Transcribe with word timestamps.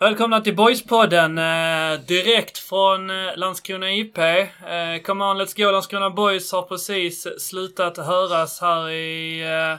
Välkomna 0.00 0.40
till 0.40 0.56
Boyspodden 0.56 1.38
eh, 1.38 2.00
direkt 2.00 2.58
från 2.58 3.10
eh, 3.10 3.36
Landskrona 3.36 3.92
IP. 3.92 4.18
Eh, 4.18 5.02
come 5.04 5.24
on 5.24 5.40
let's 5.40 5.64
go 5.64 5.70
Landskrona 5.70 6.10
Boys 6.10 6.52
har 6.52 6.62
precis 6.62 7.26
slutat 7.38 7.96
höras 7.96 8.60
här 8.60 8.90
i, 8.90 9.40
eh, 9.40 9.76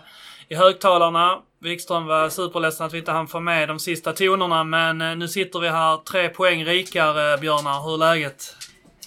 i 0.47 0.55
högtalarna. 0.55 1.39
Wikström 1.59 2.05
var 2.05 2.29
superledsen 2.29 2.85
att 2.85 2.93
vi 2.93 2.97
inte 2.97 3.11
hann 3.11 3.27
få 3.27 3.39
med 3.39 3.67
de 3.67 3.79
sista 3.79 4.13
tonerna 4.13 4.63
men 4.63 5.01
eh, 5.01 5.15
nu 5.15 5.27
sitter 5.27 5.59
vi 5.59 5.69
här 5.69 5.97
tre 5.97 6.29
poäng 6.29 6.65
rikare 6.65 7.37
Björnar. 7.37 7.83
Hur 7.83 7.93
är 7.93 7.97
läget? 7.97 8.55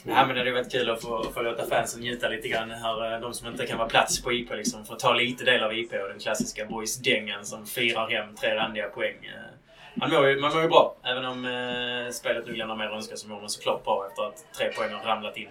Nej, 0.04 0.26
men 0.26 0.36
det 0.36 0.50
är 0.50 0.52
varit 0.52 0.72
kul 0.72 0.90
att 0.90 1.02
få, 1.02 1.24
få 1.34 1.42
låta 1.42 1.66
fansen 1.66 2.00
njuta 2.00 2.28
lite 2.28 2.48
grann 2.48 2.70
här. 2.70 3.14
Eh, 3.14 3.20
de 3.20 3.34
som 3.34 3.48
inte 3.48 3.66
kan 3.66 3.78
vara 3.78 3.88
plats 3.88 4.22
på 4.22 4.32
IP 4.32 4.50
liksom. 4.50 4.84
får 4.84 4.96
ta 4.96 5.14
lite 5.14 5.44
del 5.44 5.62
av 5.62 5.72
IP 5.78 5.92
och 5.92 6.08
den 6.08 6.18
klassiska 6.18 6.66
boys-dängan 6.66 7.44
som 7.44 7.66
firar 7.66 8.10
hem 8.10 8.34
tre 8.34 8.54
randiga 8.54 8.88
poäng. 8.88 9.16
Eh. 9.24 9.51
Man 9.94 10.10
mår 10.10 10.28
ju, 10.28 10.40
man 10.40 10.52
mår 10.52 10.62
ju 10.62 10.68
bra. 10.68 10.96
Även 11.02 11.24
om 11.24 11.44
eh, 11.44 12.12
spelet 12.12 12.46
nu 12.46 12.54
lämnar 12.54 12.76
mer 12.76 12.86
att 12.86 12.96
önska 12.96 13.16
så 13.16 13.28
mår 13.28 13.40
man 13.40 13.50
såklart 13.50 13.84
bra 13.84 14.06
efter 14.10 14.22
att 14.22 14.44
tre 14.58 14.72
poäng 14.72 14.92
har 14.92 15.04
ramlat 15.04 15.36
in. 15.36 15.48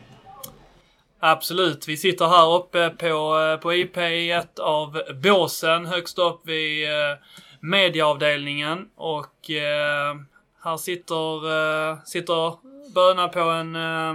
Absolut. 1.20 1.88
Vi 1.88 1.98
sitter 1.98 2.28
här 2.28 2.54
uppe 2.54 2.90
på, 2.90 3.40
eh, 3.40 3.58
på 3.58 3.74
IP 3.74 3.98
i 3.98 4.32
ett 4.32 4.60
av 4.60 5.02
båsen 5.24 5.86
högst 5.86 6.20
upp 6.20 6.42
vid 6.48 6.90
eh, 6.90 7.18
mediaavdelningen. 7.60 8.90
Och 8.96 9.50
eh, 9.50 10.16
här 10.64 10.78
sitter, 10.78 11.52
eh, 11.92 11.98
sitter 12.04 12.54
Böna 12.96 13.28
på 13.28 13.40
en, 13.40 13.76
eh, 13.76 14.14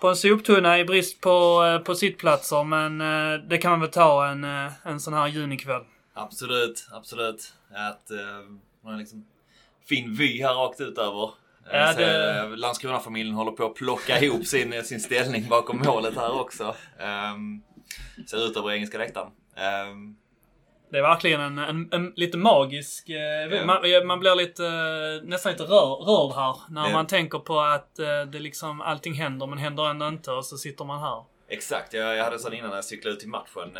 på 0.00 0.08
en 0.08 0.16
soptunna 0.16 0.78
i 0.78 0.84
brist 0.84 1.20
på, 1.20 1.64
eh, 1.64 1.78
på 1.78 1.94
sittplatser. 1.94 2.64
Men 2.64 3.00
eh, 3.00 3.40
det 3.48 3.58
kan 3.58 3.70
man 3.70 3.80
väl 3.80 3.90
ta 3.90 4.26
en, 4.26 4.44
eh, 4.44 4.72
en 4.84 5.00
sån 5.00 5.14
här 5.14 5.26
junikväll. 5.26 5.82
Absolut, 6.14 6.88
absolut. 6.92 7.52
Att 7.70 8.10
eh, 8.10 8.18
man 8.88 8.94
har 8.94 9.00
liksom 9.00 9.26
fin 9.88 10.14
vy 10.14 10.42
här 10.42 10.54
rakt 10.54 10.80
ut 10.80 10.98
över. 10.98 11.30
Ja, 11.72 11.92
ser, 11.92 12.00
det- 12.18 12.38
eh, 12.40 12.56
Landskrona-familjen 12.56 13.34
håller 13.34 13.52
på 13.52 13.64
att 13.66 13.74
plocka 13.74 14.18
ihop 14.20 14.46
sin, 14.46 14.82
sin 14.84 15.00
ställning 15.00 15.48
bakom 15.48 15.82
målet 15.86 16.14
här 16.16 16.40
också. 16.40 16.74
Um, 17.34 17.62
ser 18.26 18.46
ut 18.46 18.56
över 18.56 18.70
engelska 18.72 18.98
läktaren. 18.98 19.28
Ehm, 19.56 20.16
Det 20.90 20.98
är 20.98 21.02
verkligen 21.02 21.40
en, 21.40 21.58
en, 21.58 21.88
en 21.92 22.12
lite 22.16 22.36
magisk... 22.38 23.08
Eh, 23.08 23.66
man, 23.66 24.06
man 24.06 24.20
blir 24.20 24.34
lite, 24.34 24.66
eh, 24.66 25.28
nästan 25.28 25.52
lite 25.52 25.64
rör, 25.64 25.94
rörd 26.04 26.34
här. 26.36 26.56
När 26.74 26.86
Ja. 26.86 26.92
man 26.92 27.06
tänker 27.06 27.38
på 27.38 27.60
att 27.60 27.98
eh, 27.98 28.22
det 28.32 28.38
liksom, 28.38 28.80
allting 28.80 29.14
händer 29.14 29.46
men 29.46 29.58
händer 29.58 29.84
ändå 29.90 30.08
inte 30.08 30.30
och 30.32 30.44
så 30.46 30.56
sitter 30.56 30.84
man 30.84 31.00
här. 31.00 31.24
exakt, 31.48 31.92
jag, 31.94 32.16
jag 32.16 32.24
hade 32.24 32.38
sån 32.38 32.52
innan 32.54 32.68
när 32.70 32.76
jag 32.76 32.84
cyklade 32.84 33.14
ut 33.14 33.20
till 33.20 33.28
matchen. 33.28 33.76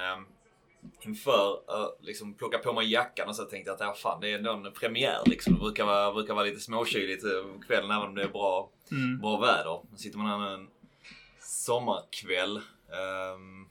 Inför 1.00 1.53
uh, 1.53 1.89
liksom 2.00 2.34
plocka 2.34 2.58
på 2.58 2.72
mig 2.72 2.92
jackan 2.92 3.28
och 3.28 3.36
så 3.36 3.44
tänkte 3.44 3.70
jag 3.70 3.75
att 3.75 3.81
ja, 3.81 3.94
fan, 3.94 4.20
det 4.20 4.28
är 4.33 4.39
ändå 4.39 4.53
en 4.53 4.72
premiär 4.72 5.19
liksom. 5.27 5.55
Det 5.55 5.61
brukar 5.61 5.84
vara, 5.84 6.12
brukar 6.12 6.34
vara 6.34 6.45
lite 6.45 6.61
småkyligt 6.61 7.25
eh, 7.25 7.61
kvällen 7.67 7.91
även 7.91 8.08
om 8.08 8.14
det 8.14 8.22
är 8.22 8.28
bra, 8.28 8.70
Mm. 8.91 9.19
bra 9.19 9.41
väder. 9.41 9.80
Nu 9.91 9.97
sitter 9.97 10.19
man 10.19 10.41
här 10.41 10.55
en 10.55 10.69
sommarkväll. 11.41 12.56
Um, 13.36 13.69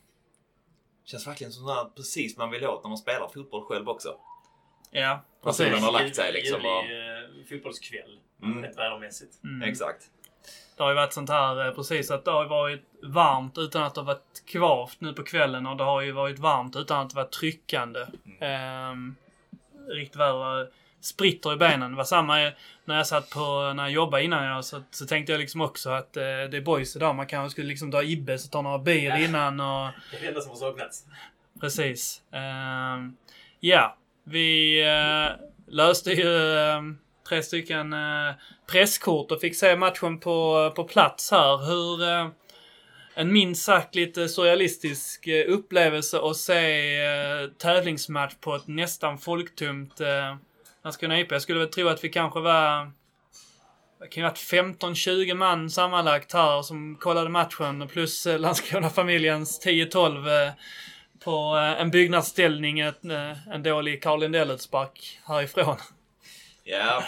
känns 1.05 1.27
verkligen 1.27 1.53
som 1.53 1.67
sådär 1.67 1.89
precis 1.95 2.37
man 2.37 2.51
vill 2.51 2.65
åt 2.65 2.83
när 2.83 2.89
man 2.89 2.97
spelar 2.97 3.27
fotboll 3.27 3.65
själv 3.65 3.89
också. 3.89 4.15
Ja, 4.91 5.21
solen 5.41 5.53
precis. 5.71 5.85
har 5.85 5.91
lagt 5.91 6.15
sig 6.15 6.33
liksom. 6.33 6.61
Och, 6.61 6.85
eh, 6.85 7.45
fotbollskväll. 7.49 8.19
Mm. 8.43 8.63
Rätt 8.63 8.77
vädermässigt. 8.77 9.43
Mm. 9.43 9.69
Exakt. 9.69 10.09
Det 10.77 10.83
har 10.83 10.89
ju 10.89 10.95
varit 10.95 11.13
sånt 11.13 11.29
här, 11.29 11.67
eh, 11.67 11.73
precis, 11.73 12.11
att 12.11 12.25
det 12.25 12.31
har 12.31 12.45
varit 12.45 12.81
varmt 13.03 13.57
utan 13.57 13.83
att 13.83 13.95
det 13.95 14.01
har 14.01 14.05
varit 14.05 14.43
kvavt 14.45 15.01
nu 15.01 15.13
på 15.13 15.23
kvällen 15.23 15.67
och 15.67 15.77
det 15.77 15.83
har 15.83 16.01
ju 16.01 16.11
varit 16.11 16.39
varmt 16.39 16.75
utan 16.75 17.01
att 17.01 17.09
det 17.09 17.15
varit 17.15 17.31
tryckande. 17.31 18.05
Mm. 18.39 19.15
riktigt 19.89 20.15
väder 20.15 20.67
spritter 21.01 21.53
i 21.53 21.55
benen. 21.55 21.91
Det 21.91 21.97
var 21.97 22.03
samma 22.03 22.41
eh, 22.41 22.53
när 22.85 22.97
jag 22.97 23.07
satt 23.07 23.29
på, 23.29 23.73
när 23.75 23.83
jag 23.83 23.91
jobbade 23.91 24.23
innan 24.23 24.45
jag, 24.45 24.65
så, 24.65 24.83
så 24.91 25.05
tänkte 25.05 25.31
jag 25.31 25.39
liksom 25.39 25.61
också 25.61 25.89
att 25.89 26.17
eh, 26.17 26.23
det 26.23 26.57
är 26.57 26.61
boys 26.61 26.95
idag. 26.95 27.15
Man 27.15 27.27
kanske 27.27 27.51
skulle 27.51 27.67
liksom 27.67 27.91
dra 27.91 28.03
Ibbes 28.03 28.45
och 28.45 28.51
ta 28.51 28.61
några 28.61 28.77
bir 28.77 29.09
Ja. 29.09 29.17
innan 29.17 29.59
och 29.59 29.91
Det 30.11 30.17
är 30.17 30.21
det 30.21 30.27
enda 30.27 30.41
som 30.41 30.49
har 30.49 30.57
saknats. 30.57 31.03
Precis. 31.61 32.21
Ehm, 32.31 33.15
ja, 33.59 33.97
vi 34.23 34.79
eh, 34.81 35.45
löste 35.67 36.11
ju 36.11 36.57
eh, 36.57 36.81
tre 37.29 37.43
stycken 37.43 37.93
eh, 37.93 38.33
presskort 38.67 39.31
och 39.31 39.41
fick 39.41 39.55
se 39.55 39.75
matchen 39.75 40.19
på, 40.19 40.71
på 40.75 40.83
plats 40.83 41.31
här. 41.31 41.57
Hur 41.57 42.09
eh, 42.09 42.27
en 43.15 43.33
minst 43.33 43.63
sagt 43.63 43.95
lite 43.95 44.29
surrealistisk 44.29 45.27
eh, 45.27 45.53
upplevelse 45.53 46.19
att 46.19 46.37
se 46.37 46.95
eh, 47.05 47.47
tävlingsmatch 47.57 48.35
på 48.41 48.55
ett 48.55 48.67
nästan 48.67 49.17
folktomt 49.17 49.99
Landskrona 50.83 51.19
IP. 51.19 51.31
Jag 51.31 51.41
skulle 51.41 51.59
väl 51.59 51.67
tro 51.67 51.87
att 51.87 52.03
vi 52.03 52.09
kanske 52.09 52.39
var 52.39 52.91
det 53.99 54.07
kan 54.07 54.21
ju 54.21 54.27
ha 54.27 54.29
varit 54.29 54.81
15-20 54.81 55.33
man 55.33 55.69
sammanlagt 55.69 56.33
här 56.33 56.61
som 56.61 56.95
kollade 56.95 57.29
matchen 57.29 57.87
plus 57.87 58.25
Landskrona-familjens 58.25 59.65
10-12 59.65 60.51
på 61.23 61.31
en 61.79 61.91
byggnadsställning, 61.91 62.79
en 62.79 63.63
dålig 63.63 64.03
Karl 64.03 64.19
Lindell-utspark 64.19 65.19
härifrån. 65.27 65.77
Ja. 66.63 67.03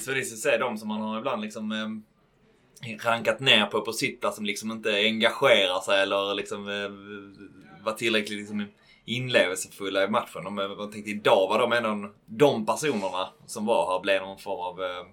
Så 0.00 0.10
det 0.10 0.20
är 0.20 0.24
så 0.24 0.54
att 0.54 0.60
de 0.60 0.78
som 0.78 0.88
man 0.88 1.00
har 1.00 1.18
ibland 1.18 1.42
liksom 1.42 1.72
eh, 1.72 2.96
rankat 3.04 3.40
ner 3.40 3.66
på 3.66 3.80
på 3.80 3.92
sittplats 3.92 4.24
alltså, 4.24 4.38
som 4.38 4.46
liksom 4.46 4.70
inte 4.70 4.94
engagerar 4.94 5.80
sig 5.80 6.02
eller 6.02 6.34
liksom 6.34 6.68
eh, 6.68 7.84
var 7.84 7.92
tillräckligt 7.92 8.38
liksom 8.38 8.66
inlevelsefulla 9.04 10.04
i 10.04 10.08
matchen. 10.08 10.44
De, 10.44 10.58
eh, 10.58 10.64
jag 10.64 10.92
tänkte 10.92 11.10
idag 11.10 11.48
var 11.48 11.58
de 11.58 11.72
ändå 11.72 12.12
de 12.26 12.66
personerna 12.66 13.28
som 13.46 13.66
var 13.66 13.92
här 13.92 14.00
blev 14.00 14.22
någon 14.22 14.38
form 14.38 14.60
av 14.60 14.82
eh, 14.82 15.06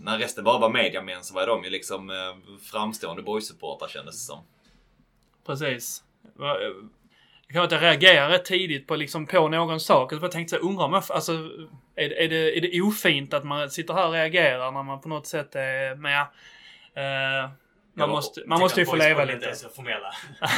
när 0.00 0.18
resten 0.18 0.44
bara 0.44 0.58
var 0.58 0.70
mediamän 0.70 1.24
så 1.24 1.34
var 1.34 1.46
de 1.46 1.64
ju 1.64 1.70
liksom 1.70 2.10
eh, 2.10 2.58
framstående 2.62 3.22
boysupportrar 3.22 3.88
kändes 3.88 4.14
det 4.14 4.32
som. 4.32 4.38
Precis. 5.46 6.02
Eh, 6.24 6.86
jag 7.52 7.54
kan 7.54 7.64
att 7.64 7.72
jag 7.72 7.82
reagerade 7.82 8.34
rätt 8.34 8.44
tidigt 8.44 8.86
på, 8.86 8.96
liksom, 8.96 9.26
på 9.26 9.48
någon 9.48 9.80
sak. 9.80 10.12
Och 10.12 10.20
så 10.20 10.28
tänkte 10.28 10.56
jag, 10.56 10.64
undrar 10.64 10.84
om 10.84 10.92
jag, 10.92 11.02
alltså, 11.08 11.32
är, 11.96 12.08
det- 12.08 12.24
är, 12.24 12.28
det, 12.28 12.56
är 12.56 12.60
det 12.60 12.80
ofint 12.80 13.34
att 13.34 13.44
man 13.44 13.70
sitter 13.70 13.94
här 13.94 14.06
och 14.06 14.12
reagerar 14.12 14.72
när 14.72 14.82
man 14.82 15.00
på 15.00 15.08
något 15.08 15.26
sätt 15.26 15.54
är 15.54 15.94
med? 15.94 16.20
Eh, 16.20 17.42
man, 17.42 17.50
Ja, 17.94 18.06
måste, 18.06 18.42
man 18.46 18.60
måste 18.60 18.80
ju 18.80 18.86
få 18.86 18.96
leva 18.96 19.22
inte 19.22 19.34
lite. 19.34 19.48
är 19.48 19.54
så 19.54 19.68
formella. 19.68 20.12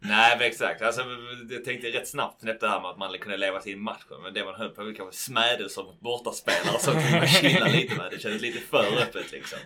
Nej 0.00 0.36
men 0.38 0.46
exakt. 0.46 0.82
Alltså, 0.82 1.02
jag 1.50 1.64
tänkte 1.64 1.86
rätt 1.88 2.08
snabbt 2.08 2.42
det 2.60 2.68
här 2.68 2.80
med 2.80 2.90
att 2.90 2.98
man 2.98 3.18
kunde 3.18 3.36
leva 3.36 3.60
till 3.60 3.76
matchen. 3.76 4.22
Men 4.22 4.34
det 4.34 4.44
man 4.44 4.54
höll 4.54 4.68
på 4.68 4.84
var 4.84 4.92
kanske 4.94 5.16
smädelser 5.16 5.82
mot 5.82 6.00
bortaspelare. 6.00 6.78
Så 6.78 6.90
kunde 6.90 7.10
man 7.18 7.26
chilla 7.26 7.66
lite 7.66 7.96
med. 7.96 8.06
Det 8.10 8.18
kändes 8.22 8.42
lite 8.42 8.58
för 8.60 8.84
öppet 9.02 9.32
liksom. 9.32 9.58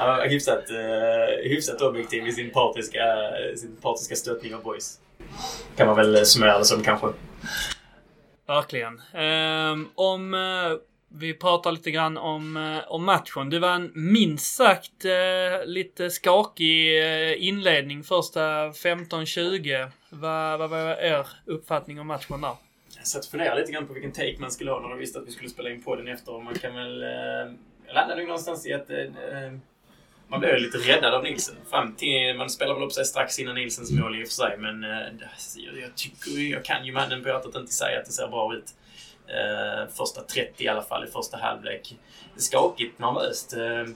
Var 0.00 0.28
hyfsat, 0.28 0.70
uh, 0.70 1.50
hyfsat 1.50 1.80
objektiv 1.82 2.26
i 2.26 2.32
sin 2.32 2.50
partiska, 2.50 3.00
sin 3.56 3.76
partiska 3.76 4.14
stöttning 4.16 4.54
av 4.54 4.62
boys. 4.62 4.98
Kan 5.76 5.86
man 5.86 5.96
väl 5.96 6.26
summera 6.26 6.58
det 6.58 6.64
som 6.64 6.82
kanske. 6.82 7.06
Verkligen. 8.46 9.02
Ehm, 9.14 9.88
om 9.94 10.34
eh, 10.34 10.40
vi 11.08 11.34
pratar 11.34 11.72
lite 11.72 11.90
grann 11.90 12.16
om, 12.18 12.56
eh, 12.56 12.92
om 12.92 13.04
matchen. 13.04 13.50
Det 13.50 13.58
var 13.58 13.74
en 13.74 13.92
minst 13.94 14.56
sagt 14.56 15.04
eh, 15.04 15.66
lite 15.66 16.10
skakig 16.10 17.02
eh, 17.02 17.48
inledning 17.48 18.04
första 18.04 18.70
15-20. 18.70 19.90
Vad 20.10 20.58
vad 20.58 20.70
var 20.70 20.78
er 20.78 21.26
uppfattning 21.44 22.00
om 22.00 22.06
matchen 22.06 22.40
där? 22.40 22.54
Jag 22.96 23.06
satt 23.06 23.24
och 23.24 23.30
funderade 23.30 23.60
lite 23.60 23.72
grann 23.72 23.86
på 23.86 23.92
vilken 23.92 24.12
take 24.12 24.36
man 24.38 24.50
skulle 24.50 24.70
ha 24.70 24.80
när 24.80 24.88
de 24.88 24.98
visste 24.98 25.18
att 25.18 25.26
vi 25.26 25.30
skulle 25.30 25.50
spela 25.50 25.70
in 25.70 25.82
podden 25.82 26.08
efter. 26.08 26.32
Man 26.44 26.54
kan 26.54 26.74
väl... 26.74 27.02
Uh, 27.02 27.54
jag 27.86 27.94
landade 27.94 28.22
någonstans 28.22 28.66
i 28.66 28.72
att... 28.72 28.90
eh, 28.90 28.96
man 30.28 30.40
blev 30.40 30.58
lite 30.58 30.78
räddad 30.78 31.14
av 31.14 31.22
Nielsen. 31.22 31.54
Fram 31.70 31.94
till... 31.94 32.34
Man 32.36 32.50
spelar 32.50 32.74
väl 32.74 32.82
upp 32.82 32.92
sig 32.92 33.04
strax 33.04 33.38
innan 33.38 33.54
Nielsens 33.54 33.90
mål 33.90 34.20
i 34.20 34.24
och 34.24 34.28
för 34.28 34.34
sig. 34.34 34.58
Men 34.58 34.84
eh, 34.84 35.06
jag, 35.56 35.78
jag 35.82 35.94
tycker... 35.96 36.50
Jag 36.50 36.64
kan 36.64 36.86
ju 36.86 36.92
mannen 36.92 37.22
på 37.22 37.28
hjärtat 37.28 37.54
inte 37.56 37.72
säga 37.72 37.98
att 37.98 38.06
det 38.06 38.12
ser 38.12 38.28
bra 38.28 38.54
ut. 38.54 38.74
Uh, 39.28 39.92
första 39.94 40.22
30 40.22 40.64
i 40.64 40.68
alla 40.68 40.82
fall, 40.82 41.04
i 41.04 41.10
första 41.10 41.36
halvlek. 41.36 41.96
Skakigt, 42.36 42.98
nervöst. 42.98 43.56
Uh, 43.56 43.94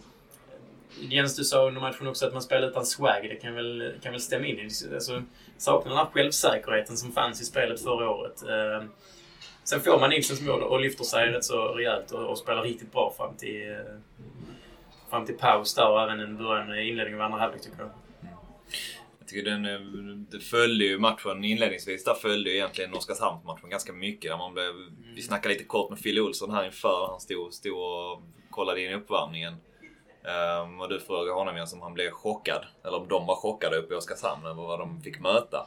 Jens, 1.00 1.36
du 1.36 1.44
sa 1.44 1.66
under 1.68 1.80
matchen 1.80 2.06
också 2.06 2.26
att 2.26 2.32
man 2.32 2.42
spelar 2.42 2.68
utan 2.68 2.86
swag. 2.86 3.22
Det 3.22 3.36
kan 3.36 3.54
väl, 3.54 3.92
kan 4.02 4.12
väl 4.12 4.20
stämma 4.20 4.46
in 4.46 4.58
i 4.58 4.64
alltså, 4.94 5.22
Saknar 5.58 5.90
den 5.90 5.98
här 5.98 6.06
självsäkerheten 6.12 6.96
som 6.96 7.12
fanns 7.12 7.40
i 7.40 7.44
spelet 7.44 7.82
förra 7.82 8.10
året. 8.10 8.42
Eh, 8.42 8.88
sen 9.64 9.80
får 9.80 10.00
man 10.00 10.10
Nilsens 10.10 10.40
mål 10.40 10.62
och 10.62 10.80
lyfter 10.80 11.04
sig 11.04 11.28
rätt 11.28 11.44
så 11.44 11.68
rejält 11.68 12.10
och, 12.10 12.30
och 12.30 12.38
spelar 12.38 12.62
riktigt 12.62 12.92
bra 12.92 13.14
fram 13.16 13.36
till, 13.36 13.76
fram 15.12 15.26
till 15.26 15.38
paus 15.38 15.74
där 15.74 15.90
och 15.90 16.02
även 16.02 16.20
en 16.20 16.36
början, 16.36 16.78
inledning 16.78 17.14
av 17.14 17.20
andra 17.20 17.38
halvlek 17.38 17.62
tycker 17.62 17.78
jag. 17.78 17.90
Jag 19.18 19.28
tycker 19.28 19.50
den, 19.50 19.64
eh, 19.66 19.80
det 20.30 20.40
följde 20.40 20.84
ju 20.84 20.98
matchen 20.98 21.44
inledningsvis. 21.44 22.04
Där 22.04 22.14
följde 22.14 22.50
ju 22.50 22.56
egentligen 22.56 22.94
Oskarshamnsmatchen 22.94 23.70
ganska 23.70 23.92
mycket. 23.92 24.30
Där 24.30 24.38
man 24.38 24.54
blev, 24.54 24.72
Vi 25.14 25.22
snackade 25.22 25.54
lite 25.54 25.64
kort 25.64 25.90
med 25.90 25.98
Fille 25.98 26.20
Olsson 26.20 26.50
här 26.50 26.64
inför. 26.64 27.06
Han 27.10 27.20
stod, 27.20 27.52
stod 27.54 27.78
och 27.78 28.22
kollade 28.50 28.84
in 28.84 28.92
uppvärmningen. 28.92 29.54
Um, 30.62 30.80
och 30.80 30.88
du 30.88 31.00
frågade 31.00 31.32
honom 31.32 31.66
om 31.72 31.82
han 31.82 31.94
blev 31.94 32.10
chockad. 32.10 32.64
Eller 32.84 32.96
om 32.96 33.08
de 33.08 33.26
var 33.26 33.36
chockade 33.36 33.76
uppe 33.76 33.94
i 33.94 33.96
Oskarshamn 33.96 34.46
över 34.46 34.62
vad 34.62 34.78
de 34.78 35.02
fick 35.02 35.20
möta. 35.20 35.66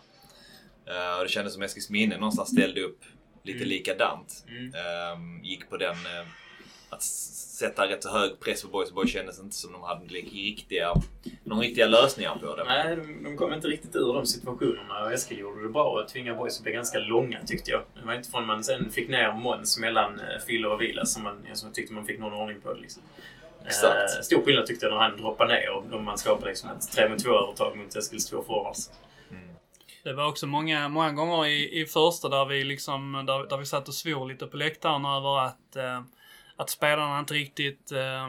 Uh, 0.89 1.17
och 1.17 1.23
det 1.23 1.29
kändes 1.29 1.53
som 1.53 1.63
Eskilsminne 1.63 2.17
någonstans 2.17 2.49
ställde 2.49 2.81
upp 2.81 2.99
lite 3.43 3.57
Mm. 3.57 3.69
likadant. 3.69 4.45
Mm. 4.47 4.73
Ehm, 4.73 5.43
gick 5.43 5.69
på 5.69 5.77
den, 5.77 5.95
eh, 5.95 6.25
att 6.89 7.03
sätta 7.03 7.87
rätt 7.87 8.03
så 8.03 8.09
hög 8.09 8.39
press 8.39 8.61
på 8.61 8.67
Boys. 8.67 8.91
Boys 8.91 9.11
kändes 9.11 9.39
inte 9.39 9.55
som 9.55 9.71
de 9.71 9.81
hade 9.83 10.05
riktiga, 10.05 10.93
någon 11.43 11.59
riktiga 11.59 11.87
lösningar 11.87 12.35
på 12.35 12.55
det. 12.55 12.63
Nej, 12.63 12.97
de, 13.23 13.37
kom 13.37 13.53
inte 13.53 13.67
riktigt 13.67 13.95
ur 13.95 14.13
de 14.13 14.25
situationerna 14.25 15.03
och 15.03 15.13
Eskil 15.13 15.39
gjorde 15.39 15.63
det 15.63 15.69
bra 15.69 15.83
och 15.83 16.07
tvingade 16.07 16.37
Boys 16.37 16.57
att 16.57 16.63
bli 16.63 16.71
ganska 16.71 16.99
långa 16.99 17.39
tyckte 17.45 17.71
jag. 17.71 17.81
Det 17.93 18.05
var 18.05 18.13
inte 18.13 18.29
förrän 18.29 18.47
man 18.47 18.63
sen 18.63 18.91
fick 18.91 19.09
ner 19.09 19.33
Måns 19.33 19.79
mellan 19.79 20.19
eh, 20.19 20.45
Fille 20.47 20.67
och 20.67 20.81
Vilas 20.81 21.13
som 21.13 21.23
man 21.23 21.45
som 21.53 21.67
jag 21.67 21.75
tyckte 21.75 21.93
man 21.93 22.05
fick 22.05 22.19
någon 22.19 22.33
ordning 22.33 22.61
på 22.61 22.73
det. 22.73 22.81
Liksom. 22.81 23.03
Exakt. 23.65 24.17
Eh, 24.17 24.21
stor 24.21 24.45
skillnad 24.45 24.65
tyckte 24.65 24.85
jag 24.85 24.93
när 24.93 25.01
han 25.01 25.17
droppade 25.17 25.53
ner 25.53 25.69
och 25.93 26.03
man 26.03 26.17
skapade 26.17 26.49
liksom 26.49 26.69
ett 26.69 26.91
3 26.91 27.09
mot 27.09 27.23
2 27.23 27.29
övertag 27.29 27.77
mot 27.77 27.95
Eskils 27.95 28.29
två 28.29 28.43
forwards. 28.43 28.91
Det 30.05 30.13
var 30.13 30.27
också 30.27 30.47
många, 30.47 30.89
många 30.89 31.11
gånger 31.11 31.45
i, 31.45 31.81
i 31.81 31.85
första 31.85 32.29
där 32.29 32.45
vi 32.45 32.63
liksom, 32.63 33.23
där, 33.27 33.49
där 33.49 33.57
vi 33.57 33.65
satt 33.65 33.87
och 33.87 33.93
svor 33.93 34.27
lite 34.27 34.47
på 34.47 34.57
läktaren 34.57 35.05
över 35.05 35.39
att, 35.39 35.75
eh, 35.75 36.01
att 36.57 36.69
spelarna 36.69 37.19
inte 37.19 37.33
riktigt 37.33 37.91
eh, 37.91 38.27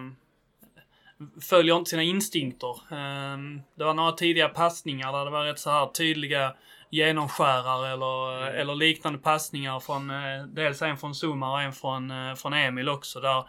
följer 1.41 1.77
inte 1.77 1.91
sina 1.91 2.03
instinkter. 2.03 2.71
Eh, 2.91 3.39
det 3.75 3.85
var 3.85 3.95
några 3.95 4.13
tidiga 4.13 4.49
passningar 4.49 5.13
där 5.13 5.25
det 5.25 5.31
var 5.31 5.45
rätt 5.45 5.59
så 5.59 5.71
här 5.71 5.87
tydliga 5.87 6.55
genomskärare 6.91 7.93
eller, 7.93 8.47
eller 8.47 8.75
liknande 8.75 9.19
passningar 9.19 9.81
från 9.81 10.11
eh, 10.11 10.45
dels 10.49 10.83
en 10.83 10.97
från 10.97 11.15
Zuma 11.15 11.53
och 11.53 11.63
en 11.63 11.73
från, 11.73 12.11
eh, 12.11 12.35
från 12.35 12.53
Emil 12.53 12.89
också. 12.89 13.21
Där 13.21 13.45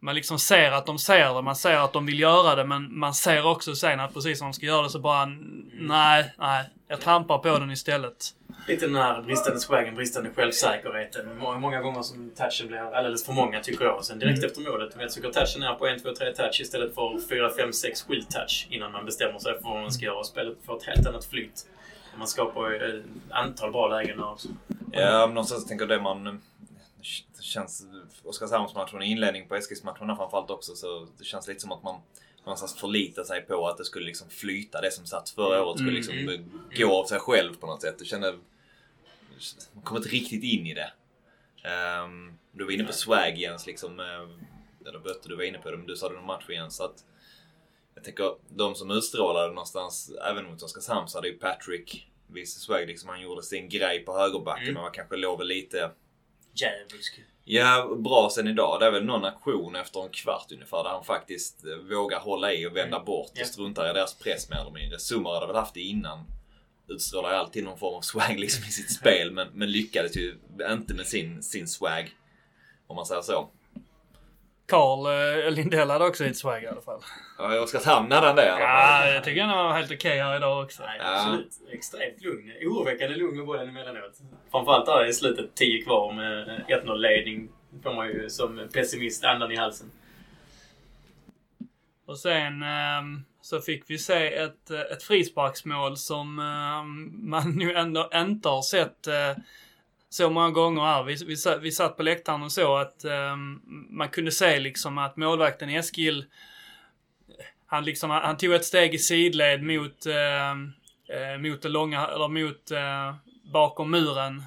man 0.00 0.14
liksom 0.14 0.38
ser 0.38 0.72
att 0.72 0.86
de 0.86 0.98
ser 0.98 1.34
det, 1.34 1.42
man 1.42 1.56
ser 1.56 1.76
att 1.76 1.92
de 1.92 2.06
vill 2.06 2.20
göra 2.20 2.54
det, 2.54 2.64
men 2.64 2.98
man 2.98 3.14
ser 3.14 3.46
också 3.46 3.74
sen 3.74 4.00
att 4.00 4.14
precis 4.14 4.40
när 4.40 4.46
de 4.46 4.52
ska 4.52 4.66
göra 4.66 4.82
det 4.82 4.90
så 4.90 4.98
bara 4.98 5.26
nej, 5.72 6.34
nej, 6.38 6.64
jag 6.88 7.00
trampar 7.00 7.38
på 7.38 7.58
den 7.58 7.70
istället. 7.70 8.34
Lite 8.68 8.86
den 8.86 8.96
här 8.96 9.22
bristande 9.22 9.60
swagen, 9.60 9.94
bristande 9.94 10.30
självsäkerheten. 10.36 11.38
Många, 11.38 11.58
många 11.58 11.80
gånger 11.80 12.02
som 12.02 12.30
touchen 12.36 12.68
blir 12.68 12.78
alldeles 12.78 13.26
för 13.26 13.32
många 13.32 13.60
tycker 13.60 13.84
jag. 13.84 14.04
Sen 14.04 14.18
direkt 14.18 14.44
efter 14.44 14.60
målet, 14.60 14.96
vet, 14.96 15.12
så 15.12 15.20
går 15.20 15.30
touchen 15.30 15.60
ner 15.60 15.74
på 15.74 15.86
1, 15.86 16.02
2, 16.02 16.14
3 16.14 16.32
touch 16.32 16.60
istället 16.60 16.94
för 16.94 17.28
4, 17.28 17.50
5, 17.50 17.72
6, 17.72 18.02
7 18.02 18.20
touch 18.22 18.66
innan 18.70 18.92
man 18.92 19.04
bestämmer 19.04 19.38
sig 19.38 19.54
för 19.54 19.62
vad 19.62 19.80
man 19.82 19.92
ska 19.92 20.04
göra 20.04 20.18
och 20.18 20.26
spelet 20.26 20.58
får 20.66 20.76
ett 20.76 20.84
helt 20.84 21.06
annat 21.06 21.24
flyt. 21.24 21.66
Man 22.18 22.28
skapar 22.28 22.72
ett 22.72 23.04
antal 23.30 23.72
bra 23.72 23.88
lägen 23.88 24.16
där 24.16 24.30
också. 24.30 24.48
Ja, 24.92 25.26
någonstans 25.26 25.66
tänker 25.66 25.82
jag 25.82 25.98
det 25.98 26.02
man... 26.02 26.40
Det 27.36 27.42
känns... 27.42 27.86
Oskarshamnsmatchen, 28.24 29.02
inledning 29.02 29.48
på 29.48 29.54
Eskilsmatcherna 29.56 30.16
framförallt 30.16 30.50
också, 30.50 30.74
så 30.74 31.06
det 31.18 31.24
känns 31.24 31.48
lite 31.48 31.60
som 31.60 31.72
att 31.72 31.82
man 31.82 32.00
någonstans 32.44 32.74
förlita 32.76 33.24
sig 33.24 33.42
på 33.42 33.68
att 33.68 33.78
det 33.78 33.84
skulle 33.84 34.06
liksom 34.06 34.28
flyta. 34.30 34.80
Det 34.80 34.90
som 34.90 35.06
satt 35.06 35.30
förra 35.30 35.64
året 35.64 35.78
skulle 35.78 35.92
liksom 35.96 36.14
Mm. 36.18 36.50
gå 36.76 36.92
av 37.00 37.04
sig 37.04 37.18
själv 37.20 37.54
på 37.56 37.66
något 37.66 37.82
sätt. 37.82 37.98
Du 37.98 38.04
kände... 38.04 38.38
Man 39.74 39.82
kom 39.84 39.96
inte 39.96 40.08
riktigt 40.08 40.42
in 40.44 40.66
i 40.66 40.74
det. 40.74 40.92
Um, 42.04 42.38
du 42.52 42.64
var 42.64 42.70
inne 42.72 42.84
på 42.84 42.92
swag 42.92 43.38
Jens, 43.38 43.66
liksom. 43.66 44.00
eh, 44.00 44.86
Eller 44.88 44.98
Bötte, 44.98 45.28
du 45.28 45.36
var 45.36 45.42
inne 45.44 45.58
på 45.58 45.70
det, 45.70 45.76
men 45.76 45.86
du 45.86 45.96
sa 45.96 46.08
det 46.08 46.14
någon 46.14 46.26
match 46.26 46.50
igen. 46.50 46.70
Så 46.70 46.84
att, 46.84 47.04
jag 47.94 48.04
tänker, 48.04 48.34
de 48.48 48.74
som 48.74 48.90
utstrålade 48.90 49.48
någonstans, 49.48 50.10
även 50.30 50.44
mot 50.50 50.62
Oskarshamn, 50.62 51.08
så 51.08 51.18
hade 51.18 51.28
ju 51.28 51.38
Patrick 51.38 52.06
viss 52.26 52.54
swag. 52.60 52.86
Liksom, 52.86 53.08
han 53.08 53.20
gjorde 53.20 53.42
sin 53.42 53.68
grej 53.68 54.04
på 54.04 54.18
högerbacken 54.18 54.64
Mm. 54.68 54.76
och 54.76 54.82
var 54.82 54.90
kanske 54.94 55.16
låg 55.16 55.44
lite 55.44 55.90
Djävulsk. 56.54 57.20
Ja, 57.44 57.96
bra 57.98 58.30
sen 58.34 58.48
idag. 58.48 58.80
Det 58.80 58.86
är 58.86 58.90
väl 58.90 59.04
någon 59.04 59.24
aktion 59.24 59.76
efter 59.76 60.02
en 60.04 60.08
kvart 60.10 60.52
ungefär 60.52 60.82
där 60.84 60.90
han 60.90 61.04
faktiskt 61.04 61.64
eh, 61.64 61.76
vågar 61.96 62.20
hålla 62.20 62.52
i 62.52 62.66
och 62.66 62.76
vända 62.76 62.96
Mm. 62.96 63.04
bort 63.06 63.30
och 63.40 63.46
struntar 63.46 63.90
i 63.90 63.92
deras 63.92 64.14
press 64.18 64.50
mer 64.50 64.56
eller 64.60 64.70
mindre. 64.70 64.98
Sumar 64.98 65.34
hade 65.34 65.46
väl 65.46 65.56
haft 65.56 65.74
det 65.74 65.80
innan. 65.80 66.24
Utstrålar 66.88 67.30
ju 67.30 67.36
alltid 67.36 67.64
någon 67.64 67.78
form 67.78 67.94
av 67.94 68.00
swag 68.00 68.38
liksom 68.38 68.64
i 68.64 68.70
sitt 68.70 68.92
spel 69.00 69.30
men, 69.30 69.48
men 69.52 69.70
lyckades 69.72 70.16
ju 70.16 70.34
inte 70.70 70.94
med 70.94 71.06
sin, 71.06 71.42
sin 71.42 71.68
swag. 71.68 72.10
Om 72.86 72.96
man 72.96 73.06
säger 73.06 73.22
så. 73.22 73.50
Carl 74.70 75.06
eh, 75.46 75.50
Lindell 75.50 75.90
hade 75.90 76.04
också 76.06 76.24
lite 76.24 76.34
swag 76.38 76.62
i 76.62 76.66
alla 76.66 76.80
fall. 76.80 77.00
Ja, 77.38 77.56
i 77.56 77.58
Oskarshamn 77.58 78.12
hade 78.12 78.26
han 78.26 78.36
det 78.36 78.46
Ja, 78.46 79.06
jag 79.08 79.24
tycker 79.24 79.42
han 79.42 79.64
var 79.66 79.72
helt 79.74 79.92
okej 79.92 80.18
här 80.18 80.36
idag 80.36 80.64
också. 80.64 80.82
Nej, 80.82 80.96
Ja. 81.00 81.16
absolut. 81.16 81.52
Extremt 81.72 82.20
lugn. 82.20 82.52
Oroväckande 82.66 83.16
lugn 83.16 83.36
med 83.36 83.46
bollen 83.46 83.68
emellanåt. 83.68 84.18
Framförallt 84.50 84.86
där 84.86 85.06
i 85.06 85.12
slutet, 85.12 85.54
10 85.54 85.82
kvar 85.84 86.12
med 86.12 86.64
1-0-ledning. 86.68 87.48
får 87.82 87.94
man 87.94 88.06
ju 88.08 88.28
som 88.30 88.68
pessimist 88.74 89.24
andan 89.24 89.52
i 89.52 89.56
halsen. 89.56 89.90
Och 92.06 92.18
sen 92.18 92.62
ehm, 92.62 93.24
så 93.40 93.60
fick 93.60 93.84
vi 93.90 93.98
se 93.98 94.34
ett, 94.34 94.70
eh, 94.70 94.80
ett 94.80 95.02
frisparksmål 95.02 95.96
som 95.96 96.38
ehm, 96.38 97.30
man 97.30 97.50
nu 97.56 97.74
ändå 97.74 98.10
inte 98.14 98.48
har 98.48 98.62
sett 98.62 99.06
eh, 99.06 99.36
så 100.10 100.30
många 100.30 100.50
gånger 100.50 100.82
här. 100.82 101.02
Vi, 101.02 101.14
vi, 101.14 101.36
vi 101.60 101.72
satt 101.72 101.96
på 101.96 102.02
läktaren 102.02 102.42
och 102.42 102.52
så 102.52 102.76
att 102.76 103.04
um, 103.04 103.62
man 103.90 104.08
kunde 104.08 104.32
se 104.32 104.60
liksom 104.60 104.98
att 104.98 105.16
målvakten 105.16 105.68
Eskil 105.68 106.24
han, 107.70 107.84
liksom, 107.84 108.10
han 108.10 108.36
tog 108.36 108.52
ett 108.52 108.64
steg 108.64 108.94
i 108.94 108.98
sidled 108.98 109.62
mot, 109.62 110.06
uh, 110.06 111.40
mot 111.40 111.62
det 111.62 111.68
långa, 111.68 112.06
eller 112.06 112.28
mot 112.28 112.72
uh, 112.72 113.14
bakom 113.52 113.90
muren. 113.90 114.42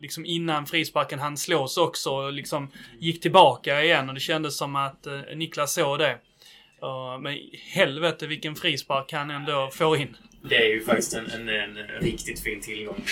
Liksom 0.00 0.26
innan 0.26 0.66
frisparken 0.66 1.18
han 1.18 1.36
slås 1.36 1.76
också 1.76 2.10
och 2.10 2.32
liksom 2.32 2.70
gick 2.98 3.20
tillbaka 3.20 3.84
igen 3.84 4.08
och 4.08 4.14
det 4.14 4.20
kändes 4.20 4.56
som 4.56 4.76
att 4.76 5.06
uh, 5.06 5.36
Niklas 5.36 5.74
såg 5.74 5.98
det. 5.98 6.18
Men 7.20 7.38
helvete 7.74 8.26
vilken 8.26 8.54
frispark 8.56 9.12
han 9.12 9.30
ändå 9.30 9.70
får 9.72 9.96
in. 9.96 10.16
Det 10.42 10.56
är 10.56 10.68
ju 10.68 10.84
faktiskt 10.84 11.14
en, 11.14 11.30
en, 11.30 11.48
en 11.48 11.76
riktigt 12.00 12.40
fin 12.40 12.60
tillgång 12.60 13.04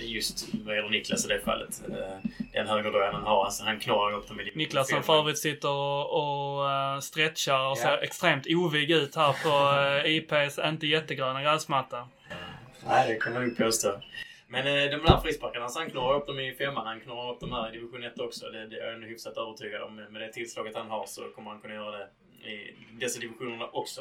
i, 0.00 0.06
just 0.14 0.48
vad 0.64 0.76
gäller 0.76 0.88
Niklas 0.88 1.24
i 1.24 1.28
det 1.28 1.40
fallet. 1.40 1.82
Eh, 1.90 2.30
Den 2.52 2.66
högerdröjan 2.68 3.14
han 3.14 3.22
har. 3.24 3.44
Alltså, 3.44 3.64
han 3.64 3.80
knorrar 3.80 4.16
upp 4.16 4.28
dem 4.28 4.40
i 4.40 4.52
Niklas 4.54 4.88
som 4.88 5.02
för 5.02 5.18
övrigt 5.18 5.38
sitter 5.38 5.68
och, 5.70 6.12
och 6.58 6.70
eh, 6.70 6.98
stretchar 7.00 7.70
och 7.70 7.78
ser 7.78 7.88
Ja. 7.88 7.98
extremt 7.98 8.46
ovig 8.50 8.90
ut 8.90 9.14
här 9.16 9.32
på 9.32 10.06
IPs 10.08 10.58
inte 10.58 10.86
jättegröna 10.86 11.42
gräsmatta. 11.42 12.08
Nej, 12.88 13.08
det 13.08 13.14
kan 13.20 13.32
man 13.32 13.48
nog 13.48 13.56
påstå. 13.56 14.00
Men 14.48 14.66
eh, 14.66 14.72
de 14.90 14.96
där 14.96 15.20
frisparkarna, 15.20 15.64
alltså, 15.64 15.78
han 15.78 15.90
knorrar 15.90 16.16
upp 16.16 16.26
dem 16.26 16.40
i 16.40 16.54
femman. 16.54 16.86
Han 16.86 17.00
knorrar 17.00 17.32
upp 17.32 17.40
dem 17.40 17.52
här 17.52 17.68
i 17.68 17.72
division 17.72 18.04
1 18.04 18.20
också. 18.20 18.46
Det, 18.50 18.66
det 18.66 18.76
är 18.76 18.92
jag 18.92 19.08
hyfsat 19.08 19.36
övertygad 19.36 19.82
om. 19.82 19.96
Med 19.96 20.22
det 20.22 20.32
tillslaget 20.32 20.76
han 20.76 20.90
har 20.90 21.06
så 21.06 21.22
kommer 21.34 21.50
han 21.50 21.60
kunna 21.60 21.74
göra 21.74 21.98
det 21.98 22.06
i 22.44 22.76
dessa 23.00 23.20
divisionerna 23.20 23.68
också. 23.68 24.00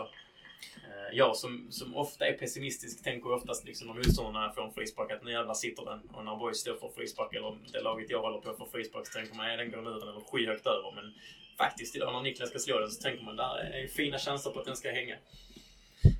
Eh, 0.75 1.17
jag 1.17 1.35
som, 1.35 1.67
som 1.69 1.95
ofta 1.95 2.27
är 2.27 2.33
pessimistisk 2.33 3.03
tänker 3.03 3.33
oftast 3.33 3.65
liksom 3.65 3.87
när 3.87 3.93
motståndarna 3.93 4.53
får 4.53 4.63
en 4.63 4.73
frispark 4.73 5.11
att 5.11 5.23
nu 5.23 5.31
jävlar 5.31 5.53
sitter 5.53 5.85
den. 5.85 5.99
Och 6.13 6.25
när 6.25 6.35
boys 6.35 6.57
står 6.57 6.75
för 6.75 6.89
frispark 6.89 7.33
eller 7.33 7.57
det 7.71 7.81
laget 7.81 8.09
jag 8.09 8.21
håller 8.21 8.39
på 8.39 8.53
för 8.53 8.65
frispark 8.65 9.07
så 9.07 9.13
tänker 9.13 9.35
man 9.35 9.51
att 9.51 9.57
den 9.57 9.71
går 9.71 9.81
nu 9.81 9.99
den 9.99 10.09
eller 10.09 10.21
skyhögt 10.31 10.65
över. 10.65 10.91
Men 10.95 11.13
faktiskt 11.57 11.95
idag 11.95 12.13
när 12.13 12.21
Niklas 12.21 12.49
ska 12.49 12.59
slå 12.59 12.79
den 12.79 12.91
så 12.91 13.01
tänker 13.01 13.23
man 13.23 13.35
där 13.35 13.57
är 13.57 13.87
fina 13.87 14.19
chanser 14.19 14.49
på 14.49 14.59
att 14.59 14.65
den 14.65 14.75
ska 14.75 14.91
hänga. 14.91 15.15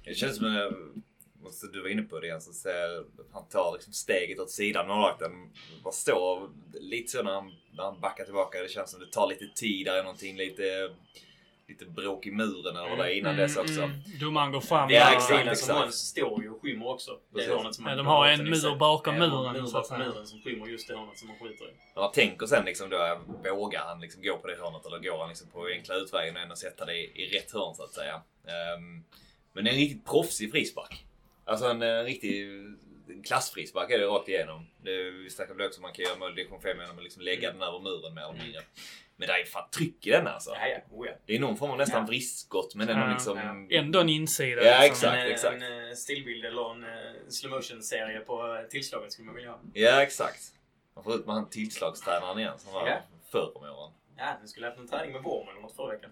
Det 0.06 0.14
känns 0.14 0.38
som 0.38 0.46
eh, 0.46 0.62
en... 0.62 1.04
måste 1.42 1.68
Du 1.68 1.82
var 1.82 1.90
inne 1.90 2.02
på 2.02 2.20
det 2.20 2.28
igen, 2.28 2.42
så 2.42 2.70
han 3.32 3.48
tar 3.48 3.74
liksom 3.74 3.94
steget 3.94 4.40
åt 4.40 4.52
sidan. 4.52 4.88
Målvakten 4.88 5.32
bara 5.84 5.94
står 5.94 6.50
lite 6.74 7.12
så 7.12 7.24
när 7.24 7.32
han, 7.32 7.54
när 7.72 7.84
han 7.84 8.00
backar 8.00 8.24
tillbaka. 8.26 8.62
Det 8.62 8.70
känns 8.70 8.92
som 8.92 9.00
det 9.00 9.12
tar 9.12 9.28
lite 9.28 9.48
tid. 9.48 9.86
Där 9.86 9.96
är 9.96 10.04
någonting 10.04 10.38
lite, 10.38 10.96
lite 11.68 11.86
bråk 11.86 12.26
i 12.26 12.32
muren 12.32 12.76
eller 12.78 12.90
vad 12.90 12.98
det 12.98 13.14
är 13.14 13.18
innan 13.18 13.36
dess 13.36 13.58
också. 13.58 13.82
Mm, 13.82 13.92
domaren 14.20 14.52
går 14.52 14.62
fram. 14.62 14.90
Ja, 14.90 15.14
exakt, 15.14 15.48
exakt. 15.48 15.84
som 15.84 15.92
står 15.92 16.44
ju 16.44 16.50
och 16.50 16.62
skymmer 16.62 16.88
också. 16.88 17.12
Det 17.34 17.44
hörnet 17.44 17.76
som 17.76 17.86
Ja, 17.86 17.96
de 17.96 18.06
har 18.06 18.28
en 18.28 18.44
mur 18.44 18.76
bakom 18.76 19.16
muren, 19.16 19.54
Mur 19.54 19.66
så 19.66 19.78
att 19.78 19.90
bakom 19.90 20.08
muren 20.08 20.28
som 20.28 20.42
skymmer 20.42 20.68
just 20.68 20.88
det 20.88 20.96
hörnet 20.96 21.20
som 21.20 21.30
han 21.30 21.40
skjuter 21.40 21.66
i. 21.66 21.74
Men 21.94 22.02
man 22.02 22.12
tänker 22.12 22.46
sen 22.46 22.66
liksom 22.66 22.90
då, 22.90 23.20
vågar 23.56 23.86
han 23.86 24.00
liksom 24.02 24.24
gå 24.24 24.38
på 24.38 24.48
det 24.48 24.56
hörnet 24.56 24.86
eller 24.86 25.00
går 25.00 25.18
han 25.20 25.30
liksom 25.30 25.50
på 25.50 25.66
enkla 25.66 25.96
utvägen 25.96 26.36
och 26.36 26.42
ändå 26.42 26.56
sätta 26.56 26.86
det 26.86 26.94
i, 26.94 27.12
i 27.24 27.38
rätt 27.38 27.52
hörn 27.52 27.76
så 27.76 27.84
att 27.84 27.94
säga. 27.94 28.22
Ehm, 28.48 29.04
men 29.54 29.64
det 29.64 29.70
är 29.70 29.74
en 29.74 29.80
riktigt 29.80 30.06
proffsig 30.06 30.52
frispark. 30.52 31.06
Alltså 31.46 31.66
en, 31.66 31.82
eh, 31.82 32.04
riktig 32.04 32.44
en 33.10 33.24
klassfrispark 33.24 33.92
är 33.92 34.00
det 34.00 34.06
rakt 34.06 34.30
igenom. 34.30 34.68
Det, 34.84 35.12
vi 35.12 35.30
snackade 35.30 35.58
väl 35.58 35.68
också 35.68 35.80
om 35.80 35.82
man 35.82 35.94
kan 35.94 36.06
göra 36.06 36.18
mål 36.18 36.32
i 36.32 36.36
division 36.36 36.62
5 36.62 36.78
genom 36.80 36.98
att 36.98 37.04
liksom 37.04 37.22
lägga 37.22 37.52
den 37.52 37.62
över 37.62 37.80
muren 37.80 38.14
mer 38.14 38.22
eller 38.22 38.44
mindre. 38.44 38.62
Men 39.18 39.28
det 39.28 39.34
är 39.34 39.46
fan 39.46 39.70
tryck 39.70 40.08
i 40.08 40.10
den 40.10 40.28
alltså. 40.28 40.50
Ja, 40.50 40.68
ja. 40.68 40.78
Oh, 40.92 41.08
ja. 41.08 41.14
Det 41.26 41.36
är 41.36 41.40
någon 41.40 41.58
form 41.58 41.72
av 41.72 41.78
nästan 41.78 42.02
Ja. 42.02 42.08
vristskott 42.08 42.76
men 42.76 42.90
ändå 42.90 43.06
Ja, 43.06 43.12
liksom... 43.14 43.68
Ändå 43.72 44.00
en 44.00 44.10
insida. 44.10 44.64
Ja, 44.64 44.80
liksom. 44.84 45.10
exakt. 45.10 45.16
en, 45.16 45.32
exakt. 45.32 45.62
en, 45.64 45.88
eh, 45.90 45.94
stillbild 45.94 46.46
eller 46.46 46.72
en 46.72 46.84
eh, 46.84 46.90
slow 47.30 47.52
motion 47.52 47.82
serie 47.84 48.20
på 48.20 48.56
eh, 48.56 48.62
tillslaget 48.70 49.12
skulle 49.12 49.26
man 49.26 49.36
vilja 49.36 49.52
ha. 49.52 49.60
Ja 49.74 50.02
exakt. 50.02 50.42
Man 50.96 51.04
får 51.04 51.16
ut 51.16 51.26
med 51.26 51.36
han 51.36 51.50
tillslagstränaren 51.50 52.40
igen 52.40 52.60
som 52.60 52.74
var 52.74 52.88
Ja. 52.88 52.98
förr 53.32 53.58
om 53.58 53.64
åren. 53.64 53.92
Ja, 54.18 54.36
den 54.40 54.48
skulle 54.48 54.66
haft 54.68 54.80
en 54.80 54.88
träning 54.88 55.12
med 55.12 55.24
Worm 55.24 55.50
eller 55.50 55.62
något 55.62 55.76
förra 55.76 55.92
veckan. 55.92 56.12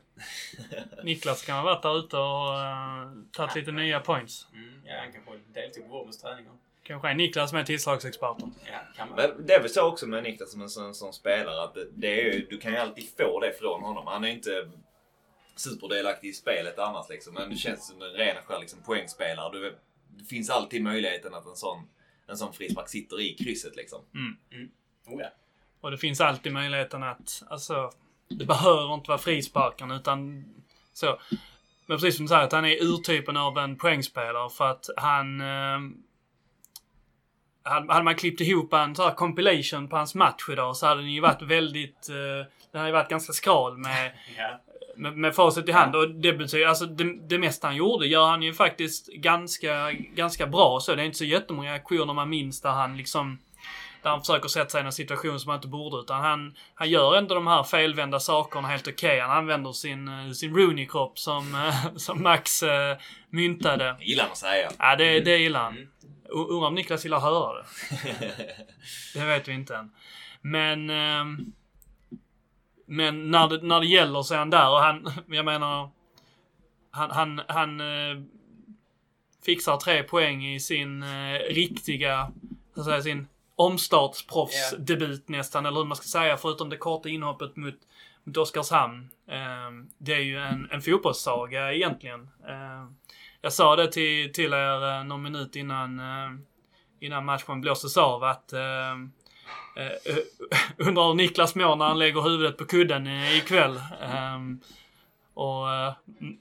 Niklas 1.03 1.45
kan 1.45 1.55
ha 1.55 1.63
varit 1.63 1.81
där 1.81 1.99
ute 1.99 2.17
och 2.17 2.53
uh, 2.53 3.23
tagit 3.31 3.55
lite 3.55 3.71
nya 3.71 3.99
points. 3.99 4.47
Mm, 4.53 4.81
ja, 4.85 4.93
han 4.99 5.11
kanske 5.11 5.31
deltog 5.53 5.83
på 5.89 5.97
Worms 5.97 6.21
träningar. 6.21 6.51
Kanske 6.83 7.09
är 7.09 7.13
Niklas 7.13 7.53
med 7.53 7.65
tillslagsexperten. 7.65 8.53
Ja, 8.65 8.79
kan 8.95 9.09
man. 9.09 9.17
Men 9.17 9.45
det 9.45 9.53
är 9.53 9.59
väl 9.59 9.69
så 9.69 9.87
också 9.87 10.07
med 10.07 10.23
Niklas 10.23 10.51
som 10.51 10.61
en 10.61 10.69
sån, 10.69 10.95
sån 10.95 11.13
spelare 11.13 11.63
att 11.63 11.73
det, 11.73 11.87
det 11.95 12.21
är 12.21 12.33
ju, 12.33 12.47
du 12.49 12.57
kan 12.57 12.71
ju 12.71 12.77
alltid 12.77 13.09
få 13.17 13.39
det 13.39 13.53
från 13.59 13.81
honom. 13.81 14.07
Han 14.07 14.23
är 14.23 14.27
inte 14.27 14.69
superdelaktig 15.55 16.29
i 16.29 16.33
spelet 16.33 16.79
annars 16.79 17.09
liksom. 17.09 17.33
Men 17.33 17.49
det 17.49 17.55
känns 17.55 17.87
som 17.87 18.01
en 18.01 18.09
ren 18.09 18.35
skär 18.45 18.59
liksom, 18.59 18.79
poängspelare. 18.83 19.51
Du, 19.51 19.77
det 20.07 20.25
finns 20.25 20.49
alltid 20.49 20.83
möjligheten 20.83 21.33
att 21.33 21.45
en 21.45 21.55
sån, 21.55 21.87
en 22.27 22.37
sån 22.37 22.53
frispark 22.53 22.89
sitter 22.89 23.21
i 23.21 23.33
krysset 23.33 23.75
liksom. 23.75 24.01
Oh, 25.07 25.21
ja. 25.21 25.29
Och 25.81 25.91
det 25.91 25.97
finns 25.97 26.21
alltid 26.21 26.53
möjligheten 26.53 27.03
att, 27.03 27.43
alltså, 27.49 27.91
det 28.27 28.45
behöver 28.45 28.93
inte 28.93 29.07
vara 29.07 29.17
frisparken 29.17 29.91
utan 29.91 30.45
så. 30.93 31.19
Men 31.85 31.97
precis 31.97 32.15
som 32.15 32.25
du 32.25 32.27
säger, 32.27 32.43
att 32.43 32.51
han 32.51 32.65
är 32.65 32.83
urtypen 32.83 33.37
av 33.37 33.57
en 33.57 33.77
poängspelare 33.77 34.49
för 34.49 34.65
att 34.65 34.89
han... 34.97 35.41
Eh, 35.41 35.79
hade 37.63 38.03
man 38.03 38.15
klippt 38.15 38.41
ihop 38.41 38.73
en 38.73 38.95
sån 38.95 39.05
här 39.05 39.15
compilation 39.15 39.87
på 39.87 39.97
hans 39.97 40.15
match 40.15 40.49
idag 40.49 40.75
så 40.75 40.85
hade 40.87 41.01
den 41.01 41.11
ju 41.11 41.21
varit 41.21 41.41
väldigt... 41.41 42.09
Eh, 42.09 42.47
den 42.71 42.79
hade 42.79 42.87
ju 42.89 42.93
varit 42.93 43.09
ganska 43.09 43.33
skral 43.33 43.77
med, 43.77 44.11
Ja. 44.37 44.59
med, 44.95 45.17
med 45.17 45.35
facit 45.35 45.69
i 45.69 45.71
hand. 45.71 45.95
Och 45.95 46.09
det 46.09 46.33
betyder, 46.33 46.67
alltså 46.67 46.85
det, 46.85 47.27
det 47.29 47.39
mesta 47.39 47.67
han 47.67 47.75
gjorde 47.75 48.07
gör 48.07 48.27
han 48.27 48.43
ju 48.43 48.53
faktiskt 48.53 49.07
ganska, 49.07 49.91
ganska 49.91 50.47
bra. 50.47 50.79
Så 50.79 50.95
det 50.95 51.01
är 51.01 51.05
inte 51.05 51.17
så 51.17 51.25
jättemånga 51.25 51.73
aktioner 51.73 52.13
man 52.13 52.29
minns 52.29 52.61
där 52.61 52.71
han 52.71 52.97
liksom 52.97 53.37
där 54.03 54.09
han 54.09 54.19
försöker 54.19 54.49
sätta 54.49 54.69
sig 54.69 54.81
i 54.81 54.85
en 54.85 54.91
situation 54.91 55.39
som 55.39 55.49
han 55.49 55.57
inte 55.57 55.67
borde. 55.67 55.97
Utan 55.97 56.21
han, 56.21 56.55
han 56.75 56.89
gör 56.89 57.15
ändå 57.15 57.35
de 57.35 57.47
här 57.47 57.63
felvända 57.63 58.19
sakerna 58.19 58.67
helt 58.67 58.87
okej. 58.87 59.19
Han 59.19 59.37
använder 59.37 59.71
sin, 59.71 60.07
eh, 60.07 60.31
sin 60.31 60.55
Rooney-kropp 60.55 61.19
som, 61.19 61.55
eh, 61.55 61.75
som 61.95 62.23
Max 62.23 62.63
eh, 62.63 62.97
myntade. 63.29 63.95
Gillar 63.99 64.25
att 64.25 64.37
säga. 64.37 64.71
Ja, 64.79 64.95
det, 64.95 65.19
det 65.19 65.37
gillar 65.37 65.63
han. 65.63 65.73
Mm. 65.73 65.87
Undrar 66.33 66.67
om 66.67 66.75
Niklas 66.75 67.05
gillar 67.05 67.17
att 67.17 67.23
höra 67.23 67.53
det. 67.53 67.65
Det 69.19 69.25
vet 69.25 69.47
vi 69.47 69.53
inte 69.53 69.75
än. 69.75 69.91
Men... 70.41 70.89
ehm, 70.89 71.53
men 72.85 73.31
när 73.31 73.47
det, 73.47 73.61
när 73.61 73.79
det 73.79 73.85
gäller 73.85 74.21
så 74.21 74.33
är 74.33 74.37
han 74.37 74.49
där 74.49 74.69
och 74.69 74.79
han, 74.79 75.11
jag 75.27 75.45
menar... 75.45 75.89
Han, 76.91 77.11
han, 77.11 77.41
han 77.47 77.81
eh, 77.81 78.23
fixar 79.45 79.77
tre 79.77 80.03
poäng 80.03 80.45
i 80.45 80.59
sin 80.59 81.03
eh, 81.03 81.39
riktiga, 81.49 82.31
så 82.73 82.79
att 82.79 82.85
säga, 82.85 83.01
sin 83.01 83.27
omstartsproffsdebut 83.55 85.29
nästan, 85.29 85.65
eller 85.65 85.77
hur 85.77 85.85
man 85.85 85.95
ska 85.97 86.05
säga, 86.05 86.37
förutom 86.37 86.69
det 86.69 86.77
korta 86.77 87.09
inhoppet 87.09 87.55
mot, 87.55 87.75
mot 88.23 88.37
Oskarshamn. 88.37 89.09
Ehm, 89.27 89.89
det 89.97 90.13
är 90.13 90.19
ju 90.19 90.37
en, 90.37 90.69
en 90.71 90.81
fotbollssaga 90.81 91.73
egentligen. 91.73 92.29
Ehm, 92.47 92.95
jag 93.43 93.53
sa 93.53 93.75
det 93.75 93.91
till, 93.91 94.33
till 94.33 94.53
er 94.53 94.97
eh, 94.97 95.03
någon 95.03 95.21
minut 95.21 95.55
innan, 95.55 95.99
eh, 95.99 96.31
innan 96.99 97.25
matchen 97.25 97.61
blåstes 97.61 97.97
av 97.97 98.23
att 98.23 98.53
eh, 98.53 98.95
undrar 100.87 101.07
hur 101.07 101.13
Niklas 101.13 101.55
mår 101.55 101.75
när 101.75 101.85
han 101.85 101.99
lägger 101.99 102.21
huvudet 102.21 102.57
på 102.57 102.65
kudden 102.65 103.07
ikväll. 103.07 103.81
Ehm, 104.01 104.59
och, 105.33 105.65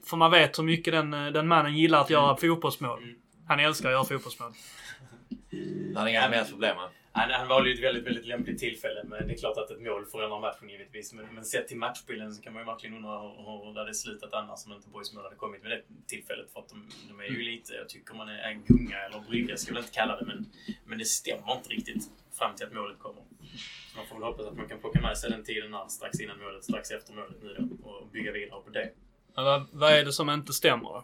för 0.05 0.17
man 0.17 0.31
vet 0.31 0.59
hur 0.59 0.63
mycket 0.63 0.93
den, 0.93 1.11
den 1.11 1.47
mannen 1.47 1.77
gillar 1.77 2.01
att 2.01 2.09
göra 2.09 2.37
fotbollsmål. 2.37 2.99
Han 3.47 3.59
älskar 3.59 3.89
att 3.89 3.93
göra 3.93 4.03
fotbollsmål. 4.03 4.51
Han 5.95 6.03
har 6.03 6.07
inga 6.07 6.29
mer 6.29 6.43
problem 6.43 6.75
med. 6.77 6.89
Han, 7.15 7.31
han 7.31 7.47
valde 7.47 7.69
ju 7.69 7.75
ett 7.75 7.83
väldigt, 7.83 8.05
väldigt 8.05 8.25
lämpligt 8.25 8.59
tillfälle. 8.59 9.03
Men 9.03 9.27
det 9.27 9.33
är 9.33 9.37
klart 9.37 9.57
att 9.57 9.71
ett 9.71 9.81
mål 9.81 10.05
förändrar 10.05 10.39
matchen 10.39 10.69
givetvis. 10.69 11.13
Men, 11.13 11.25
men 11.35 11.45
sett 11.45 11.67
till 11.67 11.77
matchbilden 11.77 12.33
så 12.33 12.41
kan 12.41 12.53
man 12.53 12.61
ju 12.61 12.65
verkligen 12.65 12.95
undra 12.95 13.19
hur, 13.21 13.65
hur 13.65 13.73
det 13.73 13.79
hade 13.79 13.93
slutat 13.93 14.33
annars 14.33 14.65
om 14.65 14.73
inte 14.73 14.89
Boys 14.89 15.13
mål 15.13 15.23
hade 15.23 15.35
kommit 15.35 15.63
med 15.63 15.71
det 15.71 15.81
tillfället. 16.07 16.51
För 16.53 16.59
att 16.59 16.69
de, 16.69 16.89
de 17.07 17.19
är 17.19 17.23
ju 17.23 17.41
lite, 17.41 17.73
jag 17.73 17.89
tycker 17.89 18.13
man 18.13 18.29
är 18.29 18.39
en 18.51 18.63
gunga 18.65 18.97
eller 18.97 19.19
brygga, 19.19 19.57
ska 19.57 19.73
jag 19.73 19.81
inte 19.81 19.91
kalla 19.91 20.19
det. 20.19 20.25
Men, 20.25 20.45
men 20.85 20.97
det 20.97 21.05
stämmer 21.05 21.53
inte 21.53 21.69
riktigt 21.69 22.03
fram 22.31 22.55
till 22.55 22.65
att 22.65 22.73
målet 22.73 22.99
kommer. 22.99 23.21
Så 23.91 23.97
man 23.97 24.07
får 24.07 24.15
väl 24.15 24.23
hoppas 24.23 24.45
att 24.45 24.57
man 24.57 24.67
kan 24.67 24.79
plocka 24.79 25.01
med 25.01 25.17
sig 25.17 25.29
den 25.29 25.43
tiden 25.43 25.73
här, 25.73 25.87
strax 25.87 26.19
innan 26.19 26.39
målet, 26.39 26.63
strax 26.63 26.91
efter 26.91 27.13
målet 27.13 27.43
nu 27.43 27.53
då. 27.59 27.89
Och 27.89 28.07
bygga 28.07 28.31
vidare 28.31 28.61
på 28.61 28.69
det. 28.69 28.89
Men 29.35 29.45
vad, 29.45 29.67
vad 29.71 29.91
är 29.93 30.05
det 30.05 30.13
som 30.13 30.29
inte 30.29 30.53
stämmer 30.53 31.01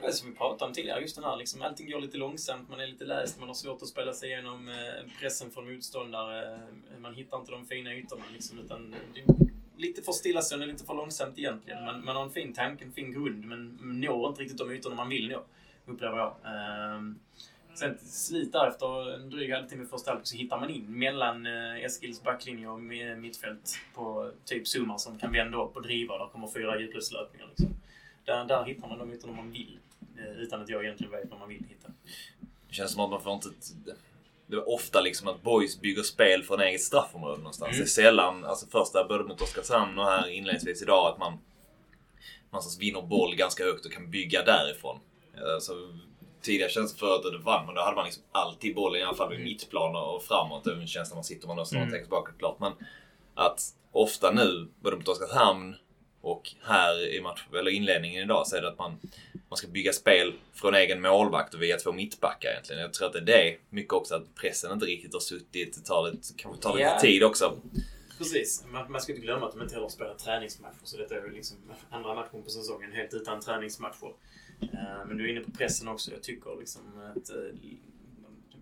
det 0.00 0.06
är 0.06 0.12
som 0.12 0.30
vi 0.30 0.36
pratade 0.36 0.68
om 0.68 0.74
tidigare, 0.74 1.00
just 1.00 1.16
den 1.16 1.24
här 1.24 1.36
liksom, 1.36 1.62
allting 1.62 1.90
går 1.90 2.00
lite 2.00 2.18
långsamt, 2.18 2.68
man 2.68 2.80
är 2.80 2.86
lite 2.86 3.04
läst, 3.04 3.38
man 3.38 3.48
har 3.48 3.54
svårt 3.54 3.82
att 3.82 3.88
spela 3.88 4.12
sig 4.12 4.30
igenom 4.30 4.68
eh, 4.68 5.18
pressen 5.20 5.50
från 5.50 5.72
motståndare. 5.72 6.54
Eh, 6.54 6.98
man 6.98 7.14
hittar 7.14 7.38
inte 7.38 7.52
de 7.52 7.66
fina 7.66 7.94
ytorna 7.94 8.24
liksom, 8.32 8.58
utan 8.58 8.94
det 9.14 9.20
är 9.20 9.26
lite 9.76 10.02
för 10.02 10.12
stillastående, 10.12 10.66
lite 10.66 10.84
för 10.84 10.94
långsamt 10.94 11.38
egentligen. 11.38 11.84
Man, 11.84 12.04
man 12.04 12.16
har 12.16 12.22
en 12.22 12.30
fin 12.30 12.52
tanke, 12.52 12.84
en 12.84 12.92
fin 12.92 13.12
grund, 13.12 13.44
men 13.44 13.78
når 13.82 14.28
inte 14.28 14.42
riktigt 14.42 14.58
de 14.58 14.72
ytorna 14.72 14.96
man 14.96 15.08
vill 15.08 15.28
nå, 15.28 15.44
upplever 15.86 16.18
jag. 16.18 16.36
Ehm, 16.44 17.18
sen 17.74 17.98
till 17.98 18.08
slut 18.08 18.54
efter 18.54 19.14
en 19.14 19.30
dryg 19.30 19.52
halvtimme 19.52 19.86
första 19.86 20.10
halvlek 20.10 20.26
så 20.26 20.36
hittar 20.36 20.60
man 20.60 20.70
in 20.70 20.98
mellan 20.98 21.46
eh, 21.46 21.84
Eskils 21.84 22.22
backlinje 22.22 22.68
och 22.68 22.80
mittfält 23.18 23.78
på 23.94 24.30
typ 24.44 24.68
Zumar 24.68 24.98
som 24.98 25.18
kan 25.18 25.32
vända 25.32 25.62
upp 25.62 25.76
och 25.76 25.82
driva. 25.82 26.18
Där 26.18 26.26
kommer 26.26 26.48
fyra 26.48 26.80
djupledslöpningar. 26.80 27.46
Liksom. 27.48 27.76
Där, 28.24 28.44
där 28.44 28.64
hittar 28.64 28.88
man 28.88 28.98
de 28.98 29.12
ytorna 29.12 29.32
man 29.32 29.50
vill. 29.52 29.78
eh, 30.18 30.40
Utan 30.42 30.62
att 30.62 30.68
jag 30.68 30.84
egentligen 30.84 31.12
vet 31.12 31.30
vad 31.30 31.38
man 31.40 31.48
vill 31.48 31.64
hitta. 31.68 31.88
Det 32.68 32.74
känns 32.74 32.92
som 32.92 33.00
att 33.04 33.10
man 33.10 33.22
får 33.22 33.32
inte... 33.32 33.48
Det 34.46 34.56
är 34.56 34.68
ofta 34.68 35.00
liksom 35.00 35.28
att 35.28 35.42
boys 35.42 35.80
bygger 35.80 36.02
spel 36.02 36.42
från 36.42 36.60
eget 36.60 36.80
straffområde 36.80 37.38
någonstans. 37.38 37.68
Mm. 37.70 37.78
Det 37.78 37.84
är 37.84 37.88
sällan, 37.88 38.44
alltså 38.44 38.66
första 38.66 39.04
både 39.08 39.24
mot 39.24 39.40
Oskarshamn 39.40 39.98
och 39.98 40.04
här 40.04 40.28
inledningsvis 40.28 40.82
idag, 40.82 41.12
att 41.12 41.18
man 41.18 41.38
någonstans 42.50 42.80
vinner 42.80 43.02
boll 43.02 43.34
ganska 43.36 43.64
högt 43.64 43.86
och 43.86 43.92
kan 43.92 44.10
bygga 44.10 44.42
därifrån. 44.44 45.00
Alltså, 45.54 45.72
tidigare 46.40 46.70
känns 46.70 46.96
förut 46.96 47.26
att 47.26 47.32
det 47.32 47.38
vann, 47.38 47.66
men 47.66 47.74
då 47.74 47.80
hade 47.80 47.96
man 47.96 48.04
liksom 48.04 48.22
alltid 48.32 48.74
bollen 48.74 49.00
i 49.00 49.04
alla 49.04 49.14
fall 49.16 49.30
vid 49.30 49.44
mittplan 49.44 49.96
och 49.96 50.22
framåt. 50.22 50.64
Det 50.64 50.70
är 50.70 50.76
en 50.76 50.86
känsla 50.86 51.14
man 51.14 51.24
sitter 51.24 51.48
man 51.48 51.58
Mm. 51.58 51.66
mm. 51.76 51.90
tänker 51.90 52.04
tillbaka 52.04 52.32
klart. 52.38 52.60
Men 52.60 52.72
att 53.34 53.60
ofta 53.92 54.30
nu, 54.30 54.68
både 54.80 54.96
mot 54.96 55.08
Oskarshamn 55.08 55.76
och 56.24 56.50
här 56.62 57.14
i 57.14 57.20
match, 57.20 57.46
eller 57.52 57.70
inledningen 57.70 58.22
idag, 58.22 58.46
så 58.46 58.56
är 58.56 58.62
det 58.62 58.68
att 58.68 58.78
man, 58.78 58.98
man 59.48 59.56
ska 59.56 59.68
bygga 59.68 59.92
spel 59.92 60.34
från 60.52 60.74
egen 60.74 61.00
målvakt 61.02 61.54
och 61.54 61.62
via 61.62 61.76
två 61.76 61.92
mittbackar 61.92 62.50
egentligen. 62.50 62.82
Jag 62.82 62.92
tror 62.92 63.06
att 63.06 63.12
det 63.12 63.18
är 63.18 63.44
det 63.44 63.56
mycket 63.70 63.92
också, 63.92 64.14
att 64.14 64.34
pressen 64.34 64.72
inte 64.72 64.86
riktigt 64.86 65.12
har 65.12 65.20
suttit. 65.20 65.74
Det 65.74 65.84
tar 65.86 66.10
lite, 66.10 66.28
kanske 66.36 66.62
tar 66.62 66.72
lite 66.72 66.82
Ja. 66.82 67.00
tid 67.00 67.22
också. 67.24 67.58
Precis. 68.18 68.64
Man, 68.72 68.92
man 68.92 69.00
ska 69.00 69.12
inte 69.12 69.22
glömma 69.24 69.46
att 69.46 69.52
de 69.52 69.62
inte 69.62 69.74
heller 69.74 69.88
spelar 69.88 70.14
träningsmatcher. 70.14 70.84
Så 70.84 70.96
detta 70.96 71.16
är 71.16 71.24
ju 71.24 71.32
liksom 71.32 71.56
andra 71.90 72.14
matchen 72.14 72.42
på 72.42 72.50
säsongen 72.50 72.92
helt 72.92 73.14
utan 73.14 73.40
träningsmatcher. 73.40 74.12
Eh, 74.60 75.06
men 75.08 75.16
du 75.16 75.24
är 75.24 75.28
inne 75.28 75.40
på 75.40 75.50
pressen 75.50 75.88
också. 75.88 76.10
Jag 76.12 76.22
tycker 76.22 76.56
liksom 76.58 76.82
att 77.16 77.30
uh, 77.36 77.54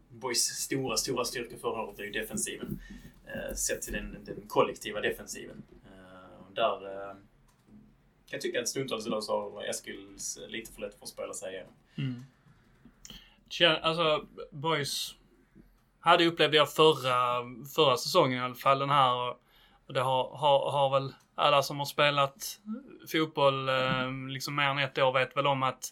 Boys 0.08 0.44
stora, 0.44 0.96
stora 0.96 1.24
styrka 1.24 1.56
förra 1.58 1.82
året 1.82 1.98
är 1.98 2.04
ju 2.04 2.10
defensiven. 2.10 2.80
Uh, 3.26 3.54
sett 3.54 3.82
till 3.82 3.92
den, 3.92 4.16
den 4.24 4.48
kollektiva 4.48 5.00
defensiven. 5.00 5.62
Eh, 5.84 6.46
och 6.46 6.54
där 6.54 6.86
uh, 6.86 7.16
kan 8.32 8.36
jag 8.36 8.42
tycka 8.42 8.60
att 8.60 8.68
stundtals 8.68 9.06
idag 9.06 9.24
så 9.24 9.50
har 9.50 9.62
Eskils 9.62 10.38
lite 10.48 10.72
för 10.72 10.80
lätt 10.80 10.94
för 10.94 11.02
att 11.02 11.08
spela 11.08 11.32
sig 11.32 11.52
igenom. 11.52 11.72
Mm. 11.98 12.24
Alltså, 13.82 14.26
boys 14.50 15.14
hade 16.00 16.26
upplevde 16.26 16.56
jag 16.56 16.72
förra, 16.72 17.44
förra 17.74 17.96
säsongen 17.96 18.38
i 18.38 18.44
alla 18.44 18.54
fall 18.54 18.78
den 18.78 18.90
här. 18.90 19.14
Och, 19.86 19.94
det 19.94 20.00
har, 20.00 20.36
har, 20.36 20.70
har 20.70 21.00
väl 21.00 21.14
alla 21.34 21.62
som 21.62 21.78
har 21.78 21.86
spelat 21.86 22.58
fotboll 23.12 23.68
eh, 23.68 24.12
liksom 24.28 24.54
mer 24.54 24.64
än 24.64 24.78
ett 24.78 24.98
år 24.98 25.12
vet 25.12 25.36
väl 25.36 25.46
om 25.46 25.62
att 25.62 25.84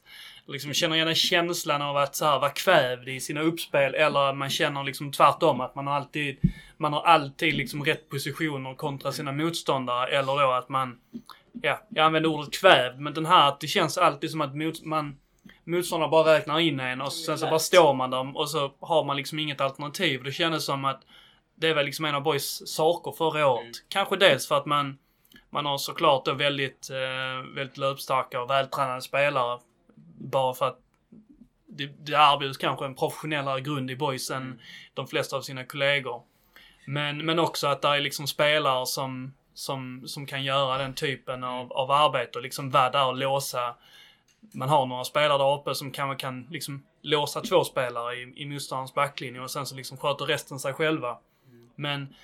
liksom 0.47 0.73
känner 0.73 0.95
igen 0.95 1.07
den 1.07 1.15
känslan 1.15 1.83
av 1.83 1.97
att 1.97 2.17
så 2.17 2.25
här, 2.25 2.39
vara 2.39 2.51
kvävd 2.51 3.09
i 3.09 3.21
sina 3.21 3.41
uppspel 3.41 3.95
eller 3.95 4.33
man 4.33 4.51
känner 4.51 4.85
liksom 4.85 5.13
tvärtom 5.13 5.61
att 5.61 5.75
man 5.75 5.87
har 5.87 5.95
alltid 5.95 6.39
man 6.77 6.93
har 6.93 7.03
alltid 7.03 7.55
liksom 7.55 7.85
rätt 7.85 8.09
positioner 8.09 8.75
kontra 8.75 9.13
sina 9.13 9.33
motståndare 9.33 10.07
eller 10.07 10.43
då 10.43 10.53
att 10.53 10.69
man 10.69 10.99
ja, 11.63 11.87
jag 11.89 12.07
använder 12.07 12.31
ordet 12.31 12.55
kvävd 12.55 13.01
men 13.01 13.15
den 13.15 13.27
här 13.27 13.49
att 13.49 13.61
det 13.61 13.67
känns 13.67 13.99
alltid 13.99 14.31
som 14.31 14.41
att 14.41 14.57
mot, 14.57 14.85
man 14.85 15.17
motståndaren 15.65 16.11
bara 16.11 16.35
räknar 16.35 16.61
in 16.61 16.81
en 16.81 17.01
och 17.01 17.13
sen 17.13 17.39
så 17.39 17.47
bara 17.47 17.59
står 17.59 17.95
man 17.95 18.11
där 18.11 18.37
och 18.37 18.51
så 18.51 18.73
har 18.81 19.05
man 19.05 19.17
liksom 19.17 19.39
inget 19.39 19.61
alternativ. 19.61 20.23
Det 20.23 20.33
kändes 20.33 20.65
som 20.65 20.85
att 20.85 21.03
det 21.55 21.69
är 21.69 21.75
väl 21.75 21.87
liksom 21.87 22.05
en 22.05 22.15
av 22.15 22.23
Boys 22.23 22.69
saker 22.69 23.13
förra 23.13 23.47
året. 23.47 23.63
Mm. 23.63 23.73
Kanske 23.89 24.17
dels 24.17 24.49
för 24.49 24.57
att 24.57 24.67
man, 24.67 24.99
man 25.51 25.67
har 25.67 25.79
såklart 25.79 26.25
då 26.25 26.35
väldigt, 26.35 26.91
eh, 26.91 27.55
väldigt 27.55 27.79
löpstarka 27.79 28.43
och 28.43 28.51
vältränade 28.51 29.03
spelare. 29.03 29.59
Bara 30.19 30.55
för 30.55 30.67
att 30.69 30.79
det, 31.67 31.87
det 31.87 32.13
erbjuds 32.13 32.59
kanske 32.59 32.85
en 32.85 32.95
professionellare 32.95 33.61
grund 33.61 33.91
i 33.91 33.97
Boys 33.97 34.31
än 34.31 34.61
de 34.95 35.07
flesta 35.07 35.37
av 35.37 35.43
sina 35.43 35.65
kollegor. 35.65 36.23
Men, 36.87 37.27
men 37.27 37.39
också 37.39 37.67
att 37.67 37.83
det 37.83 37.89
är 37.89 38.01
liksom 38.01 38.27
spelare 38.27 38.87
som, 38.87 39.35
som, 39.61 40.03
som 40.07 40.27
kan 40.27 40.45
göra 40.45 40.79
den 40.79 40.95
typen 40.95 41.45
av, 41.45 41.73
av 41.73 41.91
arbete 41.91 42.39
och 42.39 42.43
liksom 42.43 42.71
vara 42.71 42.91
där 42.91 43.07
och 43.07 43.17
låsa 43.17 43.75
man 44.53 44.69
har 44.69 44.87
några 44.87 45.05
spelare 45.05 45.39
där 45.39 45.55
uppe 45.55 45.75
som 45.75 45.91
kanske 45.91 46.21
kan 46.23 46.47
liksom 46.51 46.83
låsa 47.03 47.41
två 47.41 47.65
spelare 47.65 48.15
i, 48.15 48.33
i 48.37 48.47
motståndarens 48.47 48.95
backlinje 48.95 49.41
och 49.41 49.51
sen 49.51 49.67
så 49.67 49.75
liksom 49.75 49.97
sköter 49.99 50.25
resten 50.27 50.59
sig 50.59 50.73
själva. 50.73 51.19
Men 51.77 52.15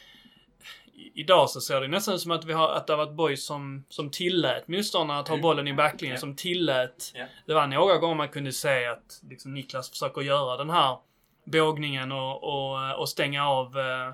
i- 0.95 1.21
idag 1.21 1.51
så 1.51 1.61
ser 1.61 1.81
det 1.81 1.89
nästan 1.89 2.15
ut 2.15 2.21
som 2.21 2.31
att 2.31 2.45
vi 2.45 2.53
har, 2.53 2.69
att 2.69 2.87
det 2.87 2.93
har 2.93 2.99
varit 2.99 3.13
boys 3.17 3.45
som, 3.47 3.85
som 3.89 4.11
tillät 4.11 4.69
motståndarna 4.69 5.21
att 5.21 5.29
ha 5.29 5.35
Mm. 5.35 5.43
bollen 5.43 5.69
i 5.69 5.75
backlinjen, 5.75 6.15
Ja. 6.15 6.21
som 6.21 6.37
tillät. 6.37 7.13
Ja. 7.15 7.25
Det 7.47 7.55
var 7.55 7.67
några 7.67 7.97
gånger 7.99 8.15
man 8.15 8.29
kunde 8.29 8.53
se 8.53 8.87
att 8.87 9.21
liksom 9.31 9.55
Niklas 9.55 9.91
försöker 9.91 10.21
göra 10.21 10.57
den 10.57 10.71
här 10.71 10.99
bågningen 11.45 12.13
och, 12.13 12.45
och, 12.45 12.99
och 13.01 13.09
stänga 13.09 13.49
av 13.49 13.79
eh, 13.79 14.13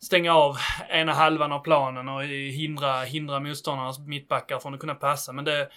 stänga 0.00 0.34
av 0.34 0.56
ena 0.88 1.12
halvan 1.12 1.52
av 1.52 1.60
planen 1.60 2.08
och 2.08 2.22
hindra, 2.24 3.02
hindra 3.02 3.40
motståndarnas 3.40 3.98
mittbackar 3.98 4.58
från 4.58 4.74
att 4.74 4.80
kunna 4.80 4.94
passa. 4.94 5.32
Men 5.32 5.44
det, 5.44 5.68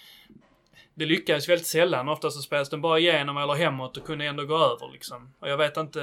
det 0.94 1.06
lyckades 1.06 1.50
väldigt 1.50 1.68
sällan. 1.68 2.10
Ofta 2.10 2.30
så 2.30 2.42
spelas 2.42 2.70
den 2.70 2.82
bara 2.82 3.00
igenom 3.00 3.38
eller 3.38 3.54
hemåt 3.54 3.98
och 3.98 4.06
kunde 4.06 4.26
ändå 4.26 4.46
gå 4.46 4.56
över 4.56 4.92
liksom. 4.94 5.34
Och 5.40 5.50
jag 5.50 5.58
vet 5.58 5.78
inte, 5.78 6.00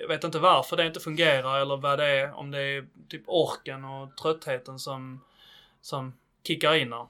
jag 0.00 0.08
vet 0.08 0.24
inte 0.24 0.38
varför 0.38 0.76
det 0.76 0.86
inte 0.86 1.00
fungerar 1.00 1.60
eller 1.60 1.76
vad 1.76 1.98
det 1.98 2.06
är. 2.06 2.32
Om 2.34 2.50
det 2.50 2.60
är 2.60 2.86
typ 3.08 3.22
orken 3.26 3.84
och 3.84 4.16
tröttheten 4.16 4.78
som, 4.78 5.20
som 5.80 6.12
kickar 6.46 6.74
in 6.74 6.90
där. 6.90 7.06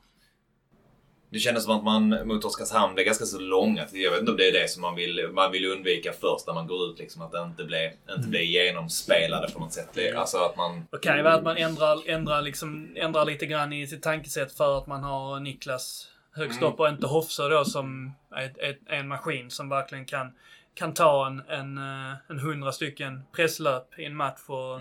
Det 1.33 1.39
kändes 1.39 1.65
som 1.65 1.77
att 1.77 1.85
man 1.85 2.29
mot 2.29 2.45
Oskarshamn 2.45 2.95
blev 2.95 3.07
ganska 3.07 3.25
så 3.25 3.39
långa. 3.39 3.87
Jag 3.93 4.11
vet 4.11 4.21
inte 4.21 4.31
om 4.33 4.37
det 4.37 4.49
är 4.49 4.53
det 4.53 4.71
som 4.71 4.83
man 4.83 4.95
vill, 4.95 5.29
man 5.33 5.53
vill 5.53 5.65
undvika 5.67 6.13
först 6.13 6.47
när 6.47 6.55
man 6.55 6.67
går 6.67 6.91
ut. 6.91 6.99
Liksom, 6.99 7.23
att 7.23 7.33
det 7.33 7.43
inte 7.43 7.65
blir, 7.65 7.93
inte 8.17 8.29
blir 8.29 8.41
genomspelade 8.41 9.51
på 9.51 9.59
något 9.61 9.73
sätt. 9.73 9.89
Det- 9.95 10.13
Alltså 10.15 10.39
att 10.39 10.57
man... 10.57 10.87
Det 10.91 10.99
kan 10.99 11.17
ju 11.17 11.23
vara 11.23 11.35
att 11.35 11.43
man 11.43 11.57
ändrar, 11.57 12.09
ändrar, 12.11 12.43
liksom, 12.43 12.89
ändrar 12.97 13.25
lite 13.25 13.47
grann 13.47 13.73
i 13.73 13.87
sitt 13.87 14.03
tankesätt 14.03 14.53
för 14.53 14.79
att 14.79 14.87
man 14.87 15.03
har 15.05 15.41
Niklas 15.41 16.09
högst 16.35 16.63
upp 16.63 16.81
och 16.81 16.89
inte 16.89 17.07
Hofsa 17.07 17.49
då 17.49 17.65
som 17.65 18.13
är, 18.35 18.43
är, 18.59 18.79
är 18.87 18.97
en 18.99 19.09
maskin 19.09 19.51
som 19.51 19.69
verkligen 19.69 20.05
kan, 20.05 20.33
kan 20.75 20.95
ta 20.95 21.27
en, 21.27 21.43
en, 21.49 21.79
eh, 21.79 22.15
en 22.29 22.39
hundra 22.39 22.73
stycken 22.73 23.23
presslöp 23.37 23.99
i 23.99 24.05
en 24.05 24.17
match. 24.17 24.41
Och 24.47 24.81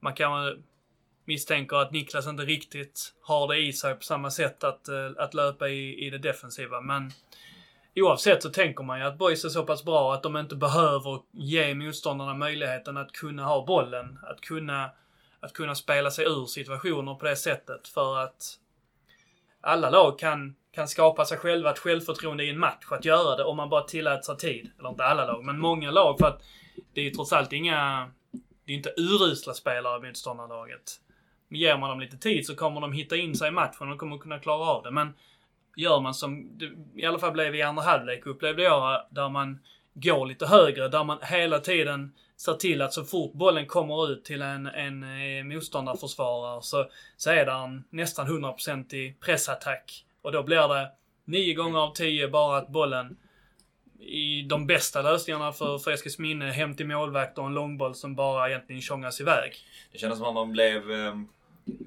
Man 0.00 0.14
kan 0.14 0.62
Misstänker 1.24 1.76
att 1.76 1.92
Niklas 1.92 2.26
inte 2.26 2.42
riktigt 2.42 3.14
har 3.22 3.48
det 3.48 3.58
i 3.58 3.72
sig 3.72 3.94
på 3.94 4.02
samma 4.02 4.30
sätt 4.30 4.64
att, 4.64 4.88
eh, 4.88 5.10
att 5.16 5.34
löpa 5.34 5.68
i, 5.68 6.06
i 6.06 6.10
det 6.10 6.18
defensiva. 6.18 6.80
Men 6.80 7.12
oavsett 7.96 8.42
så 8.42 8.50
tänker 8.50 8.84
man 8.84 8.98
ju 8.98 9.04
att 9.04 9.18
boys 9.18 9.44
är 9.44 9.48
så 9.48 9.62
pass 9.62 9.84
bra 9.84 10.14
att 10.14 10.22
de 10.22 10.36
inte 10.36 10.56
behöver 10.56 11.20
ge 11.32 11.74
motståndarna 11.74 12.34
möjligheten 12.34 12.96
att 12.96 13.12
kunna 13.12 13.44
ha 13.44 13.66
bollen. 13.66 14.18
Att 14.22 14.40
kunna, 14.40 14.90
att 15.40 15.52
kunna 15.52 15.74
spela 15.74 16.10
sig 16.10 16.24
ur 16.24 16.46
situationer 16.46 17.14
på 17.14 17.24
det 17.24 17.36
sättet. 17.36 17.88
För 17.88 18.18
att 18.18 18.58
alla 19.60 19.90
lag 19.90 20.18
kan, 20.18 20.54
kan 20.72 20.88
skapa 20.88 21.24
sig 21.24 21.38
själva 21.38 21.70
ett 21.70 21.78
självförtroende 21.78 22.44
i 22.44 22.50
en 22.50 22.58
match 22.58 22.86
att 22.90 23.04
göra 23.04 23.36
det 23.36 23.44
om 23.44 23.56
man 23.56 23.68
bara 23.68 23.82
tillät 23.82 24.24
sig 24.24 24.36
tid. 24.36 24.70
Eller 24.78 24.88
inte 24.88 25.04
alla 25.04 25.26
lag, 25.26 25.44
men 25.44 25.58
många 25.58 25.90
lag. 25.90 26.18
För 26.18 26.26
att 26.26 26.42
det 26.94 27.00
är 27.00 27.04
ju 27.04 27.10
trots 27.10 27.32
allt 27.32 27.52
inga... 27.52 28.10
Det 28.64 28.72
är 28.72 28.76
inte 28.76 28.94
urusla 28.96 29.54
spelare 29.54 29.98
i 29.98 30.08
motståndarlaget. 30.08 31.00
Men 31.52 31.60
ger 31.60 31.78
man 31.78 31.90
dem 31.90 32.00
lite 32.00 32.16
tid 32.16 32.46
så 32.46 32.54
kommer 32.54 32.80
de 32.80 32.92
hitta 32.92 33.16
in 33.16 33.34
sig 33.34 33.48
i 33.48 33.50
matchen 33.50 33.92
och 33.92 33.98
kommer 33.98 34.18
kunna 34.18 34.38
klara 34.38 34.66
av 34.70 34.82
det. 34.82 34.90
Men 34.90 35.14
gör 35.76 36.00
man 36.00 36.14
som 36.14 36.58
det 36.58 36.70
i 36.96 37.06
alla 37.06 37.18
fall 37.18 37.32
blev 37.32 37.54
i 37.54 37.62
andra 37.62 37.82
halvlek 37.82 38.26
upplevde 38.26 38.62
jag, 38.62 39.06
där 39.10 39.28
man 39.28 39.58
går 39.94 40.26
lite 40.26 40.46
högre, 40.46 40.88
där 40.88 41.04
man 41.04 41.18
hela 41.22 41.58
tiden 41.58 42.12
ser 42.36 42.52
till 42.52 42.82
att 42.82 42.92
så 42.92 43.04
fort 43.04 43.32
bollen 43.32 43.66
kommer 43.66 44.12
ut 44.12 44.24
till 44.24 44.42
en, 44.42 44.66
en 44.66 45.02
eh, 45.02 45.44
motståndarförsvarare 45.44 46.62
så, 46.62 46.86
så 47.16 47.30
är 47.30 47.46
det 47.46 47.52
en 47.52 47.84
nästan 47.90 48.26
100% 48.26 48.94
i 48.94 49.16
pressattack. 49.20 50.04
Och 50.22 50.32
då 50.32 50.42
blir 50.42 50.68
det 50.68 50.90
nio 51.24 51.54
gånger 51.54 51.78
av 51.78 51.92
tio 51.94 52.28
bara 52.28 52.58
att 52.58 52.68
bollen 52.68 53.16
i 54.00 54.42
de 54.42 54.66
bästa 54.66 55.02
lösningarna 55.02 55.52
för, 55.52 55.78
för 55.78 55.90
Eskilsminne, 55.90 56.50
hem 56.50 56.74
till 56.74 56.86
målvakt 56.86 57.38
och 57.38 57.46
en 57.46 57.54
långboll 57.54 57.94
som 57.94 58.14
bara 58.14 58.48
egentligen 58.48 58.82
tjongas 58.82 59.20
iväg. 59.20 59.52
Det 59.92 59.98
kändes 59.98 60.18
som 60.18 60.28
att 60.28 60.34
man 60.34 60.52
blev 60.52 60.90
eh, 60.90 61.14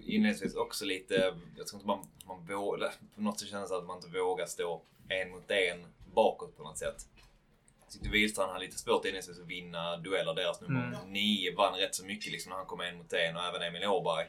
inledningsvis 0.05 0.55
också 0.55 0.86
lite... 0.86 1.38
Jag 1.58 1.67
tror 1.67 1.79
inte 1.79 1.88
man, 1.88 2.08
man 2.27 2.46
vågar... 2.46 2.94
På 3.15 3.22
något 3.22 3.39
sätt 3.39 3.50
kändes 3.50 3.70
det 3.70 3.77
att 3.77 3.86
man 3.86 3.98
inte 3.98 4.20
vågar 4.20 4.46
stå 4.46 4.82
en 5.10 5.32
mot 5.32 5.51
en 5.51 5.86
bakåt 6.13 6.58
på 6.58 6.63
något 6.63 6.77
sätt. 6.77 7.08
Jag 7.84 7.91
tyckte 7.91 8.10
Wihlstrand 8.10 8.51
hade 8.51 8.65
lite 8.65 8.77
svårt 8.77 9.05
inledningsvis 9.05 9.39
att 9.39 9.48
vinna 9.48 9.98
dueller. 9.98 10.34
Deras 10.34 10.62
nummer 10.62 10.88
Mm. 10.88 11.13
nio 11.13 11.55
vann 11.55 11.79
rätt 11.79 11.96
så 11.96 12.05
mycket 12.05 12.32
liksom 12.32 12.50
när 12.50 12.58
han 12.58 12.65
kom 12.65 12.82
en 12.82 12.98
mot 12.98 13.13
en 13.13 13.36
och 13.36 13.44
även 13.44 13.62
Emil 13.62 13.86
Åberg 13.86 14.27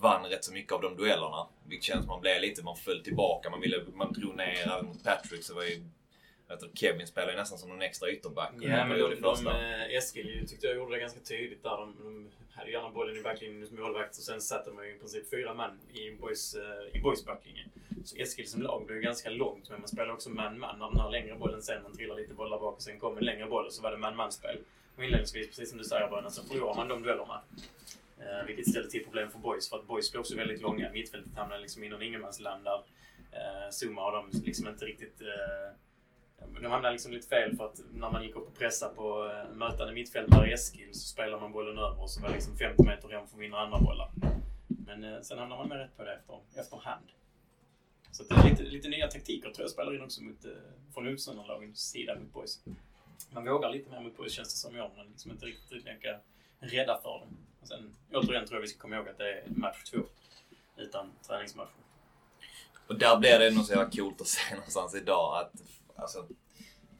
vann 0.00 0.26
rätt 0.26 0.44
så 0.44 0.52
mycket 0.52 0.72
av 0.72 0.80
de 0.82 0.96
duellerna. 0.96 1.46
Vilket 1.66 1.84
känns 1.84 2.00
som 2.00 2.08
man 2.08 2.20
blev 2.20 2.40
lite, 2.40 2.62
man 2.62 2.76
föll 2.76 3.02
tillbaka. 3.02 3.50
Man, 3.50 3.60
ville, 3.60 3.84
man 3.94 4.12
drog 4.12 4.36
ner 4.36 4.72
även 4.72 4.86
mot 4.86 5.04
Patrick 5.04 5.44
så 5.44 5.54
var 5.54 5.62
ju... 5.62 5.84
Jag 6.52 6.62
inte, 6.62 6.78
Kevin 6.78 7.06
spelade 7.06 7.32
ju 7.32 7.38
nästan 7.38 7.58
som 7.58 7.68
någon 7.68 7.82
extra 7.82 8.10
ytterback. 8.10 8.52
Ja, 8.60 8.86
men 8.86 8.98
de, 8.98 9.14
de, 9.20 9.36
första. 9.36 9.50
eh, 9.50 9.96
Eskil 9.96 10.48
tyckte 10.48 10.66
jag 10.66 10.76
gjorde 10.76 10.94
det 10.94 11.00
ganska 11.00 11.20
tydligt 11.20 11.62
där. 11.62 11.70
De, 11.70 11.96
de 12.02 12.30
hade 12.54 12.70
gärna 12.70 12.90
bollen 12.90 13.16
i 13.16 13.22
backlinjen 13.22 13.60
hos 13.60 13.70
målvakt 13.70 14.16
och 14.18 14.22
sen 14.22 14.40
satte 14.40 14.70
man 14.70 14.86
ju 14.86 14.94
i 14.94 14.98
princip 14.98 15.30
fyra 15.30 15.54
man 15.54 15.78
i 15.94 16.10
boys, 16.10 16.54
eh, 16.54 16.98
i 16.98 17.00
boys 17.00 17.24
backlinje. 17.24 17.64
Så 18.04 18.16
Eskil 18.16 18.48
som 18.50 18.62
lag 18.62 18.86
blev 18.86 18.96
ju 18.96 19.02
ganska 19.02 19.30
långt, 19.30 19.70
men 19.70 19.80
man 19.80 19.88
spelar 19.88 20.12
också 20.12 20.30
man-man. 20.30 20.78
När 20.78 20.88
den 20.90 21.00
här 21.00 21.10
längre 21.10 21.34
bollen 21.34 21.62
sen, 21.62 21.82
man 21.82 21.96
trillar 21.96 22.16
lite 22.16 22.34
bollar 22.34 22.58
bak 22.58 22.76
och 22.76 22.82
sen 22.82 22.98
kom 22.98 23.18
en 23.18 23.24
längre 23.24 23.46
boll 23.46 23.70
så 23.70 23.82
var 23.82 23.90
det 23.90 23.98
man-man-spel. 23.98 24.58
Och 24.96 25.04
inledningsvis, 25.04 25.46
precis 25.46 25.68
som 25.68 25.78
du 25.78 25.84
säger 25.84 26.08
Bröderna, 26.08 26.30
så 26.30 26.42
förlorar 26.42 26.74
man 26.74 26.88
de 26.88 27.02
duellerna. 27.02 27.42
Eh, 28.18 28.46
vilket 28.46 28.68
ställde 28.70 28.90
till 28.90 29.04
problem 29.04 29.30
för 29.30 29.38
boys, 29.38 29.68
för 29.68 29.76
att 29.76 29.86
boys 29.86 30.10
blev 30.12 30.20
också 30.20 30.36
väldigt 30.36 30.60
långa. 30.62 30.90
Mittfältet 30.92 31.34
hamnade 31.36 31.60
liksom 31.62 31.84
inom 31.84 32.02
ingenmansland 32.02 32.64
där 32.64 32.80
eh, 33.32 33.68
Zuma 33.70 34.06
och 34.06 34.12
de 34.12 34.40
liksom 34.44 34.68
inte 34.68 34.84
riktigt 34.84 35.20
eh, 35.20 35.76
de 36.62 36.66
hamnade 36.66 36.92
liksom 36.92 37.12
lite 37.12 37.28
fel 37.28 37.56
för 37.56 37.64
att 37.64 37.80
när 37.92 38.10
man 38.10 38.24
gick 38.24 38.36
upp 38.36 38.48
och 38.48 38.58
pressade 38.58 38.94
på 38.94 39.30
eh, 39.30 39.54
mötande 39.54 39.92
mittfältare 39.92 40.50
i 40.50 40.52
Eskil 40.52 40.88
så 40.92 41.08
spelade 41.08 41.40
man 41.40 41.52
bollen 41.52 41.78
över 41.78 42.02
och 42.02 42.10
så 42.10 42.20
var 42.20 42.28
det 42.28 42.34
liksom 42.34 42.56
50 42.56 42.82
meter 42.82 43.08
hem 43.08 43.26
för 43.26 43.36
att 43.36 43.42
vinna 43.42 43.58
andra 43.58 43.78
bollar. 43.80 44.10
Men 44.86 45.04
eh, 45.04 45.20
sen 45.20 45.38
hamnar 45.38 45.56
man 45.56 45.68
med 45.68 45.78
rätt 45.78 45.96
på 45.96 46.04
det 46.04 46.12
efter, 46.12 46.40
efterhand. 46.60 47.06
Så 48.10 48.22
det 48.22 48.34
är 48.34 48.50
lite, 48.50 48.62
lite 48.62 48.88
nya 48.88 49.08
taktiker 49.08 49.50
tror 49.50 49.64
jag 49.64 49.70
spelar 49.70 49.94
in 49.94 50.02
också 50.02 50.22
mot, 50.22 50.44
eh, 50.44 50.50
från 50.94 51.04
motståndarlagens 51.04 51.90
sida 51.90 52.18
mot 52.18 52.32
boys. 52.32 52.64
Man 53.30 53.44
vågar 53.44 53.70
lite 53.70 53.90
mer 53.90 54.00
mot 54.00 54.16
boys 54.16 54.32
känns 54.32 54.54
det 54.54 54.58
som 54.58 54.76
i 54.76 54.80
år. 54.80 54.90
Man 54.96 55.06
är 55.06 55.10
liksom 55.10 55.30
inte 55.30 55.46
riktigt 55.46 55.72
lika 55.72 56.20
rädda 56.58 57.00
för 57.02 57.18
dem. 57.18 57.36
Och 57.60 57.68
sen 57.68 57.94
återigen 58.12 58.46
tror 58.46 58.56
jag 58.56 58.62
vi 58.62 58.68
ska 58.68 58.78
komma 58.78 58.96
ihåg 58.96 59.08
att 59.08 59.18
det 59.18 59.32
är 59.32 59.44
match 59.46 59.82
två. 59.84 59.98
Utan 60.76 61.12
träningsmatcher. 61.26 61.82
Och 62.86 62.98
där 62.98 63.18
blir 63.18 63.38
det 63.38 63.50
nog 63.50 63.64
så 63.64 63.72
jävla 63.72 63.90
coolt 63.90 64.20
att 64.20 64.26
se 64.26 64.54
någonstans 64.54 64.94
idag 64.94 65.40
att, 65.40 65.62
alltså, 66.02 66.26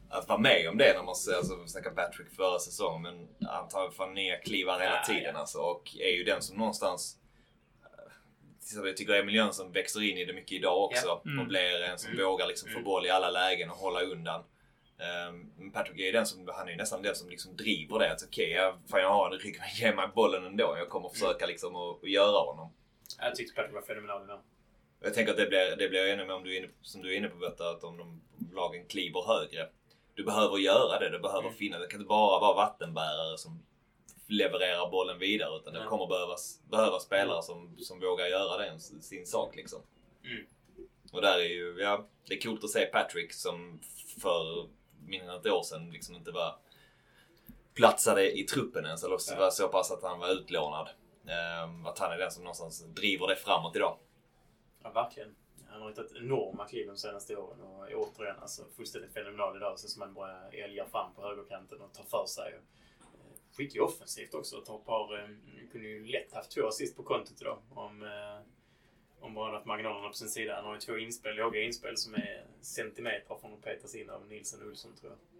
att 0.09 0.27
vara 0.29 0.39
med 0.39 0.69
om 0.69 0.77
det 0.77 0.93
när 0.93 1.03
man 1.03 1.15
ser, 1.15 1.33
alltså, 1.35 1.55
vi 1.55 1.67
snackar 1.67 1.91
Patrick 1.91 2.35
förra 2.35 2.59
säsongen, 2.59 3.01
men 3.01 3.47
han 3.49 3.67
tar 3.67 3.91
fan 3.91 4.13
nya 4.13 4.37
kliv 4.37 4.67
hela 4.67 4.83
Ja, 4.85 5.03
tiden 5.07 5.31
ja. 5.33 5.39
alltså. 5.39 5.57
Och 5.59 5.95
är 5.99 6.17
ju 6.17 6.23
den 6.23 6.41
som 6.41 6.57
någonstans 6.57 7.17
eh, 8.75 8.85
jag 8.85 8.97
tycker 8.97 9.13
Emil 9.13 9.35
Jönsson 9.35 9.71
växer 9.71 10.01
in 10.01 10.17
i 10.17 10.25
det 10.25 10.33
mycket 10.33 10.51
idag 10.51 10.83
också. 10.83 11.07
Ja. 11.07 11.21
Mm. 11.25 11.39
Och 11.39 11.47
blir 11.47 11.81
en 11.83 11.97
som 11.97 12.11
Mm. 12.11 12.25
vågar 12.25 12.47
liksom 12.47 12.69
få 12.69 12.73
Mm. 12.77 12.83
boll 12.83 13.05
i 13.05 13.09
alla 13.09 13.29
lägen 13.29 13.69
och 13.69 13.77
hålla 13.77 14.01
undan. 14.01 14.43
Men 15.57 15.71
Patrick 15.71 15.99
är 15.99 16.03
ju 16.05 16.11
den 16.11 16.25
som, 16.25 16.47
han 16.53 16.67
är 16.67 16.71
ju 16.71 16.77
nästan 16.77 17.01
den 17.01 17.15
som 17.15 17.29
liksom 17.29 17.55
driver 17.55 17.99
det. 17.99 18.11
Att 18.11 18.23
okej, 18.27 18.51
jag, 18.51 18.77
fan 18.91 18.99
jag 19.01 19.09
har 19.13 19.31
en 19.31 19.39
rygg, 19.39 19.59
ge 19.79 19.95
mig 19.95 20.07
bollen 20.15 20.45
ändå. 20.45 20.75
Jag 20.77 20.89
kommer 20.89 21.09
försöka 21.09 21.45
liksom 21.45 21.75
att, 21.75 22.03
att 22.03 22.09
göra 22.09 22.39
honom. 22.51 22.73
Jag 23.19 23.35
tyckte 23.35 23.55
Patrick 23.55 23.73
var 23.75 23.81
fenomenal 23.81 24.23
idag. 24.23 24.39
Jag 25.03 25.13
tänker 25.13 25.31
att 25.31 25.37
det 25.37 25.45
blir, 25.45 25.75
det 25.75 25.89
blir 25.89 26.07
ännu 26.13 26.25
mer 26.25 26.33
om 26.33 26.43
du 26.43 26.55
är 26.55 26.59
inne, 26.59 26.69
som 26.81 27.01
du 27.01 27.13
är 27.13 27.17
inne 27.17 27.27
på 27.27 27.37
Betta, 27.37 27.69
att 27.69 27.83
om 27.83 27.97
de 27.97 28.21
lagen 28.55 28.85
kliver 28.87 29.21
högre. 29.27 29.69
Du 30.15 30.23
behöver 30.23 30.57
göra 30.57 30.99
det, 30.99 31.09
det 31.09 31.19
behöver 31.19 31.47
Mm. 31.47 31.53
finnas. 31.53 31.81
Det 31.81 31.87
kan 31.87 31.99
inte 31.99 32.07
bara 32.09 32.39
vara 32.39 32.53
vattenbärare 32.55 33.37
som 33.37 33.63
levererar 34.27 34.89
bollen 34.91 35.19
vidare 35.19 35.55
utan 35.57 35.73
det 35.73 35.79
Nej. 35.79 35.87
kommer 35.87 36.07
behövas, 36.07 36.61
behöva 36.71 36.99
spelare 36.99 37.43
som, 37.43 37.77
som 37.79 37.99
vågar 37.99 38.27
göra 38.27 38.57
det, 38.57 38.79
sin 38.79 39.25
sak 39.27 39.55
liksom. 39.55 39.81
Mm. 40.23 40.45
Och 41.11 41.21
där 41.21 41.39
är 41.39 41.43
ju, 41.49 41.75
ja, 41.79 42.07
det 42.27 42.33
är 42.33 42.41
coolt 42.41 42.63
att 42.63 42.69
se 42.69 42.85
Patrick 42.85 43.33
som 43.33 43.79
för 44.21 44.67
mindre 45.07 45.29
än 45.33 45.39
ett 45.39 45.45
år 45.47 45.63
sedan 45.63 45.91
liksom 45.91 46.15
inte 46.15 46.31
var 46.31 46.55
platsade 47.73 48.39
i 48.39 48.43
truppen 48.43 48.85
ens, 48.85 49.03
eller 49.03 49.17
så 49.17 49.33
Ja. 49.37 49.51
så 49.51 49.67
pass 49.67 49.91
att 49.91 50.03
han 50.03 50.19
var 50.19 50.29
utlånad. 50.29 50.89
Ehm, 51.27 51.85
att 51.85 51.99
han 51.99 52.11
är 52.11 52.17
den 52.17 52.31
som 52.31 52.43
någonstans 52.43 52.85
driver 52.85 53.27
det 53.27 53.35
framåt 53.35 53.75
idag. 53.75 53.97
Ja, 54.83 54.91
verkligen. 54.91 55.35
Han 55.67 55.81
har 55.81 55.89
hittat 55.89 56.15
enorma 56.15 56.67
kliv 56.67 56.87
de 56.87 56.97
senaste 56.97 57.35
åren 57.35 57.61
och 57.61 57.91
är 57.91 57.95
återigen 57.95 58.39
alltså 58.39 58.65
fullständigt 58.75 59.13
fenomenal 59.13 59.57
idag. 59.57 59.79
Sen 59.79 59.89
som 59.89 60.01
han 60.01 60.13
bara 60.13 60.49
älgar 60.51 60.85
fram 60.85 61.13
på 61.13 61.21
högerkanten 61.21 61.81
och 61.81 61.93
tar 61.93 62.03
för 62.03 62.25
sig. 62.25 62.53
Eh, 62.53 63.55
skicklig 63.57 63.83
offensivt 63.83 64.33
också. 64.33 64.61
Tar 64.61 64.77
par, 64.77 65.19
eh, 65.19 65.27
kunde 65.71 65.87
ju 65.87 66.05
lätt 66.05 66.33
haft 66.33 66.51
två 66.51 66.67
assist 66.67 66.97
på 66.97 67.03
kontot 67.03 67.41
idag. 67.41 67.57
Om, 67.69 68.03
eh, 68.03 68.39
om 69.19 69.33
bara 69.33 69.51
haft 69.51 69.65
marginalerna 69.65 70.07
på 70.07 70.13
sin 70.13 70.29
sida. 70.29 70.55
Han 70.55 70.65
har 70.65 70.73
ju 70.73 70.79
två 70.79 70.97
inspel, 70.97 71.35
låga 71.35 71.61
inspel 71.61 71.97
som 71.97 72.13
är 72.13 72.45
centimeter 72.61 73.35
från 73.41 73.53
att 73.53 73.61
petas 73.61 73.95
in 73.95 74.09
av 74.09 74.27
Nilsson 74.27 74.61
och 74.61 74.67
Olsson 74.67 74.95
tror 74.95 75.11
jag. 75.11 75.32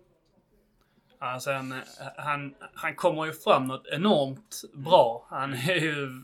Alltså 1.23 1.51
han, 1.51 1.73
han, 2.17 2.53
han 2.73 2.95
kommer 2.95 3.25
ju 3.25 3.33
fram 3.33 3.67
något 3.67 3.88
enormt 3.91 4.62
bra. 4.73 5.27
Han 5.29 5.53
är 5.53 5.75
ju 5.75 6.21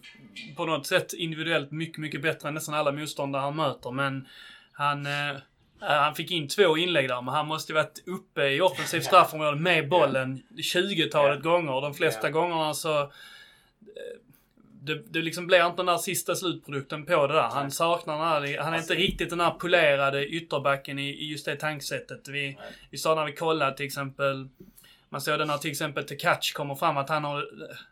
på 0.58 0.66
något 0.66 0.88
sätt 0.88 1.14
individuellt 1.14 1.72
mycket, 1.72 1.98
mycket 1.98 2.22
bättre 2.22 2.48
än 2.48 2.54
nästan 2.54 2.76
alla 2.76 2.92
motståndare 2.92 3.42
han 3.42 3.56
möter. 3.56 3.92
Men 3.92 4.28
han, 4.72 5.06
eh, 5.06 5.36
han 5.80 6.16
fick 6.16 6.32
in 6.32 6.48
två 6.48 6.78
inlägg 6.78 7.08
där, 7.10 7.22
men 7.22 7.34
han 7.34 7.48
måste 7.48 7.72
ju 7.72 7.76
varit 7.76 8.04
uppe 8.08 8.48
i 8.48 8.62
offensivt 8.62 9.04
straffområde 9.06 9.58
med 9.60 9.90
bollen 9.90 10.42
20-talet 10.58 11.44
gånger. 11.44 11.82
De 11.82 11.94
flesta 11.94 12.30
gångerna 12.30 12.74
så... 12.74 13.02
eh, 13.02 13.08
Det, 14.82 15.04
det 15.14 15.22
liksom 15.22 15.48
blir 15.48 15.66
inte 15.66 15.78
den 15.78 15.86
där 15.86 15.98
sista 15.98 16.36
slutprodukten 16.36 17.06
på 17.06 17.28
det 17.28 17.34
där. 17.34 17.50
Han 17.50 17.72
saknar 17.72 18.14
den 18.18 18.28
här, 18.28 18.58
han 18.64 18.74
är 18.74 18.78
Alltså- 18.78 18.94
inte 18.94 19.04
riktigt 19.04 19.30
den 19.30 19.40
här 19.40 19.52
polerade 19.52 20.26
ytterbacken 20.28 21.00
i, 21.00 21.10
i 21.10 21.32
just 21.32 21.46
det 21.46 21.56
tankesättet. 21.56 22.28
Vi, 22.28 22.58
vi 22.90 22.98
sa 22.98 23.16
när 23.16 23.26
vi 23.26 23.34
kollade 23.36 23.78
till 23.78 23.86
exempel, 23.86 24.48
man 25.12 25.22
såg 25.22 25.40
det 25.40 25.46
när 25.46 25.58
till 25.58 25.72
exempel 25.72 26.04
Tekac 26.04 26.52
kommer 26.54 26.76
fram 26.76 26.98
att 26.98 27.10
han 27.10 27.24
har, 27.24 27.46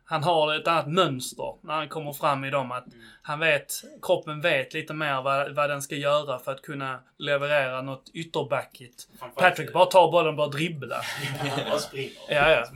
han 0.10 0.24
har 0.24 0.56
ett 0.56 0.67
annat 0.67 0.88
mönster 0.88 1.54
när 1.63 1.74
han 1.74 1.89
kommer 1.89 2.13
fram 2.13 2.43
i 2.46 2.50
dem. 2.50 2.72
Att 2.72 2.86
han 3.22 3.39
vet, 3.39 3.74
kroppen 4.02 4.41
vet 4.41 4.74
lite 4.74 4.93
mer 4.93 5.22
vad, 5.22 5.56
vad 5.56 5.70
den 5.70 5.82
ska 5.82 5.96
göra 5.96 6.39
för 6.39 6.52
att 6.52 6.62
kunna 6.62 7.00
leverera 7.17 7.82
något 7.82 8.10
ytterbackigt. 8.13 9.08
Patrick 9.36 9.74
bara 9.74 9.86
tar 9.86 10.12
bollen 10.12 10.30
och 10.30 10.36
bara 10.36 10.48
dribblar. 10.48 11.06
Han 11.39 11.60
bara 11.70 11.80
springer. 11.80 12.12
Ja, 12.30 12.50
ja. 12.52 12.60
Rätt 12.62 12.70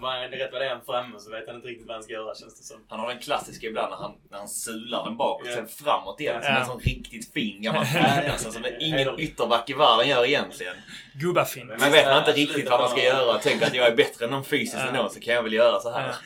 vad 0.52 0.62
det 0.62 0.66
är 0.66 0.70
han 0.70 0.86
framme 0.86 1.20
så 1.20 1.32
vet 1.32 1.48
han 1.48 1.56
inte 1.56 1.68
riktigt 1.68 1.88
vad 1.88 1.96
han 1.96 2.04
ska 2.04 2.14
göra 2.14 2.36
känns 2.36 2.58
det 2.60 2.64
som. 2.64 2.78
Han 2.90 3.00
har 3.00 3.08
den 3.08 3.20
klassiska 3.20 3.68
ibland 3.68 3.90
när 3.90 3.98
han, 3.98 4.12
när 4.32 4.38
han 4.38 4.48
sular 4.50 5.04
den 5.06 5.18
bakåt 5.18 5.48
Ja. 5.50 5.56
sen 5.56 5.68
framåt 5.68 6.20
igen. 6.20 6.42
Som 6.44 6.52
Ja. 6.54 6.60
en 6.60 6.66
sån 6.66 6.80
riktigt 6.80 7.34
fin 7.34 7.62
gammal 7.62 7.86
alltså, 8.32 8.52
som 8.52 8.66
ingen 8.80 9.20
ytterback 9.20 9.70
i 9.70 9.74
världen 9.74 10.08
gör 10.08 10.26
egentligen. 10.26 10.76
Gubbafint. 11.14 11.70
Men 11.80 11.92
vet 11.92 12.06
man 12.06 12.18
inte 12.18 12.32
riktigt 12.32 12.70
vad 12.70 12.80
man 12.80 12.90
ska 12.90 13.04
göra 13.04 13.36
och 13.36 13.42
tänker 13.42 13.66
att 13.68 13.74
jag 13.76 13.88
är 13.88 13.96
bättre 13.96 14.26
än 14.26 14.32
någon 14.32 14.46
fysiskt 14.46 14.78
Ja. 14.84 14.88
ändå 14.88 15.10
så 15.10 15.20
kan 15.20 15.34
jag 15.34 15.44
väl 15.44 15.54
göra 15.54 15.80
så 15.80 15.92
här. 15.92 16.16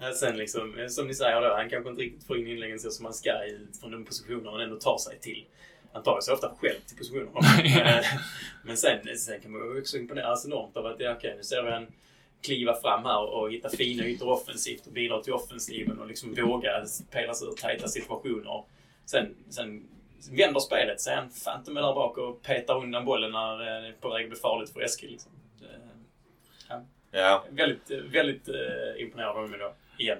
Ja, 0.00 0.12
Sen 0.12 0.36
liksom, 0.36 0.78
eh, 0.78 0.86
som 0.86 1.06
ni 1.06 1.14
säger 1.14 1.40
då, 1.40 1.54
han 1.54 1.70
kanske 1.70 1.90
inte 1.90 2.02
riktigt 2.02 2.26
får 2.26 2.38
in 2.38 2.46
inläggen 2.46 2.78
så 2.78 2.90
som 2.90 3.04
han 3.04 3.14
ska 3.14 3.30
i, 3.44 3.66
från 3.80 3.90
de 3.90 4.04
positioner 4.04 4.50
han 4.50 4.60
ändå 4.60 4.76
tar 4.76 4.98
sig 4.98 5.18
till. 5.20 5.44
Han 5.92 6.02
tar 6.02 6.20
sig 6.20 6.34
ofta 6.34 6.54
själv 6.60 6.78
till 6.86 6.96
positionerna. 6.96 7.30
Men, 7.64 7.86
eh, 7.86 8.04
Men 8.64 8.76
sen, 8.76 9.16
sen 9.18 9.40
kan 9.40 9.50
man 9.52 9.60
ju 9.74 9.80
också 9.80 9.96
imponeras 9.98 10.46
enormt 10.46 10.76
av 10.76 10.86
att, 10.86 11.00
ja, 11.00 11.12
okej, 11.16 11.34
nu 11.36 11.42
ser 11.42 11.62
vi 11.62 11.70
han 11.70 11.86
kliva 12.42 12.74
fram 12.80 13.04
här 13.04 13.20
och 13.24 13.52
hitta 13.52 13.68
fina 13.68 14.04
ytor 14.04 14.28
offensivt 14.28 14.86
och 14.86 14.92
bidra 14.92 15.22
till 15.22 15.32
offensiven 15.32 15.98
och 15.98 16.06
liksom 16.06 16.34
våga 16.34 16.86
spela 16.86 17.34
sig 17.34 17.48
ur 17.48 17.52
tajta 17.52 17.88
situationer. 17.88 18.64
Sen, 19.06 19.34
sen 19.50 19.88
vänder 20.30 20.60
spelet, 20.60 21.06
han 21.06 21.30
fan 21.30 21.58
inte 21.58 21.70
med 21.70 21.82
där 21.82 21.94
bak 21.94 22.18
och 22.18 22.42
petar 22.42 22.76
undan 22.82 23.04
bollen 23.04 23.32
när 23.32 23.52
eh, 23.60 23.82
det 23.82 23.88
är 23.88 23.92
på 24.00 24.08
väg 24.08 24.24
att 24.24 24.30
bli 24.30 24.38
farligt 24.38 24.70
för 24.72 24.80
Eskil. 24.80 25.10
Liksom. 25.10 25.32
Det- 25.60 25.66
Ja. 26.68 27.44
Väldigt, 27.50 27.90
väldigt 27.90 28.48
eh, 28.48 29.02
imponerad 29.02 29.28
av 29.30 29.34
honom 29.36 29.58
då. 29.58 29.74
Igen. 29.98 30.18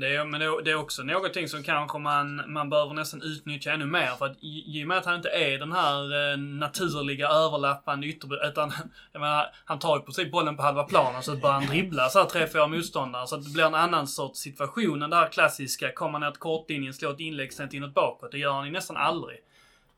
Det 0.00 0.16
är, 0.16 0.24
men 0.24 0.40
det 0.40 0.70
är, 0.70 0.74
också 0.74 1.02
någonting 1.02 1.48
som 1.48 1.62
kanske 1.62 1.98
man, 1.98 2.52
man 2.52 2.70
behöver 2.70 2.94
nästan 2.94 3.22
utnyttja 3.22 3.72
ännu 3.72 3.86
mer. 3.86 4.16
För 4.18 4.26
att 4.26 4.36
i, 4.40 4.64
i 4.66 4.84
och 4.84 4.88
med 4.88 4.98
att 4.98 5.04
han 5.04 5.16
inte 5.16 5.28
är 5.28 5.58
den 5.58 5.72
här 5.72 6.32
eh, 6.32 6.38
naturliga 6.38 7.28
överlappande 7.28 8.06
ytterby... 8.06 8.36
Utan, 8.44 8.72
jag 9.12 9.20
menar, 9.20 9.46
han 9.64 9.78
tar 9.78 9.96
ju 9.96 10.02
på 10.02 10.12
sig 10.12 10.30
bollen 10.30 10.56
på 10.56 10.62
halva 10.62 10.84
planen 10.84 11.22
så 11.22 11.36
börjar 11.36 11.54
han 11.54 11.66
dribbla 11.66 12.08
så 12.08 12.18
här 12.18 12.26
tre, 12.26 12.46
fyra 12.46 12.66
motståndare. 12.66 13.26
Så 13.26 13.34
att 13.34 13.44
det 13.44 13.50
blir 13.50 13.64
en 13.64 13.74
annan 13.74 14.06
sorts 14.06 14.40
situation 14.40 15.02
än 15.02 15.10
det 15.10 15.16
här 15.16 15.28
klassiska. 15.28 15.92
Kommer 15.92 16.18
ner 16.18 16.30
till 16.30 16.40
kortlinjen, 16.40 16.94
slår 16.94 17.10
ett 17.12 17.20
inlägg, 17.20 17.52
sen 17.52 17.74
inåt 17.74 17.94
bakåt. 17.94 18.32
Det 18.32 18.38
gör 18.38 18.52
han 18.52 18.66
ju 18.66 18.72
nästan 18.72 18.96
aldrig. 18.96 19.38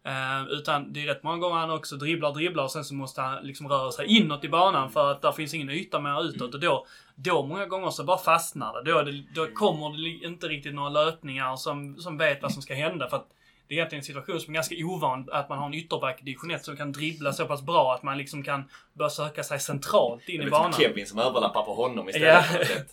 Eh, 0.05 0.49
utan 0.51 0.93
det 0.93 1.03
är 1.03 1.07
rätt 1.07 1.23
många 1.23 1.39
gånger 1.39 1.57
han 1.57 1.71
också 1.71 1.97
dribblar, 1.97 2.33
dribblar 2.33 2.65
och 2.65 2.71
sen 2.71 2.85
så 2.85 2.95
måste 2.95 3.21
han 3.21 3.45
liksom 3.45 3.69
röra 3.69 3.93
sig 3.93 4.07
inåt 4.07 4.45
i 4.45 4.49
banan 4.49 4.91
för 4.91 5.11
att 5.11 5.23
där 5.23 5.33
finns 5.33 5.55
ingen 5.55 5.71
yta 5.71 6.01
mer 6.01 6.25
utåt. 6.25 6.55
Och 6.55 6.61
då, 6.61 6.87
då 7.15 7.47
många 7.47 7.67
gånger 7.67 7.91
så 7.91 8.05
bara 8.05 8.19
fastnar 8.19 8.83
det. 8.83 8.93
Då, 8.93 9.03
det, 9.03 9.25
då 9.35 9.47
kommer 9.47 10.03
det 10.03 10.27
inte 10.27 10.49
riktigt 10.49 10.75
några 10.75 10.89
löpningar 10.89 11.57
som, 11.57 11.97
som 11.97 12.19
vet 12.19 12.43
vad 12.43 12.53
som 12.53 12.63
ska 12.63 12.75
hända. 12.75 13.09
För 13.09 13.17
att 13.17 13.29
det 13.71 13.75
är 13.75 13.77
egentligen 13.77 14.01
en 14.01 14.05
situation 14.05 14.41
som 14.41 14.53
är 14.53 14.55
ganska 14.55 14.75
ovan, 14.85 15.29
att 15.33 15.49
man 15.49 15.59
har 15.59 15.67
en 15.67 15.75
ytterback 15.75 16.21
i 16.21 16.25
division 16.25 16.51
1 16.51 16.65
som 16.65 16.77
kan 16.77 16.93
dribbla 16.93 17.33
så 17.33 17.47
pass 17.47 17.63
bra 17.63 17.95
att 17.95 18.03
man 18.03 18.19
liksom 18.19 18.43
kan 18.43 18.65
börja 18.93 19.11
söka 19.11 19.43
sig 19.43 19.61
centralt 19.61 20.29
in 20.29 20.41
Det 20.41 20.47
i 20.47 20.51
banan. 20.51 20.73
typ 20.73 20.81
Kevin 20.87 21.07
som 21.07 21.19
överlappar 21.19 21.63
på 21.63 21.75
honom 21.75 22.09
istället. 22.09 22.45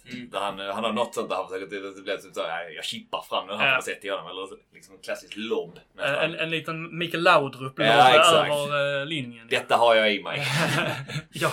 Ja. 0.06 0.12
Mm. 0.14 0.30
Där 0.30 0.40
han, 0.40 0.60
han 0.60 0.84
har 0.84 0.94
något 0.94 1.16
sånt 1.16 1.30
där 1.30 1.36
han 1.36 1.48
försöker, 1.48 1.68
det, 1.76 1.96
det 1.96 2.02
blir 2.02 2.18
typ 2.18 2.34
så 2.34 2.42
här, 2.42 2.70
jag 2.76 2.86
chippar 2.86 3.22
fram 3.30 3.48
den 3.48 3.58
här 3.58 3.66
Ja. 3.66 3.72
på 3.72 3.76
något 3.76 3.86
sätt 3.86 4.06
i 4.06 4.10
honom. 4.10 4.28
Eller 4.28 4.48
liksom 4.74 4.96
en 4.96 5.02
klassisk 5.02 5.34
lobb. 5.36 5.80
En, 5.98 6.36
en 6.36 6.50
liten 6.50 6.98
Mikael 6.98 7.24
Laudrup 7.24 7.74
Ja, 7.80 7.84
över 7.84 9.02
eh, 9.02 9.06
linjen. 9.06 9.48
Detta 9.50 9.78
har 9.78 9.96
jag 9.96 10.14
i 10.14 10.24
mig. 10.24 10.48
ja. 11.32 11.52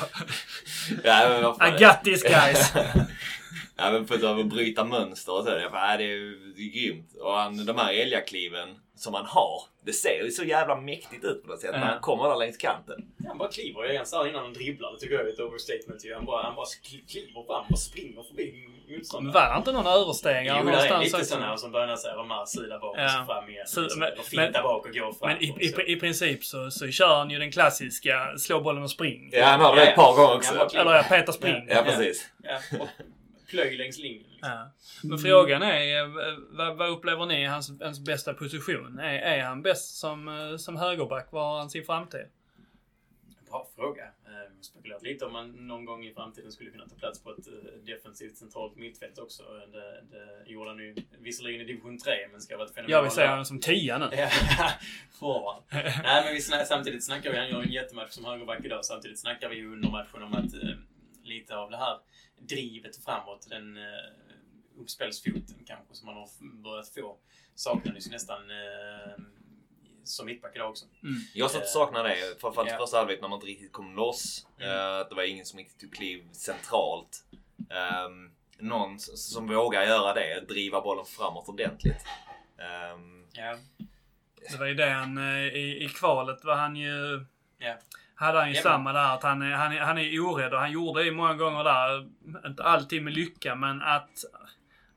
ja, 1.05 1.29
men 1.29 1.43
vad 1.43 1.57
fan. 1.57 1.77
I 1.77 1.79
got 1.79 2.05
this 2.05 2.23
guys. 2.23 2.73
ja, 3.77 3.91
men 3.91 4.07
för 4.07 4.41
att 4.41 4.47
bryta 4.47 4.85
mönster 4.85 5.39
och 5.39 5.45
så. 5.45 5.51
Jag 5.51 5.73
bara, 5.73 5.91
ja, 5.91 5.97
det 5.97 6.05
är 6.05 6.09
ju 6.09 6.53
det 6.57 6.63
är 6.63 6.69
grymt. 6.83 7.15
Och 7.21 7.33
han, 7.33 7.67
de 7.67 7.79
här 7.79 7.93
älgakliven 7.95 8.69
som 8.97 9.15
han 9.15 9.27
har. 9.27 9.63
Det 9.85 9.93
ser 9.93 10.23
ju 10.25 10.31
så 10.31 10.45
jävla 10.45 10.77
mäktigt 10.81 11.25
ut 11.25 11.43
på 11.43 11.49
något 11.49 11.61
sätt 11.61 11.71
Ja. 11.73 11.79
när 11.81 11.87
han 11.87 12.01
kommer 12.01 12.29
där 12.29 12.37
längs 12.37 12.57
kanten. 12.57 13.05
Han 13.27 13.39
bara 13.39 13.49
kliver. 13.49 13.85
Jag 13.85 14.07
sa 14.07 14.29
innan 14.29 14.43
han 14.45 14.53
dribblar. 14.53 14.93
Det 14.93 14.99
tycker 14.99 15.15
jag 15.15 15.29
är 15.29 15.33
ett 15.33 15.41
overstatement. 15.41 16.05
ju. 16.05 16.15
Han 16.15 16.25
bara, 16.25 16.43
han 16.43 16.55
bara 16.55 16.67
kli- 16.67 17.09
kliver 17.11 17.47
fram 17.47 17.65
och 17.71 17.79
springer 17.79 18.23
förbi 18.23 18.69
motståndaren. 18.89 19.35
var 19.35 19.53
det 19.55 19.59
inte 19.59 19.73
någon 19.73 19.87
översteg 19.87 20.47
Jo, 20.47 20.55
det 20.55 20.61
är 20.61 20.65
någonstans? 20.65 21.05
lite 21.13 21.25
sådana 21.25 21.57
som 21.57 21.73
börjar 21.73 21.97
säga 21.97 22.15
de 22.17 22.31
här 22.31 22.45
sida 22.45 22.79
bak 22.79 22.95
och 22.97 23.01
Ja. 23.03 23.25
fram 23.27 23.49
igen. 23.51 23.67
Så- 23.67 23.81
liksom. 23.81 24.01
men- 24.01 24.13
Eller 24.13 24.23
finta 24.23 24.43
men- 24.53 24.63
bak 24.63 24.87
och 24.87 24.93
gå 24.95 25.13
fram. 25.13 25.29
Men 25.29 25.43
i, 25.45 25.51
och 25.51 25.61
i, 25.81 25.93
i 25.93 25.97
princip 26.01 26.45
så, 26.45 26.71
så 26.71 26.89
kör 26.91 27.15
han 27.19 27.31
ju 27.31 27.39
den 27.39 27.51
klassiska 27.53 28.39
slå 28.39 28.61
bollen 28.61 28.83
och 28.83 28.91
spring. 28.91 29.31
Ja, 29.33 29.45
han 29.47 29.61
har 29.61 29.77
det 29.77 29.83
ett 29.87 29.95
par 29.97 30.17
gånger 30.17 30.37
också. 30.37 30.55
Ja, 30.55 30.69
ja. 30.73 30.81
Eller 30.81 30.95
ja, 30.95 31.03
peta 31.09 31.33
spring. 31.33 31.67
Ja, 31.69 31.83
precis. 31.87 32.31
Ja, 32.43 32.59
och 32.81 32.89
plöj 33.51 33.77
längs 33.77 33.99
linjen. 33.99 34.25
Ja. 34.45 34.71
Men 35.03 35.19
frågan 35.19 35.63
är, 35.63 35.99
eh, 36.03 36.09
vad, 36.51 36.77
vad 36.77 36.91
upplever 36.91 37.27
ni 37.27 37.43
är 37.43 37.49
hans, 37.49 37.73
hans 37.81 38.01
bästa 38.01 38.35
position? 38.35 38.99
Är, 38.99 39.15
är 39.15 39.43
han 39.45 39.63
bäst 39.63 39.97
som, 39.99 40.29
eh, 40.29 40.57
som 40.57 40.77
högerback? 40.77 41.33
Var 41.33 41.45
har 41.45 41.59
han 41.59 41.71
sin 41.71 41.85
framtid? 41.85 42.27
Bra 43.51 43.69
fråga. 43.77 44.03
Eh, 44.05 44.11
Vi 44.27 44.57
har 44.57 44.63
spekulerat 44.63 45.03
lite 45.03 45.25
om 45.25 45.35
han 45.35 45.67
någon 45.69 45.85
gång 45.85 46.05
i 46.05 46.15
framtiden 46.15 46.53
skulle 46.53 46.71
kunna 46.71 46.89
ta 46.89 46.95
plats 46.95 47.23
på 47.23 47.31
ett 47.31 47.47
eh, 47.47 47.53
defensivt 47.87 48.37
centralt 48.37 48.77
mittfält 48.77 49.19
också. 49.19 49.43
Det, 49.73 50.03
det 50.11 50.51
gjorde 50.51 50.71
han 50.71 50.79
ju 50.79 50.95
visserligen 51.19 51.61
i 51.61 51.65
division 51.65 51.99
3, 51.99 52.13
men 52.33 52.41
ska 52.41 52.57
vara 52.57 52.67
ett 52.67 52.75
fenomen. 52.75 52.93
Jag 52.93 53.03
vill 53.03 53.11
säga 53.11 53.31
honom 53.31 53.45
som 53.45 53.61
tia 53.61 53.99
nu. 53.99 54.09
Forward. 55.19 55.63
Nej, 55.73 56.25
men 56.25 56.35
vi 56.35 56.41
snack, 56.41 56.67
samtidigt 56.67 57.05
snackar 57.05 57.31
vi, 57.31 57.39
han 57.39 57.49
gör 57.49 57.63
en 57.63 57.73
jättematch 57.73 58.11
som 58.11 58.25
högerback 58.25 58.65
idag, 58.65 58.85
samtidigt 58.85 59.21
snackar 59.21 59.49
vi 59.49 59.57
ju 59.57 59.73
under 59.73 59.91
matchen 59.91 60.23
om 60.23 60.35
att 60.35 60.55
eh, 60.55 60.71
lite 61.23 61.57
av 61.57 61.71
det 61.71 61.77
här 61.77 61.99
drivet 62.39 63.05
framåt, 63.05 63.47
den 63.51 63.77
eh, 63.77 63.83
uppspelsfoten 64.79 65.65
kanske 65.67 65.95
som 65.95 66.07
man 66.07 66.15
har 66.17 66.29
börjat 66.63 66.89
få, 66.89 67.17
saknades 67.55 68.07
ju 68.07 68.11
nästan 68.11 68.51
eh, 68.51 69.23
som 70.05 70.27
mittback 70.27 70.53
idag 70.57 70.71
också. 70.71 70.85
Jag 71.35 71.51
satt 71.51 71.63
och 71.63 71.69
saknade 71.69 72.09
det. 72.09 72.41
Framförallt 72.41 72.71
Ja. 72.71 72.79
första 72.79 72.97
halvlek 72.97 73.21
när 73.21 73.29
man 73.29 73.37
inte 73.37 73.47
riktigt 73.47 73.73
kom 73.73 73.97
loss. 73.97 74.47
Mm. 74.59 74.71
Eh, 74.77 74.97
Att 75.01 75.09
det 75.09 75.15
var 75.15 75.23
ingen 75.23 75.45
som 75.45 75.59
riktigt 75.59 75.81
tog 75.81 75.95
kliv 75.95 76.29
centralt. 76.33 77.25
Ehm, 77.71 78.31
någon 78.59 78.99
som 78.99 79.47
vågar 79.49 79.83
göra 79.83 80.15
det. 80.15 80.41
Driva 80.49 80.81
bollen 80.81 81.05
framåt 81.05 81.49
ordentligt. 81.49 82.05
Ehm, 82.59 83.27
Ja. 83.33 83.57
Det 84.51 84.59
var 84.59 84.67
ju 84.67 84.75
det 84.75 84.91
han, 84.91 85.19
eh, 85.19 85.45
i, 85.47 85.85
i 85.85 85.89
kvalet 85.89 86.45
var 86.45 86.55
han 86.57 86.77
ju... 86.77 87.25
Ja. 87.59 87.75
Hade 88.15 88.39
han 88.39 88.49
ju 88.51 88.57
Ja, 88.57 88.63
samma 88.63 88.93
där, 88.93 89.15
att 89.15 89.23
han 89.23 89.43
är, 89.43 89.51
han, 89.51 89.73
är, 89.73 89.81
han 89.81 89.99
är 89.99 90.21
orädd 90.21 90.53
och 90.55 90.61
han 90.61 90.73
gjorde 90.73 91.01
det 91.01 91.05
ju 91.07 91.13
många 91.13 91.35
gånger 91.35 91.65
där. 91.65 92.09
Inte 92.49 92.63
alltid 92.65 93.03
med 93.03 93.13
lycka, 93.15 93.55
men 93.55 93.83
att, 93.83 94.25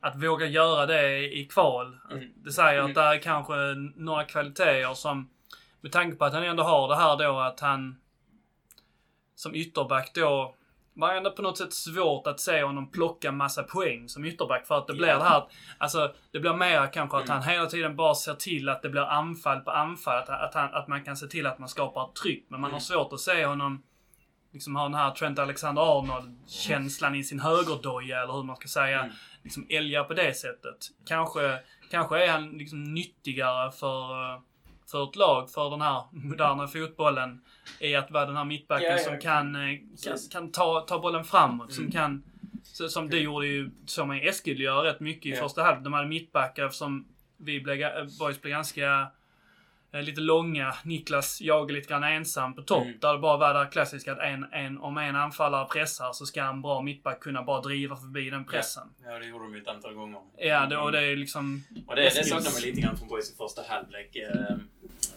att 0.07 0.23
våga 0.23 0.45
göra 0.45 0.85
det 0.85 1.33
i 1.37 1.45
kval. 1.45 1.97
Mm. 2.11 2.29
Det 2.35 2.51
säger 2.51 2.79
Mm. 2.79 2.85
att 2.91 2.95
det 2.95 3.01
är 3.01 3.19
kanske 3.19 3.53
några 3.95 4.23
kvaliteter 4.23 4.93
som, 4.93 5.29
med 5.81 5.91
tanke 5.91 6.17
på 6.17 6.25
att 6.25 6.33
han 6.33 6.43
ändå 6.43 6.63
har 6.63 6.87
det 6.87 6.95
här 6.95 7.17
då 7.17 7.39
att 7.39 7.59
han 7.59 7.97
som 9.35 9.55
ytterback 9.55 10.11
då 10.15 10.53
var 10.93 11.13
ändå 11.13 11.31
på 11.31 11.41
något 11.41 11.57
sätt 11.57 11.73
svårt 11.73 12.27
att 12.27 12.39
se 12.39 12.63
honom 12.63 12.91
plocka 12.91 13.31
massa 13.31 13.63
poäng 13.63 14.09
som 14.09 14.25
ytterback 14.25 14.67
för 14.67 14.77
att 14.77 14.87
det 14.87 14.93
blir 14.93 15.07
Ja. 15.07 15.17
det 15.17 15.23
här, 15.23 15.43
alltså 15.77 16.13
det 16.31 16.39
blir 16.39 16.53
mer 16.53 16.93
kanske 16.93 17.17
att 17.17 17.23
Mm. 17.25 17.37
han 17.41 17.49
hela 17.49 17.65
tiden 17.65 17.95
bara 17.95 18.15
ser 18.15 18.33
till 18.33 18.69
att 18.69 18.81
det 18.81 18.89
blir 18.89 19.01
anfall 19.01 19.59
på 19.59 19.71
anfall, 19.71 20.17
att, 20.17 20.29
att, 20.29 20.53
han, 20.53 20.73
att 20.73 20.87
man 20.87 21.03
kan 21.03 21.17
se 21.17 21.27
till 21.27 21.45
att 21.47 21.59
man 21.59 21.69
skapar 21.69 22.03
ett 22.09 22.15
tryck. 22.15 22.45
Men 22.49 22.61
man 22.61 22.71
har 22.71 22.77
Mm. 22.77 22.81
svårt 22.81 23.13
att 23.13 23.19
se 23.19 23.45
honom 23.45 23.83
liksom 24.53 24.75
ha 24.75 24.83
den 24.83 24.93
här 24.93 25.11
Trent 25.11 25.39
Alexander-Arnold-känslan 25.39 27.15
i 27.15 27.23
sin 27.23 27.39
högerdoja 27.39 28.23
eller 28.23 28.33
hur 28.33 28.43
man 28.43 28.55
ska 28.55 28.67
säga. 28.67 28.99
Mm. 28.99 29.11
Liksom 29.47 29.67
älga 29.69 30.03
på 30.03 30.13
det 30.13 30.33
sättet. 30.37 30.77
Kanske, 31.07 31.59
kanske 31.91 32.25
är 32.25 32.31
han 32.31 32.49
liksom 32.51 32.83
nyttigare 32.83 33.71
för, 33.71 34.33
eh, 34.33 34.39
för 34.91 35.03
ett 35.09 35.15
lag, 35.15 35.49
för 35.51 35.69
den 35.69 35.81
här 35.81 36.03
moderna 36.11 36.67
fotbollen, 36.67 37.41
i 37.79 37.95
att 37.95 38.11
vara 38.11 38.25
den 38.25 38.35
här 38.35 38.43
mittbacken 38.45 38.85
Ja, 38.87 38.97
ja, 38.97 39.03
som 39.03 39.19
kan, 39.19 39.55
eh, 39.55 39.77
kan, 40.05 40.17
kan 40.31 40.51
ta, 40.51 40.79
ta 40.81 40.99
bollen 40.99 41.23
framåt. 41.23 41.73
Som 41.73 41.83
Mm. 41.83 41.91
kan, 41.91 42.23
så, 42.63 42.89
som 42.89 43.09
det 43.09 43.19
gjorde 43.19 43.47
ju, 43.47 43.71
som 43.85 44.13
i 44.13 44.27
Eskil 44.27 44.59
gör 44.61 44.83
rätt 44.83 44.99
mycket 44.99 45.25
i 45.25 45.29
Ja. 45.29 45.41
första 45.41 45.63
halvlek. 45.63 45.83
De 45.83 45.93
hade 45.93 46.07
mittbackar 46.07 46.69
som 46.69 47.07
vi 47.37 47.59
blev, 47.61 47.75
ga- 47.77 48.19
boys 48.19 48.41
blev 48.41 48.51
ganska 48.51 48.85
eh, 49.01 49.07
lite 49.91 50.21
långa. 50.21 50.75
Niklas 50.83 51.41
jagar 51.41 51.75
lite 51.75 51.87
grann 51.89 52.03
ensam 52.03 52.55
på 52.55 52.61
topp. 52.61 52.83
Mm. 52.83 52.97
Där 53.01 53.13
det 53.13 53.19
bara 53.19 53.37
var 53.37 53.53
det 53.63 53.69
klassiska 53.71 54.11
att 54.11 54.19
en, 54.19 54.45
en, 54.51 54.77
om 54.77 54.97
en 54.97 55.15
anfallare 55.15 55.65
pressar 55.65 56.13
så 56.13 56.25
ska 56.25 56.43
en 56.43 56.61
bra 56.61 56.81
mittback 56.81 57.19
kunna 57.19 57.43
bara 57.43 57.61
driva 57.61 57.95
förbi 57.95 58.29
den 58.29 58.45
pressen. 58.45 58.83
Ja, 59.05 59.19
det 59.19 59.25
gjorde 59.25 59.43
de 59.45 59.55
ju 59.55 59.61
ett 59.61 59.67
antal 59.67 59.93
gånger. 59.93 60.19
Ja, 60.37 60.65
det, 60.65 60.77
och 60.77 60.91
det 60.91 60.99
är 61.03 61.15
liksom... 61.15 61.63
Och 61.87 61.95
det, 61.95 62.01
det 62.01 62.23
saknar 62.23 62.51
man 62.51 62.61
lite 62.61 62.81
grann 62.81 62.97
från 62.97 63.07
Boys 63.07 63.33
i 63.33 63.35
första 63.35 63.61
halvlek. 63.69 64.15
Eh, 64.15 64.55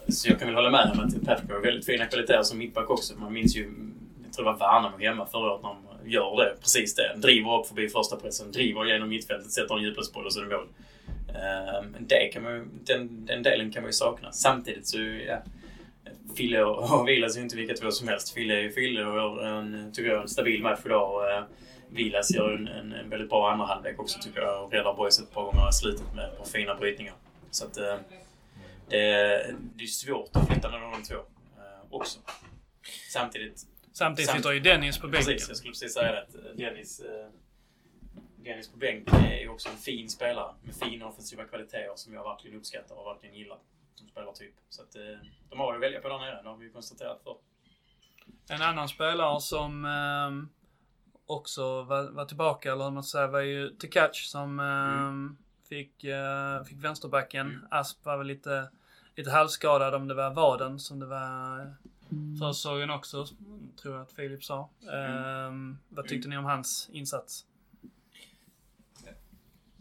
Så 0.08 0.28
jag 0.28 0.38
kan 0.38 0.48
väl 0.48 0.54
hålla 0.54 0.70
med 0.70 0.90
om 0.92 1.00
att 1.00 1.24
Patrick 1.26 1.50
har 1.50 1.60
väldigt 1.60 1.86
fina 1.86 2.06
kvaliteter 2.06 2.42
som 2.42 2.58
mittback 2.58 2.90
också. 2.90 3.14
Man 3.18 3.32
minns 3.32 3.56
ju, 3.56 3.72
jag 4.24 4.32
tror 4.32 4.44
det 4.44 4.50
var 4.50 4.58
Värnamo 4.58 4.98
hemma 4.98 5.26
förra 5.26 5.52
året 5.52 5.62
när 5.62 5.68
de 5.70 6.10
gör 6.10 6.36
det. 6.44 6.56
Precis 6.60 6.94
det. 6.94 7.14
Driver 7.16 7.60
upp 7.60 7.66
förbi 7.66 7.88
första 7.88 8.16
pressen, 8.16 8.52
driver 8.52 8.84
genom 8.84 9.08
mittfältet, 9.08 9.50
sätter 9.50 9.76
en 9.76 9.82
djupledsboll 9.82 10.26
och 10.26 10.32
så 10.32 10.40
är 10.40 10.44
det 10.44 10.56
mål. 10.56 10.66
Eh, 11.34 11.82
Men 11.92 12.06
det 12.06 12.28
kan 12.32 12.42
man, 12.42 12.70
den, 12.84 13.26
den 13.26 13.42
delen 13.42 13.72
kan 13.72 13.82
man 13.82 13.88
ju 13.88 13.92
sakna. 13.92 14.32
Samtidigt 14.32 14.86
så, 14.86 14.98
ja. 14.98 15.42
Fille 16.36 16.62
och 16.64 17.08
Vilas 17.08 17.34
är 17.34 17.38
ju 17.38 17.44
inte 17.44 17.56
vilka 17.56 17.74
två 17.74 17.90
som 17.90 18.08
helst. 18.08 18.34
Fille 18.34 18.54
är 18.54 18.60
ju 18.60 18.70
Fille 18.70 19.04
och 19.04 19.16
gör 19.16 19.46
en, 19.46 19.92
tycker 19.92 20.10
jag, 20.10 20.22
en 20.22 20.28
stabil 20.28 20.62
match 20.62 20.80
idag. 20.84 21.14
Och, 21.14 21.30
eh, 21.30 21.44
Vilas 21.92 22.34
gör 22.34 22.52
en, 22.52 22.68
en, 22.68 22.92
en 22.92 23.10
väldigt 23.10 23.28
bra 23.30 23.50
andra 23.52 23.66
halvlek 23.66 24.00
också 24.00 24.18
tycker 24.22 24.40
jag 24.40 24.64
och 24.64 24.72
räddar 24.72 24.94
boys 24.94 25.20
ett 25.20 25.32
par 25.32 25.44
gånger 25.44 25.68
i 25.68 25.72
slutet 25.72 26.14
med 26.14 26.38
par 26.38 26.44
fina 26.44 26.74
brytningar. 26.74 27.14
Så 27.50 27.66
att 27.66 27.76
eh, 27.78 27.96
det, 28.88 28.98
det 29.74 29.84
är 29.84 29.86
svårt 29.86 30.30
att 30.36 30.46
flytta 30.48 30.70
mellan 30.70 30.92
de 30.92 31.02
två 31.02 31.14
eh, 31.14 31.86
också. 31.90 32.18
Samtidigt... 33.12 33.66
Samtidigt 33.92 34.30
Samt- 34.30 34.36
sitter 34.38 34.52
ju 34.52 34.60
Dennis 34.60 34.98
på 34.98 35.08
bänken. 35.08 35.32
Precis, 35.32 35.48
jag 35.48 35.56
skulle 35.56 35.72
precis 35.72 35.94
säga 35.94 36.12
det. 36.12 36.20
att 36.22 36.56
Dennis, 36.56 37.00
eh, 37.00 37.26
Dennis 38.44 38.68
på 38.68 38.76
bänken 38.76 39.24
är 39.24 39.40
ju 39.40 39.48
också 39.48 39.68
en 39.68 39.76
fin 39.76 40.08
spelare 40.08 40.54
med 40.62 40.74
fina 40.74 41.06
offensiva 41.06 41.44
kvaliteter 41.44 41.92
som 41.96 42.14
jag 42.14 42.24
verkligen 42.24 42.58
uppskattar 42.58 42.94
och 42.94 43.06
verkligen 43.06 43.36
gillar 43.36 43.58
som 43.94 44.08
spelartyp. 44.08 44.54
Så 44.68 44.82
att 44.82 44.96
eh, 44.96 45.02
de 45.50 45.58
har 45.58 45.72
ju 45.72 45.76
att 45.76 45.82
välja 45.82 46.00
på 46.00 46.08
där 46.08 46.18
nere, 46.18 46.42
det 46.42 46.48
har 46.48 46.56
vi 46.56 46.64
ju 46.64 46.72
konstaterat 46.72 47.22
för. 47.24 47.36
En 48.48 48.62
annan 48.62 48.88
spelare 48.88 49.40
som 49.40 49.84
ehm, 49.84 50.48
också 51.26 51.82
var, 51.82 52.10
var 52.10 52.24
tillbaka, 52.24 52.72
eller 52.72 52.84
hur 52.84 52.90
man 52.90 53.02
ska 53.02 53.18
säga, 53.18 53.26
var 53.26 53.40
ju 53.40 53.70
Tekac 53.70 54.30
som 54.30 54.60
ehm, 54.60 55.36
fick, 55.68 56.04
eh, 56.04 56.64
fick 56.64 56.84
vänsterbacken. 56.84 57.46
Mm. 57.46 57.66
Asp 57.70 58.04
var 58.04 58.18
väl 58.18 58.26
lite, 58.26 58.70
lite 59.16 59.30
halvskadad 59.30 59.94
om 59.94 60.08
det 60.08 60.14
var 60.14 60.30
vaden 60.30 60.78
som 60.78 60.98
det 60.98 61.06
var 61.06 61.74
förra 62.40 62.54
säsongen 62.54 62.90
också, 62.90 63.26
tror 63.82 63.94
jag 63.94 64.02
att 64.02 64.12
Filip 64.12 64.44
sa. 64.44 64.68
Ehm, 64.92 65.78
vad 65.88 66.08
tyckte 66.08 66.28
ni 66.28 66.36
om 66.36 66.44
hans 66.44 66.88
insats? 66.92 67.46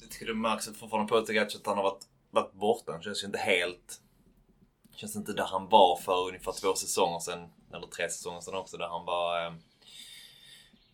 Jag 0.01 0.12
tycker 0.12 0.25
det 0.25 0.33
märks 0.33 0.65
fortfarande 0.65 1.09
på 1.09 1.21
Tegac 1.21 1.55
att 1.55 1.65
han 1.65 1.77
har 1.77 1.83
varit, 1.83 2.07
varit 2.31 2.53
borta. 2.53 2.91
Han 2.91 3.01
känns 3.01 3.23
ju 3.23 3.27
inte 3.27 3.39
helt... 3.39 4.01
Känns 4.95 5.15
inte 5.15 5.33
där 5.33 5.45
han 5.45 5.69
var 5.69 5.97
för 5.97 6.27
ungefär 6.27 6.51
två 6.51 6.73
säsonger 6.73 7.19
sedan. 7.19 7.49
Eller 7.73 7.88
tre 7.88 8.09
säsonger 8.09 8.41
sedan 8.41 8.55
också. 8.55 8.77
Där 8.77 8.88
han 8.88 9.05
var... 9.05 9.45
Eh, 9.45 9.53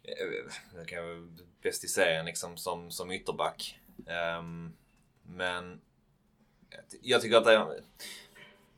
eh, 0.04 0.86
jag- 0.92 1.40
bäst 1.62 1.84
i 1.84 1.88
serien 1.88 2.26
liksom 2.26 2.58
som, 2.58 2.92
som 2.92 3.12
ytterback. 3.12 3.80
Ehm, 4.08 4.74
men 5.24 5.82
jag 6.70 6.90
ty- 6.92 7.00
jag 7.02 7.22
tycker 7.22 7.38
att 7.38 7.46
det, 7.46 7.82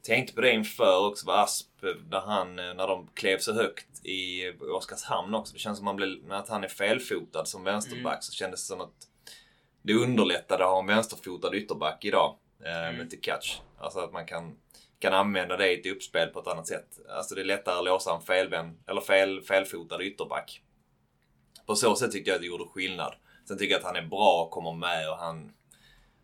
tänkte 0.01 0.33
på 0.33 0.41
det 0.41 0.51
inför 0.51 1.07
också 1.07 1.27
vad 1.27 1.39
Asp, 1.39 1.67
när, 2.09 2.19
han, 2.19 2.59
eh, 2.59 2.73
när 2.73 2.87
de 2.87 3.07
klev 3.13 3.39
så 3.39 3.53
högt 3.53 4.05
i 4.05 4.49
Oskarshamn 4.75 5.35
också. 5.35 5.53
Det 5.53 5.59
känns 5.59 5.77
som 5.77 5.87
att, 5.87 5.95
man 5.95 5.95
blev, 5.95 6.31
att 6.31 6.49
han 6.49 6.63
är 6.63 6.67
felfotad 6.67 7.45
som 7.45 7.63
vänsterback 7.63 8.23
så 8.23 8.31
kändes 8.31 8.61
det 8.61 8.67
som 8.67 8.81
att 8.81 9.07
det 9.87 9.93
underlättade 9.93 10.63
att 10.63 10.69
ha 10.69 10.79
en 10.79 10.87
vänsterfotad 10.87 11.55
ytterback 11.55 12.05
idag 12.05 12.35
eh, 12.59 12.97
med 12.97 13.09
till 13.09 13.21
catch. 13.21 13.59
Alltså 13.77 13.99
att 13.99 14.13
man 14.13 14.25
kan, 14.25 14.57
kan 14.99 15.13
använda 15.13 15.57
det 15.57 15.73
i 15.73 15.79
ett 15.79 15.95
uppspel 15.95 16.29
på 16.29 16.39
ett 16.39 16.47
annat 16.47 16.67
sätt. 16.67 16.87
Alltså 17.09 17.35
det 17.35 17.41
är 17.41 17.45
lättare 17.45 17.77
att 17.77 17.85
låsa 17.85 18.15
en 18.15 18.21
felvänd, 18.21 18.77
eller 18.87 19.01
fel, 19.01 19.41
felfotad 19.41 20.01
ytterback. 20.01 20.61
På 21.65 21.75
så 21.75 21.95
sätt 21.95 22.11
tyckte 22.11 22.29
jag 22.29 22.35
att 22.35 22.41
det 22.41 22.47
gjorde 22.47 22.65
skillnad. 22.65 23.15
Sen 23.47 23.57
tycker 23.57 23.71
jag 23.71 23.79
att 23.79 23.85
han 23.85 23.95
är 23.95 24.07
bra 24.07 24.43
och 24.43 24.51
kommer 24.51 24.73
med 24.73 25.09
och 25.09 25.17
han, 25.17 25.53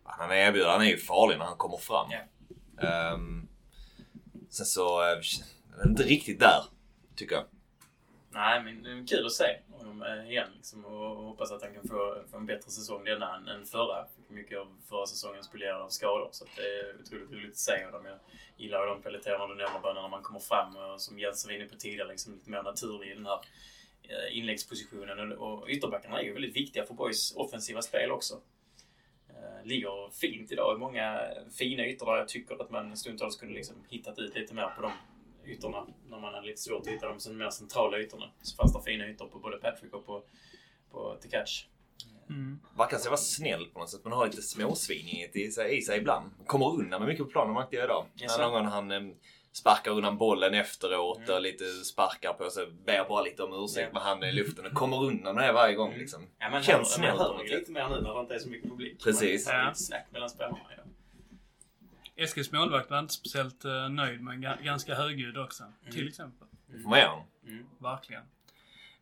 han 0.04 0.32
erbjuder, 0.32 0.68
han 0.68 0.82
är 0.82 0.90
ju 0.90 0.98
farlig 0.98 1.38
när 1.38 1.44
han 1.44 1.56
kommer 1.56 1.76
fram. 1.76 2.10
Ja. 2.10 2.88
Ehm, 2.88 3.48
sen 4.50 4.66
så, 4.66 5.02
eh, 5.02 5.18
är 5.82 5.88
inte 5.88 6.02
riktigt 6.02 6.40
där, 6.40 6.62
tycker 7.16 7.34
jag. 7.34 7.44
Nej, 8.34 8.62
men 8.64 8.82
det 8.82 8.90
är 8.90 9.06
kul 9.06 9.26
att 9.26 9.32
se 9.32 9.56
honom 9.70 10.02
eh, 10.02 10.30
igen 10.30 10.48
liksom, 10.56 10.84
och 10.84 11.24
hoppas 11.24 11.52
att 11.52 11.62
han 11.62 11.74
kan 11.74 11.88
få, 11.88 12.22
få 12.30 12.36
en 12.36 12.46
bättre 12.46 12.70
säsong 12.70 13.04
denna 13.04 13.36
än, 13.36 13.48
än 13.48 13.66
förra. 13.66 14.06
Fick 14.16 14.30
mycket 14.30 14.58
av 14.58 14.76
förra 14.88 15.06
säsongen 15.06 15.44
spolierad 15.44 15.82
av 15.82 15.88
skador 15.88 16.28
så 16.32 16.44
att 16.44 16.50
det 16.56 16.62
är 16.62 17.00
otroligt 17.00 17.32
roligt 17.32 17.50
att 17.50 17.56
se 17.56 17.84
honom. 17.84 18.06
Jag 18.06 18.18
gillar 18.56 18.86
de 18.86 19.02
kvaliteterna 19.02 19.46
du 19.46 19.54
nämner 19.54 19.94
när 19.94 20.08
man 20.08 20.22
kommer 20.22 20.40
fram 20.40 20.76
och 20.76 21.00
som 21.00 21.18
Jens 21.18 21.46
var 21.46 21.52
inne 21.52 21.64
på 21.64 21.76
tidigare, 21.76 22.08
liksom 22.08 22.34
lite 22.34 22.50
mer 22.50 22.62
naturlig 22.62 23.10
i 23.10 23.14
den 23.14 23.26
här 23.26 23.40
eh, 24.02 24.38
inläggspositionen. 24.38 25.32
Och, 25.32 25.68
ytterbackarna 25.68 26.20
är 26.20 26.24
ju 26.24 26.32
väldigt 26.32 26.56
viktiga 26.56 26.86
för 26.86 26.94
Boys 26.94 27.36
offensiva 27.36 27.82
spel 27.82 28.10
också. 28.10 28.34
Eh, 29.28 29.66
ligger 29.66 30.10
fint 30.10 30.52
idag 30.52 30.76
i 30.76 30.78
många 30.78 31.20
fina 31.58 31.86
ytor 31.86 32.06
där 32.06 32.16
jag 32.16 32.28
tycker 32.28 32.62
att 32.62 32.70
man 32.70 32.96
stundtals 32.96 33.36
kunde 33.36 33.54
liksom 33.54 33.76
hittat 33.88 34.18
ut 34.18 34.34
lite 34.34 34.54
mer 34.54 34.68
på 34.76 34.82
dem 34.82 34.92
ytorna 35.46 35.86
när 36.10 36.18
man 36.18 36.34
hade 36.34 36.46
lite 36.46 36.60
svårt 36.60 36.80
att 36.80 36.86
hitta 36.92 37.08
de 37.08 37.20
som 37.20 37.36
mer 37.38 37.50
centrala 37.50 37.98
ytorna. 37.98 38.30
Så 38.42 38.56
fanns 38.56 38.72
det 38.72 38.82
fina 38.90 39.08
ytor 39.08 39.26
på 39.28 39.38
både 39.38 39.56
Patrick 39.56 39.94
och 39.94 40.06
på, 40.06 40.22
på 40.90 41.16
Tekac. 41.22 41.66
Mm. 42.30 42.58
Verkar 42.78 42.98
sig 42.98 43.08
vara 43.10 43.16
snäll 43.20 43.66
på 43.66 43.78
något 43.78 43.90
sätt, 43.90 44.00
men 44.04 44.12
har 44.12 44.26
lite 44.26 44.42
småsvinighet 44.42 45.36
i 45.36 45.50
sig, 45.50 45.78
i 45.78 45.82
sig 45.82 45.98
ibland. 45.98 46.30
Kommer 46.46 46.74
undan 46.74 47.00
med 47.00 47.08
mycket 47.08 47.24
på 47.24 47.30
planen, 47.30 47.54
märkte 47.54 47.76
jag 47.76 47.84
idag. 47.84 48.06
Jaså? 48.14 48.38
När 48.42 48.48
någon 48.50 48.66
han 48.66 48.90
eh, 48.90 49.00
sparkar 49.52 49.90
undan 49.90 50.18
bollen 50.18 50.54
efteråt 50.54 51.18
Mm. 51.18 51.34
och 51.34 51.40
lite 51.42 51.64
sparkar 51.64 52.32
på 52.32 52.50
sig, 52.50 52.66
ber 52.86 53.08
bara 53.08 53.22
lite 53.22 53.42
om 53.42 53.64
ursäkt 53.64 53.88
Ja. 53.88 53.92
med 53.92 54.02
handen 54.02 54.28
i 54.28 54.32
luften 54.32 54.66
och 54.66 54.72
kommer 54.72 55.04
undan 55.04 55.34
med 55.34 55.44
det 55.48 55.52
varje 55.52 55.74
gång 55.74 55.94
liksom. 55.94 56.22
Ja, 56.38 56.50
men 56.50 56.62
Känns 56.62 56.96
hör, 56.98 57.08
man 57.08 57.18
hör 57.18 57.44
lite 57.58 57.72
mer 57.72 57.88
nu 57.88 58.00
när 58.00 58.14
det 58.14 58.20
inte 58.20 58.34
är 58.34 58.38
så 58.38 58.48
mycket 58.48 58.70
publik. 58.70 59.02
Precis. 59.04 59.46
Man 59.46 59.56
Ja. 59.56 59.68
lite 59.68 59.80
snack 59.82 60.06
mellan 60.12 60.28
spelarna. 60.30 60.58
Ja. 60.76 60.82
Eskils 62.16 62.52
målvakt 62.52 62.90
var 62.90 62.98
inte 62.98 63.14
speciellt 63.14 63.64
eh, 63.64 63.88
nöjd, 63.88 64.20
men 64.20 64.44
ga- 64.44 64.62
ganska 64.62 64.94
högljudd 64.94 65.38
också. 65.38 65.64
Till 65.92 66.08
exempel. 66.08 66.48
Det 66.66 66.78
får 66.82 66.90
man 66.90 66.98
göra. 66.98 67.20
Mm. 67.46 67.66
Verkligen. 67.78 68.22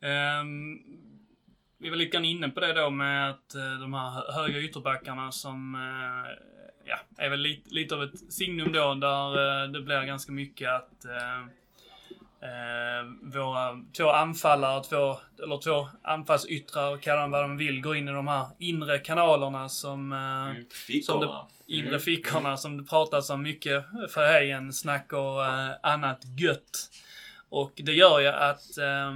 Ehm, 0.00 0.78
vi 1.78 1.88
var 1.90 1.96
lite 1.96 2.10
grann 2.10 2.24
inne 2.24 2.48
på 2.48 2.60
det 2.60 2.72
då 2.72 2.90
med 2.90 3.30
att 3.30 3.54
eh, 3.54 3.72
de 3.80 3.94
här 3.94 4.10
hö- 4.10 4.32
höga 4.32 4.58
ytterbackarna 4.58 5.32
som 5.32 5.74
eh, 5.74 6.30
ja, 6.84 6.98
är 7.16 7.30
väl 7.30 7.40
lite, 7.40 7.74
lite 7.74 7.94
av 7.94 8.02
ett 8.02 8.32
signum 8.32 8.72
då 8.72 8.94
där 8.94 9.68
det 9.68 9.80
blir 9.80 10.02
ganska 10.02 10.32
mycket 10.32 10.70
att 10.70 11.04
eh, 12.42 13.30
våra 13.34 13.78
två 13.96 14.10
anfallare, 14.10 14.84
två, 14.84 15.16
eller 15.42 15.60
två 15.62 15.88
anfallsyttrar, 16.02 16.96
kalla 16.96 17.20
dem 17.20 17.30
vad 17.30 17.42
de 17.44 17.56
vill, 17.56 17.80
går 17.82 17.96
in 17.96 18.08
i 18.08 18.12
de 18.12 18.28
här 18.28 18.46
inre 18.58 18.98
kanalerna 18.98 19.68
som 19.68 20.12
eh, 20.12 20.64
Fickorna. 20.86 21.46
inre 21.66 21.88
Mm. 21.88 22.00
fickorna 22.00 22.56
som 22.56 22.76
det 22.76 22.84
pratas 22.84 23.30
om 23.30 23.42
mycket 23.42 23.84
för 24.10 24.26
Hejen, 24.26 24.72
snack 24.72 25.12
och 25.12 25.44
eh, 25.44 25.70
annat 25.82 26.20
gött. 26.40 26.90
Och 27.48 27.72
det 27.76 27.92
gör 27.92 28.20
ju 28.20 28.26
att 28.28 28.78
eh, 28.78 29.12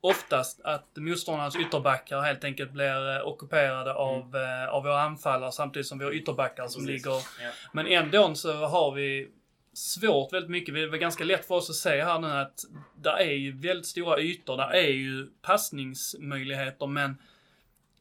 oftast 0.00 0.60
att 0.64 0.88
motståndarnas 0.96 1.56
ytterbackar 1.56 2.20
helt 2.20 2.44
enkelt 2.44 2.70
blir 2.72 3.16
eh, 3.16 3.26
ockuperade 3.26 3.94
av, 3.94 4.36
eh, 4.36 4.68
av 4.74 4.82
våra 4.82 5.00
anfallare 5.02 5.52
samtidigt 5.52 5.86
som 5.86 5.98
vi 5.98 6.04
har 6.04 6.12
ytterbackar 6.12 6.66
som 6.66 6.86
Precis. 6.86 7.04
ligger... 7.06 7.14
Ja. 7.14 7.50
Men 7.72 7.86
ändå 7.86 8.34
så 8.34 8.66
har 8.66 8.92
vi 8.92 9.28
svårt 9.74 10.32
väldigt 10.32 10.50
mycket. 10.50 10.74
Det 10.74 10.86
var 10.86 10.96
ganska 10.96 11.24
lätt 11.24 11.46
för 11.46 11.54
oss 11.54 11.70
att 11.70 11.76
se 11.76 12.02
här 12.02 12.18
nu 12.18 12.26
att 12.26 12.64
det 12.96 13.10
är 13.10 13.32
ju 13.32 13.52
väldigt 13.52 13.86
stora 13.86 14.20
ytor. 14.20 14.56
Där 14.56 14.70
är 14.70 14.88
ju 14.88 15.26
passningsmöjligheter 15.42 16.86
men 16.86 17.16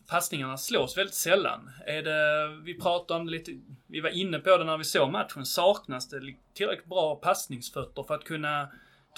passningarna 0.07 0.57
slås 0.57 0.97
väldigt 0.97 1.15
sällan. 1.15 1.71
Är 1.85 2.01
det, 2.03 2.47
vi 2.63 2.79
pratade 2.79 3.19
om 3.19 3.25
det 3.25 3.31
lite, 3.31 3.51
vi 3.87 3.99
var 3.99 4.09
inne 4.09 4.39
på 4.39 4.57
det 4.57 4.63
när 4.63 4.77
vi 4.77 4.83
såg 4.83 5.11
matchen. 5.11 5.45
Saknas 5.45 6.09
det 6.09 6.35
tillräckligt 6.53 6.89
bra 6.89 7.15
passningsfötter 7.15 8.03
för 8.03 8.15
att 8.15 8.23
kunna 8.23 8.69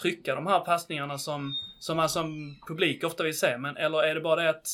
trycka 0.02 0.36
de 0.36 0.48
här 0.48 0.60
passningarna 0.60 1.18
som, 1.18 1.54
som 1.80 1.98
man 1.98 2.10
som 2.10 2.60
publik 2.68 3.04
ofta 3.04 3.24
vill 3.24 3.40
se? 3.40 3.58
Men, 3.58 3.78
eller 3.78 4.04
är 4.04 4.16
det 4.16 4.22
bara 4.22 4.44
det 4.44 4.50
att 4.50 4.68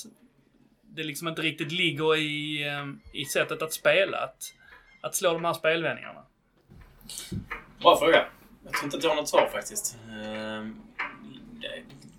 det 0.84 1.04
liksom 1.04 1.28
inte 1.28 1.42
riktigt 1.42 1.72
ligger 1.72 2.16
i, 2.16 2.64
eh, 2.68 3.20
i 3.22 3.26
sättet 3.26 3.62
att 3.62 3.74
spela? 3.74 4.18
Att, 4.18 4.54
att 5.02 5.16
slå 5.16 5.34
de 5.34 5.46
här 5.46 5.54
spelvändningarna? 5.54 6.26
Bra 7.82 7.98
fråga. 8.00 8.26
Jag 8.64 8.74
tror 8.74 8.84
inte 8.86 8.98
att 8.98 9.04
jag 9.04 9.10
har 9.10 9.16
något 9.16 9.30
svar 9.30 9.50
faktiskt. 9.54 9.98
Ehm, 10.26 10.76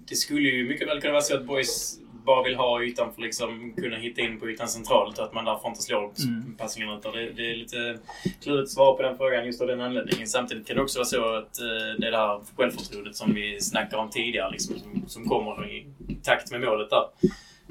det- 0.09 0.17
skulle 0.17 0.49
ju 0.49 0.69
mycket 0.69 0.89
väl 0.89 1.01
kunna 1.01 1.13
vara 1.13 1.23
så 1.23 1.35
att 1.37 1.45
boys 1.45 1.99
bara 2.27 2.43
vill 2.43 2.55
ha 2.57 2.83
ytan 2.83 3.07
för 3.15 3.21
att 3.23 3.25
liksom 3.27 3.73
kunna 3.77 3.97
hitta 3.97 4.21
in 4.21 4.41
på 4.41 4.51
ytan 4.51 4.69
centralt 4.69 5.19
och 5.19 5.25
att 5.25 5.35
man 5.35 5.45
därför 5.45 5.69
inte 5.69 5.83
slår 5.83 6.13
Mm. 6.25 6.55
passningarna. 6.59 7.01
Det, 7.01 7.31
det 7.31 7.51
är 7.51 7.57
lite 7.57 7.99
klurigt 8.43 8.63
att 8.63 8.71
svara 8.71 8.97
på 8.97 9.03
den 9.03 9.17
frågan 9.17 9.47
just 9.47 9.61
av 9.61 9.67
den 9.67 9.81
anledningen. 9.81 10.27
Samtidigt 10.27 10.67
kan 10.67 10.77
det 10.77 10.83
också 10.83 10.99
vara 10.99 11.07
så 11.07 11.35
att 11.35 11.61
eh, 11.61 11.67
det 11.99 12.07
är 12.07 12.11
det 12.11 12.17
här 12.17 12.41
självförtroendet 12.57 13.17
som 13.17 13.35
vi 13.35 13.61
snackade 13.61 14.03
om 14.03 14.11
tidigare 14.11 14.51
liksom, 14.51 14.79
som, 14.79 15.03
som 15.09 15.29
kommer 15.29 15.71
i 15.71 15.87
takt 16.23 16.51
med 16.51 16.61
målet 16.61 16.91
där. 16.91 17.05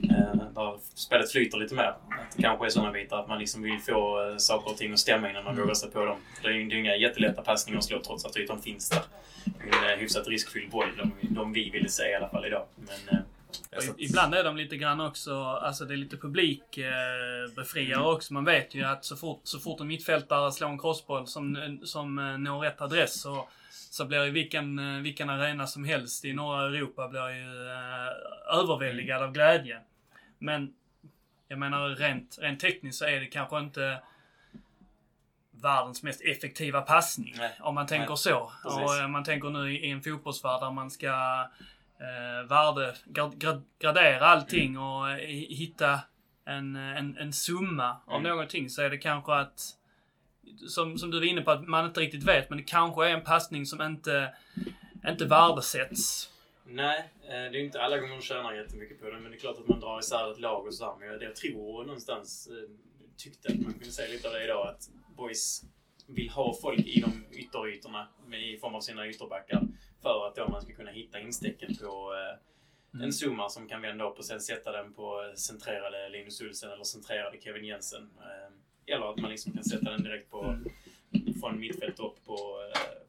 Eh, 0.10 0.36
där 0.56 0.80
spelet 0.96 1.32
flyter 1.32 1.58
lite 1.58 1.76
mer. 1.76 1.84
Att 1.84 2.02
det 2.36 2.42
kanske 2.42 2.66
är 2.66 2.70
sådana 2.70 2.92
bitar 2.92 3.20
att 3.20 3.28
man 3.28 3.40
liksom 3.40 3.62
vill 3.62 3.80
få 3.80 4.30
eh, 4.30 4.38
saker 4.38 4.72
och 4.72 4.78
ting 4.78 4.94
att 4.94 5.00
stämma 5.00 5.30
innan 5.30 5.44
man 5.44 5.54
Mm. 5.54 5.62
vågar 5.64 5.76
sig 5.76 5.92
på 5.92 6.06
dem. 6.06 6.18
Det 6.42 6.48
är 6.48 6.52
ju 6.52 6.80
inga 6.80 6.96
jättelätta 6.96 7.42
passningar 7.42 7.78
att 7.80 7.86
slå 7.86 8.00
trots 8.00 8.26
att 8.26 8.38
ytan 8.38 8.62
finns 8.62 8.90
där. 8.90 9.02
En 9.46 9.90
eh, 9.90 9.98
hyfsat 9.98 10.28
riskfylld 10.28 10.70
boll, 10.72 10.88
de, 10.98 11.12
de 11.34 11.54
vi 11.54 11.70
ville 11.70 11.90
se 11.90 12.10
i 12.12 12.16
alla 12.16 12.30
fall 12.30 12.46
idag. 12.46 12.66
Men, 12.76 13.16
eh, 13.18 13.24
Ibland 13.98 14.36
är 14.36 14.44
de 14.44 14.58
lite 14.58 14.78
grann 14.78 15.02
också, 15.02 15.44
alltså 15.44 15.86
det 15.86 15.94
är 15.94 15.98
lite 15.98 16.18
publikbefriare 16.18 17.44
eh, 17.46 17.54
befriare 17.56 18.04
också. 18.04 18.34
Man 18.34 18.46
vet 18.46 18.76
ju 18.76 18.84
att 18.84 19.06
så 19.06 19.16
fort, 19.16 19.42
så 19.44 19.60
fort 19.60 19.80
en 19.80 19.88
mittfältare 19.88 20.52
slår 20.52 20.70
en 20.70 20.80
crossboll 20.80 21.28
som, 21.28 21.78
som 21.84 22.20
eh, 22.20 22.38
når 22.38 22.60
rätt 22.60 22.82
adress 22.82 23.22
så, 23.22 23.48
så 23.70 24.06
blir 24.06 24.24
ju 24.26 24.32
vilken, 24.32 24.80
eh, 24.80 25.02
vilken 25.02 25.30
arena 25.30 25.68
som 25.68 25.84
helst 25.84 26.26
i 26.26 26.34
norra 26.34 26.66
Europa 26.66 27.08
blir 27.08 27.30
ju 27.30 27.68
eh, 27.70 28.60
överväldigad 28.60 29.24
av 29.24 29.32
glädje. 29.32 29.80
Men 30.42 30.74
jag 31.48 31.60
menar 31.60 31.90
rent, 31.90 32.38
rent 32.42 32.60
tekniskt 32.60 33.00
så 33.00 33.06
är 33.06 33.20
det 33.20 33.26
kanske 33.26 33.60
inte 33.60 34.02
världens 35.52 36.04
mest 36.04 36.22
effektiva 36.22 36.82
passning. 36.82 37.36
Nej. 37.38 37.52
Om 37.60 37.76
man 37.76 37.88
tänker 37.88 38.08
Nej. 38.08 38.18
så. 38.18 38.52
Precis. 38.64 38.80
Och 38.80 38.98
eh, 38.98 39.08
man 39.08 39.24
tänker 39.24 39.50
nu 39.50 39.74
i, 39.74 39.92
en 39.92 40.02
fotbollsvärld 40.02 40.62
där 40.62 40.72
man 40.72 40.92
ska 40.92 41.08
eh, 42.00 42.48
värde, 42.50 42.96
grad, 43.06 43.40
grad, 43.40 43.64
gradera 43.80 44.28
allting 44.28 44.78
och 44.78 45.12
eh, 45.12 45.18
hitta 45.50 46.00
en, 46.46 46.76
en, 46.76 47.18
en 47.18 47.34
summa 47.34 47.98
av 48.06 48.20
Mm. 48.20 48.30
någonting 48.32 48.70
så 48.70 48.82
är 48.82 48.90
det 48.90 48.98
kanske 48.98 49.34
att 49.34 49.78
som, 50.68 50.98
som 50.98 51.12
du 51.12 51.20
var 51.20 51.26
inne 51.26 51.42
på, 51.42 51.52
att 51.52 51.68
man 51.68 51.86
inte 51.86 52.00
riktigt 52.00 52.24
vet, 52.24 52.50
men 52.50 52.58
det 52.58 52.64
kanske 52.64 53.10
är 53.10 53.14
en 53.14 53.24
passning 53.24 53.66
som 53.66 53.82
inte, 53.82 54.34
inte 55.08 55.26
värdesätts. 55.26 56.31
Nej, 56.74 57.10
eh, 57.24 57.30
det 57.30 57.58
är 57.60 57.64
inte 57.64 57.82
alla 57.82 57.98
gånger 57.98 58.16
de 58.16 58.22
tjänar 58.22 58.54
jättemycket 58.54 59.00
på 59.00 59.10
det. 59.10 59.20
Men 59.20 59.32
det 59.32 59.38
är 59.38 59.40
klart 59.40 59.60
att 59.60 59.68
man 59.68 59.80
drar 59.80 60.00
isär 60.00 60.32
ett 60.32 60.40
lag 60.40 60.68
och 60.68 60.74
sådär. 60.74 60.96
Men 61.00 61.08
jag, 61.08 61.24
jag 61.24 61.36
tror 61.36 61.84
någonstans, 61.84 62.48
eh, 62.48 62.70
tyckte 63.18 63.54
att 63.54 63.60
man 63.60 63.74
kunde 63.74 63.92
se 63.92 64.08
lite 64.08 64.28
av 64.28 64.34
det 64.34 64.44
idag, 64.44 64.68
att 64.68 64.90
boys 65.16 65.64
vill 66.08 66.30
ha 66.30 66.56
folk 66.62 66.80
i 66.80 67.02
de 67.02 67.26
ytterytorna 67.32 68.08
i 68.34 68.58
form 68.58 68.76
av 68.76 68.82
sina 68.82 69.08
ytterbackar. 69.08 69.62
För 70.02 70.28
att 70.28 70.36
då 70.36 70.48
man 70.48 70.62
ska 70.62 70.74
kunna 70.74 70.92
hitta 70.92 71.20
instecken 71.20 71.76
på 71.76 72.14
eh, 72.94 73.04
en 73.04 73.14
zoomar 73.14 73.50
som 73.50 73.68
kan 73.68 73.82
vända 73.82 74.10
upp 74.10 74.18
och 74.18 74.26
sen 74.26 74.42
sätta 74.42 74.72
den 74.72 74.94
på 74.94 75.34
centrerade 75.36 76.10
Linus 76.10 76.42
Olsson 76.42 76.72
eller 76.72 76.84
centrerade 76.84 77.42
Kevin 77.42 77.66
Jensen. 77.66 78.10
Eller 78.86 79.12
att 79.12 79.20
man 79.20 79.32
liksom 79.32 79.54
kan 79.54 79.64
sätta 79.64 79.92
den 79.92 80.04
direkt 80.04 80.30
på, 80.30 80.60
från 81.42 81.60
mittfält 81.60 82.00
upp 82.00 82.26
på, 82.26 82.38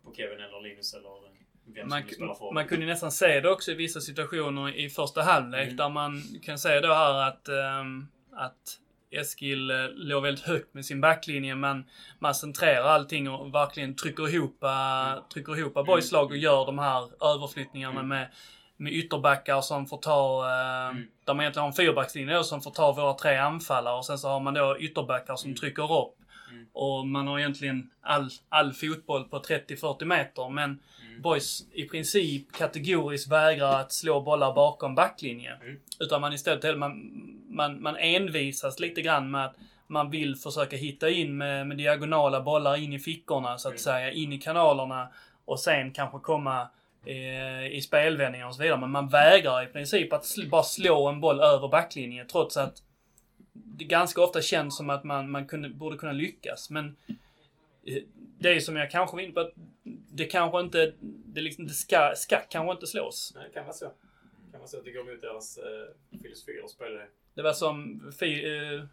på 0.03 0.15
Kevin 0.15 0.41
eller 0.41 0.61
Linus 0.61 0.95
eller 0.95 1.32
vem 1.75 1.89
Man, 1.89 2.03
nu 2.03 2.15
spelar 2.15 2.35
forward. 2.35 2.55
man 2.55 2.69
kunde 2.69 2.87
nästan 2.87 3.13
se 3.13 3.41
det 3.41 3.51
också 3.51 3.71
i 3.71 3.75
vissa 3.75 4.01
situationer 4.01 4.77
i 4.77 4.89
första 4.91 5.23
halvlek 5.23 5.63
Mm. 5.65 5.77
där 5.77 5.89
man 5.89 6.23
kan 6.43 6.59
säga 6.59 6.81
då 6.81 6.89
här 6.95 7.15
att, 7.29 7.49
ehm, 7.49 8.07
att 8.37 8.79
Eskil 9.11 9.71
eh, 9.71 9.77
låg 9.95 10.23
väldigt 10.23 10.45
högt 10.45 10.75
med 10.75 10.85
sin 10.85 11.01
backlinje 11.01 11.55
men 11.55 11.85
man 12.19 12.35
centrerar 12.35 12.85
allting 12.89 13.31
och 13.31 13.55
verkligen 13.55 13.97
trycker 13.97 14.35
ihop, 14.35 14.63
mm. 14.63 15.19
trycker 15.33 15.59
ihop 15.59 15.75
boys 15.87 16.13
lag 16.13 16.31
och 16.31 16.37
gör 16.37 16.67
de 16.67 16.79
här 16.79 17.03
överflyttningarna 17.35 17.95
Mm. 18.01 18.09
med, 18.09 18.29
med 18.77 18.93
ytterbackar 18.93 19.61
som 19.61 19.87
får 19.87 19.99
ta, 19.99 20.47
eh, 20.49 20.89
Mm. 20.89 21.07
där 21.25 21.35
man 21.35 21.41
egentligen 21.41 21.63
har 21.63 21.69
en 21.69 21.73
fyrbackslinje 21.77 22.45
som 22.45 22.61
får 22.63 22.71
ta 22.71 22.93
våra 22.93 23.13
tre 23.15 23.37
anfallare 23.37 23.95
och 23.97 24.07
sen 24.07 24.19
så 24.19 24.29
har 24.29 24.41
man 24.41 24.55
då 24.55 24.77
ytterbackar 24.81 25.37
som 25.37 25.49
Mm. 25.51 25.57
trycker 25.59 25.93
upp. 26.03 26.15
Mm. 26.53 26.67
Och 26.73 27.07
man 27.07 27.27
har 27.27 27.39
egentligen 27.39 27.91
all, 28.01 28.31
all 28.49 28.73
fotboll 28.73 29.25
på 29.25 29.39
30-40 29.39 30.05
meter 30.05 30.49
men 30.49 30.79
Mm. 31.13 31.23
Boys 31.23 31.67
i 31.73 31.85
princip 31.85 32.53
kategoriskt 32.53 33.33
vägrar 33.33 33.81
att 33.81 33.93
slå 33.93 34.21
bollar 34.21 34.55
bakom 34.55 34.95
backlinjen. 34.95 35.61
Mm. 35.63 35.77
Utan 36.01 36.21
man 36.21 36.33
istället 36.33 36.79
man, 36.79 37.11
man, 37.49 37.83
man 37.83 37.97
envisas 37.97 38.81
lite 38.81 39.03
grann 39.03 39.31
med 39.31 39.45
att 39.45 39.55
man 39.87 40.11
vill 40.11 40.37
försöka 40.37 40.77
hitta 40.77 41.11
in 41.11 41.37
med, 41.37 41.67
med 41.67 41.77
diagonala 41.77 42.41
bollar 42.41 42.77
in 42.77 42.93
i 42.93 42.99
fickorna 42.99 43.59
så 43.59 43.69
att 43.69 43.73
Mm. 43.73 43.79
säga, 43.79 44.13
in 44.13 44.33
i 44.33 44.39
kanalerna 44.39 45.09
och 45.45 45.61
sen 45.61 45.93
kanske 45.93 46.19
komma 46.19 46.69
eh, 47.07 47.67
i 47.67 47.81
spelvändningar 47.85 48.47
och 48.47 48.55
så 48.55 48.63
vidare. 48.63 48.81
Men 48.81 48.91
man 48.91 49.09
vägrar 49.09 49.63
i 49.63 49.67
princip 49.67 50.13
att 50.13 50.23
sl- 50.23 50.49
bara 50.51 50.63
slå 50.63 51.09
en 51.09 51.21
boll 51.21 51.41
över 51.41 51.69
backlinjen 51.69 52.27
trots 52.27 52.57
att 52.57 52.75
det 53.53 53.85
ganska 53.85 54.23
ofta 54.23 54.43
känns 54.43 54.77
som 54.77 54.91
att 54.91 55.05
man, 55.05 55.31
man 55.31 55.47
kunde, 55.47 55.69
borde 55.69 55.97
kunna 55.97 56.13
lyckas. 56.13 56.71
Men 56.71 56.97
eh, 57.87 58.03
det 58.39 58.49
är 58.49 58.61
som 58.61 58.77
jag 58.77 58.91
kanske 58.91 59.17
var 59.17 59.23
inne 59.23 59.33
på, 59.33 59.41
att 59.41 59.53
det 60.09 60.25
kanske 60.25 60.61
inte, 60.61 60.93
det, 61.27 61.41
liksom, 61.41 61.67
det 61.67 61.73
ska, 61.73 62.13
ska 62.17 62.37
kanske 62.37 62.73
inte 62.73 62.87
slås. 62.87 63.33
Nej, 63.35 63.45
det 63.49 63.55
kan 63.55 63.65
vara 63.65 63.75
så. 63.75 63.85
Det 63.85 64.51
kan 64.51 64.61
vara 64.61 64.69
så 64.69 64.79
att 64.79 64.85
det 64.85 64.91
går 64.91 65.09
emot 65.09 65.21
deras 65.21 65.59
eh, 65.59 66.19
filosofi 66.23 66.61
och 66.65 66.71
spelare. 66.71 67.07
Det 67.35 67.43
var 67.43 67.53
som 67.53 68.01
Fi, 68.19 68.57
eh, 68.57 68.85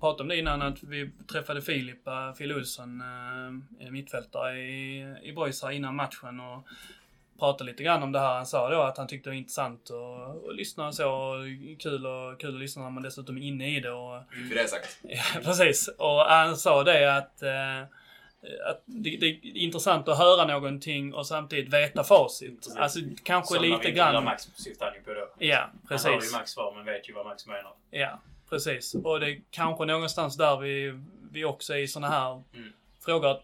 pratade 0.00 0.22
om 0.22 0.28
det 0.28 0.36
innan, 0.36 0.62
att 0.62 0.82
vi 0.82 1.10
träffade 1.32 1.62
Filip, 1.62 2.08
Phil 2.38 2.52
Olsson, 2.52 3.00
eh, 3.80 3.90
mittfältare 3.90 4.60
i, 4.60 5.16
i 5.22 5.32
Boys 5.32 5.62
här 5.62 5.70
innan 5.70 5.96
matchen 5.96 6.40
och 6.40 6.66
pratade 7.40 7.70
lite 7.70 7.82
grann 7.82 8.02
om 8.02 8.12
det 8.12 8.18
här. 8.20 8.34
Han 8.34 8.46
sa 8.46 8.70
då 8.70 8.82
att 8.82 8.98
han 8.98 9.06
tyckte 9.06 9.30
det 9.30 9.34
var 9.34 9.38
intressant 9.38 9.90
att, 9.90 10.48
att 10.48 10.56
lyssna 10.56 10.86
och 10.86 10.94
så. 10.94 11.10
Och 11.12 11.36
kul, 11.78 12.06
och, 12.06 12.40
kul 12.40 12.54
att 12.54 12.60
lyssna 12.60 12.82
när 12.82 12.90
man 12.90 13.02
dessutom 13.02 13.36
är 13.36 13.42
inne 13.42 13.76
i 13.76 13.80
det. 13.80 13.90
Och, 13.90 14.22
Fick 14.30 14.50
vi 14.50 14.54
det 14.54 14.68
sagt? 14.68 14.98
Ja, 15.02 15.22
precis. 15.44 15.88
Och 15.88 16.20
han 16.20 16.56
sa 16.56 16.84
det 16.84 17.16
att, 17.16 17.42
eh, 17.42 17.80
att 18.70 18.82
det, 18.84 19.16
det 19.16 19.26
är 19.26 19.56
intressant 19.56 20.08
att 20.08 20.18
höra 20.18 20.44
någonting 20.44 21.14
och 21.14 21.26
samtidigt 21.26 21.74
veta 21.74 22.04
facit. 22.04 22.56
Precis. 22.56 22.76
Alltså 22.76 23.00
kanske 23.24 23.54
Som 23.54 23.64
lite 23.64 23.90
grann... 23.90 24.24
Max 24.24 24.48
syftade 24.54 24.90
han 24.90 24.98
ju 24.98 25.04
på 25.04 25.14
då. 25.20 25.46
Ja, 25.46 25.70
Han 25.88 25.98
hör 25.98 26.10
ju 26.10 26.16
precis. 26.16 26.32
Max 26.32 26.50
svar 26.50 26.72
men 26.76 26.84
vet 26.84 27.08
ju 27.08 27.12
vad 27.12 27.26
Max 27.26 27.46
menar. 27.46 27.72
Ja, 27.90 28.20
precis. 28.50 28.94
Och 28.94 29.20
det 29.20 29.30
är 29.30 29.40
kanske 29.50 29.84
någonstans 29.84 30.36
där 30.36 30.56
vi, 30.56 31.00
vi 31.32 31.44
också 31.44 31.72
är 31.74 31.78
i 31.78 31.88
såna 31.88 32.08
här 32.08 32.42
Mm. 32.54 32.72
frågor. 33.04 33.30
Att. 33.30 33.42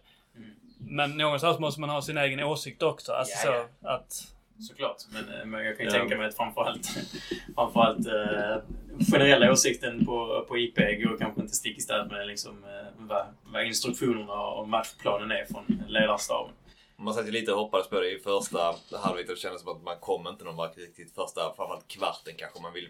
Men 0.79 1.17
någonstans 1.17 1.59
måste 1.59 1.81
man 1.81 1.91
ha 1.91 2.03
sin 2.03 2.19
egen 2.19 2.41
åsikt 2.43 2.83
också. 2.83 3.13
Alltså 3.13 3.49
Ja, 3.49 3.67
så 3.83 3.89
att... 3.89 4.23
Såklart. 4.61 4.97
Men, 5.13 5.41
eh, 5.41 5.47
men 5.47 5.65
jag 5.65 5.77
kan 5.77 5.87
ju 5.87 5.93
Ja. 5.93 5.99
tänka 5.99 6.17
mig 6.17 6.27
att 6.27 6.37
framförallt, 6.37 6.87
framförallt 7.55 8.07
eh, 8.07 8.63
generella 9.13 9.53
åsikten 9.53 10.07
på, 10.07 10.45
på 10.49 10.59
IP 10.59 10.77
går 10.77 11.19
kanske 11.19 11.41
inte 11.41 11.55
stick 11.55 11.79
i 11.79 11.81
stäv 11.81 12.09
med 12.09 12.27
liksom, 12.27 12.65
eh, 12.65 12.87
vad, 12.99 13.27
vad 13.53 13.67
instruktionerna 13.67 14.41
och 14.41 14.69
matchplanen 14.69 15.31
är 15.31 15.45
från 15.45 15.83
ledarstaben. 15.89 16.53
Man 16.97 17.15
satt 17.15 17.27
ju 17.27 17.31
lite 17.31 17.53
och 17.53 17.59
hoppades 17.59 17.89
på 17.89 18.01
det 18.01 18.11
i 18.11 18.19
första 18.19 18.75
halvlek 18.99 19.29
och 19.29 19.35
det 19.35 19.41
kändes 19.41 19.63
som 19.63 19.77
att 19.77 19.83
man 19.83 19.97
kom 20.01 20.27
inte 20.29 20.45
någon 20.45 20.69
riktigt 20.77 21.15
första, 21.15 21.41
framförallt 21.57 21.89
kvarten 21.89 22.35
kanske. 22.37 22.63
Man 22.63 22.73
vill, 22.73 22.89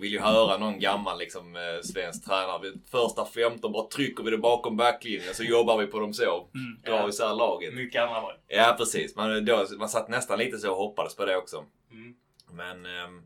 vill 0.00 0.12
ju 0.12 0.20
höra 0.20 0.58
någon 0.58 0.80
gammal 0.80 1.18
liksom, 1.18 1.56
eh, 1.56 1.80
svensk 1.82 2.24
tränare. 2.24 2.72
Första 2.90 3.24
15 3.24 3.72
bara 3.72 3.88
trycker 3.88 4.24
vi 4.24 4.30
det 4.30 4.38
bakom 4.38 4.76
backlinjen 4.76 5.34
så 5.34 5.44
jobbar 5.44 5.78
vi 5.78 5.86
på 5.86 5.98
dem 5.98 6.14
så. 6.14 6.48
Mm. 6.54 6.82
Drar 6.84 6.92
Ja. 7.02 7.08
isär 7.08 7.34
laget. 7.34 7.74
Mycket 7.74 8.02
andra 8.02 8.20
mål. 8.20 8.34
Ja 8.46 8.74
precis. 8.78 9.16
Man, 9.16 9.44
då, 9.44 9.66
man 9.78 9.88
satt 9.88 10.08
nästan 10.08 10.38
lite 10.38 10.58
så 10.58 10.70
och 10.70 10.76
hoppades 10.76 11.16
på 11.16 11.24
det 11.24 11.36
också. 11.36 11.64
Mm. 11.90 12.14
Men 12.52 12.86
ehm, 12.86 13.22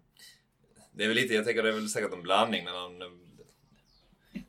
det 0.95 1.05
är 1.05 1.09
väl 1.09 1.17
lite, 1.17 1.35
jag 1.35 1.45
tänker 1.45 1.63
det 1.63 1.69
är 1.69 1.73
väl 1.73 1.89
säkert 1.89 2.13
en 2.13 2.23
blandning 2.23 2.65
mellan 2.65 3.03
eh, 3.03 3.09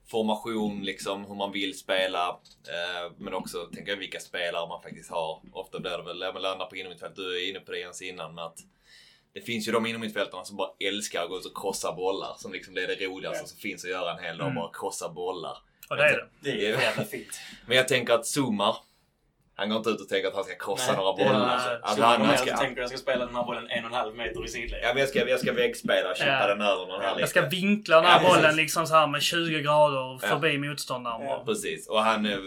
formation, 0.07 0.83
liksom 0.83 1.25
hur 1.25 1.35
man 1.35 1.51
vill 1.51 1.77
spela. 1.77 2.29
Eh, 2.67 3.11
men 3.17 3.33
också 3.33 3.57
tänker 3.65 3.91
jag 3.91 3.97
vilka 3.97 4.19
spelare 4.19 4.67
man 4.67 4.81
faktiskt 4.81 5.11
har. 5.11 5.41
Ofta 5.51 5.79
blir 5.79 5.97
det 5.97 6.03
väl, 6.03 6.33
man 6.33 6.41
landar 6.41 6.65
på 6.65 6.75
innermittfält. 6.75 7.15
Du 7.15 7.37
är 7.43 7.49
inne 7.49 7.59
på 7.59 7.71
det 7.71 7.79
Jens 7.79 8.01
innan 8.01 8.35
med 8.35 8.43
att 8.43 8.59
det 9.33 9.41
finns 9.41 9.67
ju 9.67 9.71
de 9.71 9.85
innermittfältarna 9.85 10.43
som 10.45 10.57
bara 10.57 10.69
älskar 10.79 11.23
att 11.23 11.29
gå 11.29 11.37
ut 11.37 11.45
och 11.45 11.57
krossa 11.61 11.93
bollar. 11.93 12.35
Som 12.37 12.53
liksom 12.53 12.73
det 12.73 12.83
är 12.83 12.87
det 12.87 13.05
roligaste 13.05 13.47
som 13.49 13.57
finns 13.57 13.83
att 13.83 13.89
göra 13.91 14.17
en 14.17 14.23
hel 14.23 14.37
dag. 14.37 14.45
Mm. 14.47 14.55
Bara 14.55 14.71
krossa 14.73 15.09
bollar. 15.09 15.57
Och 15.89 15.97
det 15.97 16.03
är 16.03 16.17
det. 16.17 16.27
Det 16.39 16.65
är 16.67 16.71
Ja. 16.73 16.81
jävla 16.81 17.03
fint. 17.03 17.39
Men 17.67 17.77
jag 17.77 17.87
tänker 17.87 18.13
att 18.13 18.25
Zumar, 18.27 18.75
han 19.55 19.69
går 19.69 19.77
inte 19.77 19.89
ut 19.89 20.01
och 20.01 20.09
tänker 20.09 20.27
att 20.27 20.35
han 20.35 20.43
ska 20.43 20.55
krossa 20.55 20.87
Nej, 20.87 20.95
några 20.97 21.23
är- 21.23 21.27
bollar. 21.27 21.49
alltså, 21.49 21.69
Att 21.83 21.95
Så 21.95 22.03
han, 22.03 22.21
han 22.21 22.37
ska... 22.37 22.57
tänker 22.57 22.81
jag 22.81 22.89
ska 22.89 22.97
spela 22.97 23.25
den 23.25 23.35
här 23.35 23.43
bollen 23.43 23.67
en 23.69 23.83
och 23.85 23.89
en 23.89 23.95
halv 23.95 24.15
meter 24.15 24.45
i 24.45 24.47
sidled. 24.47 24.79
Ja, 24.83 24.87
men 24.93 24.97
jag 24.97 25.09
ska, 25.09 25.29
jag 25.29 25.39
ska 25.39 25.53
väggspela, 25.53 26.15
chippa 26.15 26.29
Ja. 26.29 26.47
den 26.47 26.61
över 26.61 26.85
någon 26.87 27.01
här 27.01 27.07
Jag 27.07 27.17
lite. 27.17 27.27
ska 27.29 27.41
vinkla 27.49 27.95
den 27.95 28.05
här 28.05 28.13
Ja, 28.13 28.19
precis. 28.19 28.35
bollen 28.41 28.55
liksom 28.55 28.87
så 28.87 28.93
här 28.93 29.07
med 29.07 29.21
20 29.21 29.61
grader 29.61 30.19
Ja. 30.21 30.27
förbi 30.27 30.57
motståndaren. 30.57 31.21
Ja. 31.25 31.43
Precis. 31.45 31.87
Och 31.89 32.03
han... 32.03 32.25
eh, 32.25 32.37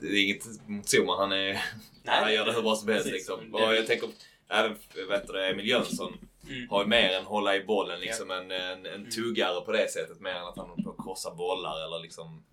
Det 0.00 0.06
är 0.06 0.24
inget 0.24 0.44
mot 0.66 0.86
Zuma. 0.94 1.16
Han, 1.18 1.32
är, 1.32 1.60
han 2.06 2.34
gör 2.34 2.44
det 2.44 2.52
hur 2.52 2.62
bra 2.62 2.74
som 2.74 2.88
helst 2.88 3.06
liksom. 3.06 3.54
Och 3.54 3.60
jag 3.74 3.86
tänker... 3.86 4.08
Även 4.54 4.76
vet 5.08 5.26
du, 5.26 5.32
det, 5.32 5.50
Emil 5.50 5.68
Jönsson 5.68 6.12
Mm. 6.50 6.68
har 6.70 6.82
ju 6.82 6.88
mer 6.88 7.10
än 7.12 7.24
hålla 7.24 7.56
i 7.56 7.64
bollen 7.64 8.00
liksom 8.00 8.30
en, 8.30 8.50
en, 8.50 8.86
en 8.86 9.10
tuggare 9.10 9.60
på 9.60 9.72
det 9.72 9.90
sättet. 9.90 10.20
Mer 10.20 10.30
än 10.34 10.44
att 10.46 10.56
han 10.56 10.68
håller 10.68 10.82
på 10.82 10.90
att 10.90 11.04
krossa 11.04 11.34
bollar 11.34 11.84
eller 11.84 12.02
liksom 12.02 12.44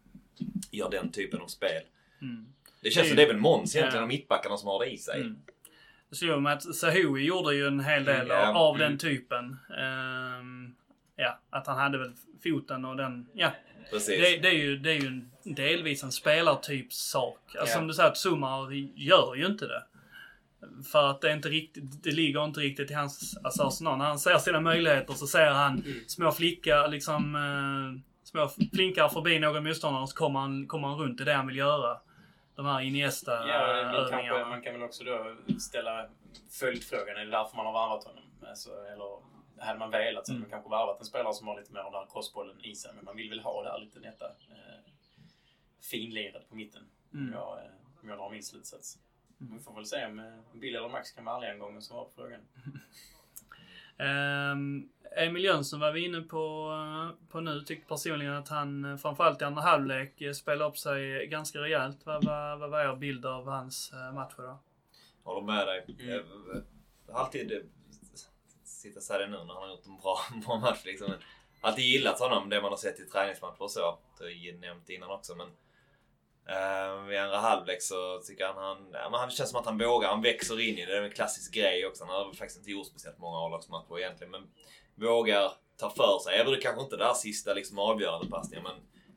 gör 0.72 0.90
den 0.90 1.12
typen 1.12 1.42
av 1.42 1.48
spel. 1.48 1.82
Mm. 2.22 2.46
Det 2.82 2.90
känns 2.92 3.08
som 3.08 3.16
det 3.18 3.24
är 3.24 3.28
väl 3.28 3.38
Måns 3.38 3.76
egentligen 3.76 3.98
Ja. 4.02 4.04
och 4.04 4.08
mittbackarna 4.08 4.58
som 4.58 4.68
har 4.68 4.80
det 4.80 4.92
i 4.92 4.98
sig. 4.98 5.22
Mm. 5.22 5.38
Det 6.10 6.16
mig 6.42 6.54
att 6.54 6.76
Sahoui 6.76 7.24
gjorde 7.26 7.56
ju 7.56 7.68
en 7.68 7.80
hel 7.80 8.06
del 8.06 8.16
Mm, 8.16 8.28
ja. 8.38 8.54
av 8.56 8.76
Mm. 8.76 8.90
den 8.90 8.98
typen. 9.00 9.58
Ehm, 9.80 10.76
ja, 11.16 11.40
att 11.50 11.68
han 11.68 11.78
hade 11.78 11.98
väl 11.98 12.12
foten 12.44 12.86
och 12.86 12.96
den... 12.98 13.28
Ja, 13.34 13.52
Precis. 13.90 14.22
det, 14.22 14.38
det, 14.38 14.48
är 14.48 14.54
ju, 14.64 14.78
det 14.78 14.90
är 14.92 15.00
ju 15.00 15.08
en, 15.08 15.32
delvis 15.44 16.04
en 16.04 16.12
spelartyps 16.12 16.98
sak. 16.98 17.40
Alltså 17.56 17.74
Ja. 17.74 17.78
som 17.80 17.88
du 17.88 17.94
säger, 17.94 18.10
att 18.10 18.18
Sumar 18.18 18.72
gör 18.96 19.36
ju 19.36 19.46
inte 19.46 19.68
det. 19.68 19.84
För 20.92 21.10
att 21.10 21.22
det 21.22 21.30
är 21.30 21.34
inte 21.36 21.50
riktigt, 21.50 22.04
det 22.04 22.12
ligger 22.12 22.46
inte 22.46 22.60
riktigt 22.60 22.92
i 22.92 22.94
hans 22.94 23.38
alltså, 23.44 23.64
arsenal. 23.64 23.98
När 23.98 24.06
han 24.06 24.20
ser 24.20 24.38
sina 24.38 24.60
möjligheter 24.60 25.14
så 25.14 25.28
ser 25.28 25.52
han 25.52 25.72
Mm. 25.80 26.00
små 26.08 26.32
flickor, 26.32 26.88
liksom 26.88 27.36
eh, 27.36 28.02
små 28.24 28.48
flinkar 28.74 29.10
förbi 29.10 29.40
någon 29.40 29.64
motståndare 29.64 30.02
och 30.04 30.10
så 30.10 30.16
kommer 30.16 30.40
han, 30.40 30.68
kommer 30.68 30.88
han 30.88 30.98
runt 30.98 31.22
i 31.22 31.24
det 31.24 31.34
han 31.34 31.48
vill 31.48 31.58
göra. 31.58 32.00
De 32.56 32.66
här 32.66 32.74
Ja, 32.74 32.82
Iniesta-övningarna. 32.82 34.10
kanske, 34.10 34.46
man 34.50 34.62
kan 34.62 34.74
väl 34.74 34.84
också 34.84 35.04
då 35.04 35.36
ställa 35.60 36.08
följdfrågan. 36.60 37.18
Är 37.18 37.26
det 37.26 37.32
därför 37.32 37.58
man 37.58 37.66
har 37.66 37.74
varvat 37.74 38.04
honom? 38.04 38.24
Alltså, 38.50 38.70
eller 38.70 39.32
hade 39.66 39.80
man 39.80 39.92
velat 39.92 40.26
så 40.26 40.32
hade 40.32 40.42
man 40.42 40.50
kanske 40.50 40.70
varvat 40.70 41.00
en 41.00 41.06
spelare 41.06 41.34
som 41.34 41.48
har 41.48 41.60
lite 41.60 41.74
mer 41.74 41.80
av 41.80 41.92
den 41.92 42.02
här 42.02 42.08
crossbollen 42.14 42.66
i 42.66 42.76
sig. 42.76 42.92
Men 42.96 43.06
man 43.06 43.16
vill 43.16 43.30
väl 43.30 43.40
ha 43.40 43.64
det 43.64 43.70
här 43.70 43.80
lite 43.80 44.00
detta 44.00 44.26
eh, 44.26 44.92
finliret 45.92 46.50
på 46.50 46.56
mitten. 46.56 46.84
Mm. 47.14 47.26
Om, 47.28 47.34
jag, 47.34 47.58
eh, 47.58 47.72
om 48.04 48.10
jag 48.10 48.18
drar 48.18 48.30
min 48.30 48.44
slutsats. 48.44 48.98
Vi 49.50 49.60
får 49.60 49.76
väl 49.76 49.86
se 49.86 50.06
om 50.06 50.20
eh, 50.20 50.60
Bill 50.60 50.76
eller 50.76 50.90
Max 50.90 51.12
kan 51.12 51.26
vara 51.26 51.36
ärliga 51.36 51.54
en 51.54 51.60
gång 51.60 51.78
och 51.78 51.84
svara 51.84 52.06
på 52.06 52.12
frågan. 52.16 52.40
Um, 53.98 54.90
Emil 55.18 55.44
Jönsson 55.44 55.80
var 55.80 55.92
vi 55.92 56.06
inne 56.06 56.22
på, 56.22 56.72
eh, 56.72 57.30
på 57.32 57.42
nu. 57.42 57.62
Tyckte 57.62 57.88
personligen 57.88 58.34
att 58.34 58.50
han 58.50 58.86
eh, 58.86 58.98
framförallt 58.98 59.42
i 59.42 59.46
andra 59.46 59.62
halvlek 59.62 60.36
spelade 60.36 60.70
upp 60.70 60.78
sig 60.78 61.28
ganska 61.28 61.60
rejält. 61.60 62.06
Vad, 62.06 62.26
vad, 62.26 62.60
vad 62.60 62.70
var 62.70 62.80
er 62.80 62.96
bild 62.96 63.26
av 63.26 63.48
hans 63.48 63.94
matcher 64.14 64.42
då? 64.42 64.60
Håller 65.24 65.42
med 65.42 65.68
dig. 65.68 65.86
Mm. 66.00 66.26
Jag 67.08 67.14
har 67.14 67.20
alltid 67.20 67.70
sitta 68.64 69.00
och 69.00 69.04
säga 69.04 69.20
det 69.20 69.28
nu 69.28 69.38
när 69.38 69.54
han 69.54 69.64
har 69.64 69.70
gjort 69.70 69.86
en 69.86 69.98
bra, 69.98 70.18
bra 70.46 70.60
match 70.60 70.86
liksom. 70.86 71.10
Men 71.10 71.20
alltid 71.62 71.86
gillat 71.86 72.20
honom, 72.20 72.50
det 72.50 72.62
man 72.62 72.72
har 72.72 72.78
sett 72.78 73.00
i 73.00 73.06
träningsmatcher 73.06 73.62
och 73.62 73.72
så. 73.72 73.98
Det 74.18 74.24
har 74.24 74.32
jag 74.32 74.60
nämnt 74.60 74.90
innan 74.90 75.10
också 75.10 75.36
men 75.36 75.48
Uh, 76.50 77.14
I 77.14 77.18
andra 77.18 77.38
halvlek 77.38 77.82
så 77.82 78.22
tycker 78.28 78.46
han 78.46 78.58
han... 78.58 78.90
Ja, 78.94 79.10
men 79.10 79.30
det 79.30 79.34
känns 79.34 79.50
som 79.50 79.60
att 79.60 79.66
han 79.66 79.78
vågar. 79.78 80.10
Han 80.10 80.22
växer 80.22 80.60
in 80.60 80.78
i 80.78 80.86
det. 80.86 80.92
Det 80.92 80.98
är 80.98 81.04
en 81.04 81.12
klassisk 81.12 81.54
grej 81.54 81.86
också. 81.86 82.06
Han 82.06 82.16
har 82.16 82.34
faktiskt 82.34 82.58
inte 82.58 82.72
gjort 82.72 82.88
speciellt 82.88 83.20
många 83.20 83.38
A-lagsmatcher 83.38 84.00
egentligen. 84.00 84.32
Men 84.32 84.44
vågar 84.96 85.52
ta 85.78 85.90
för 85.90 86.20
sig. 86.20 86.40
Även 86.40 86.52
det 86.52 86.62
kanske 86.62 86.82
inte 86.82 86.98
där 86.98 87.14
sista 87.14 87.54
liksom 87.54 87.80
avgörande 87.80 88.28
passningen. 88.28 88.64
Men 88.64 88.76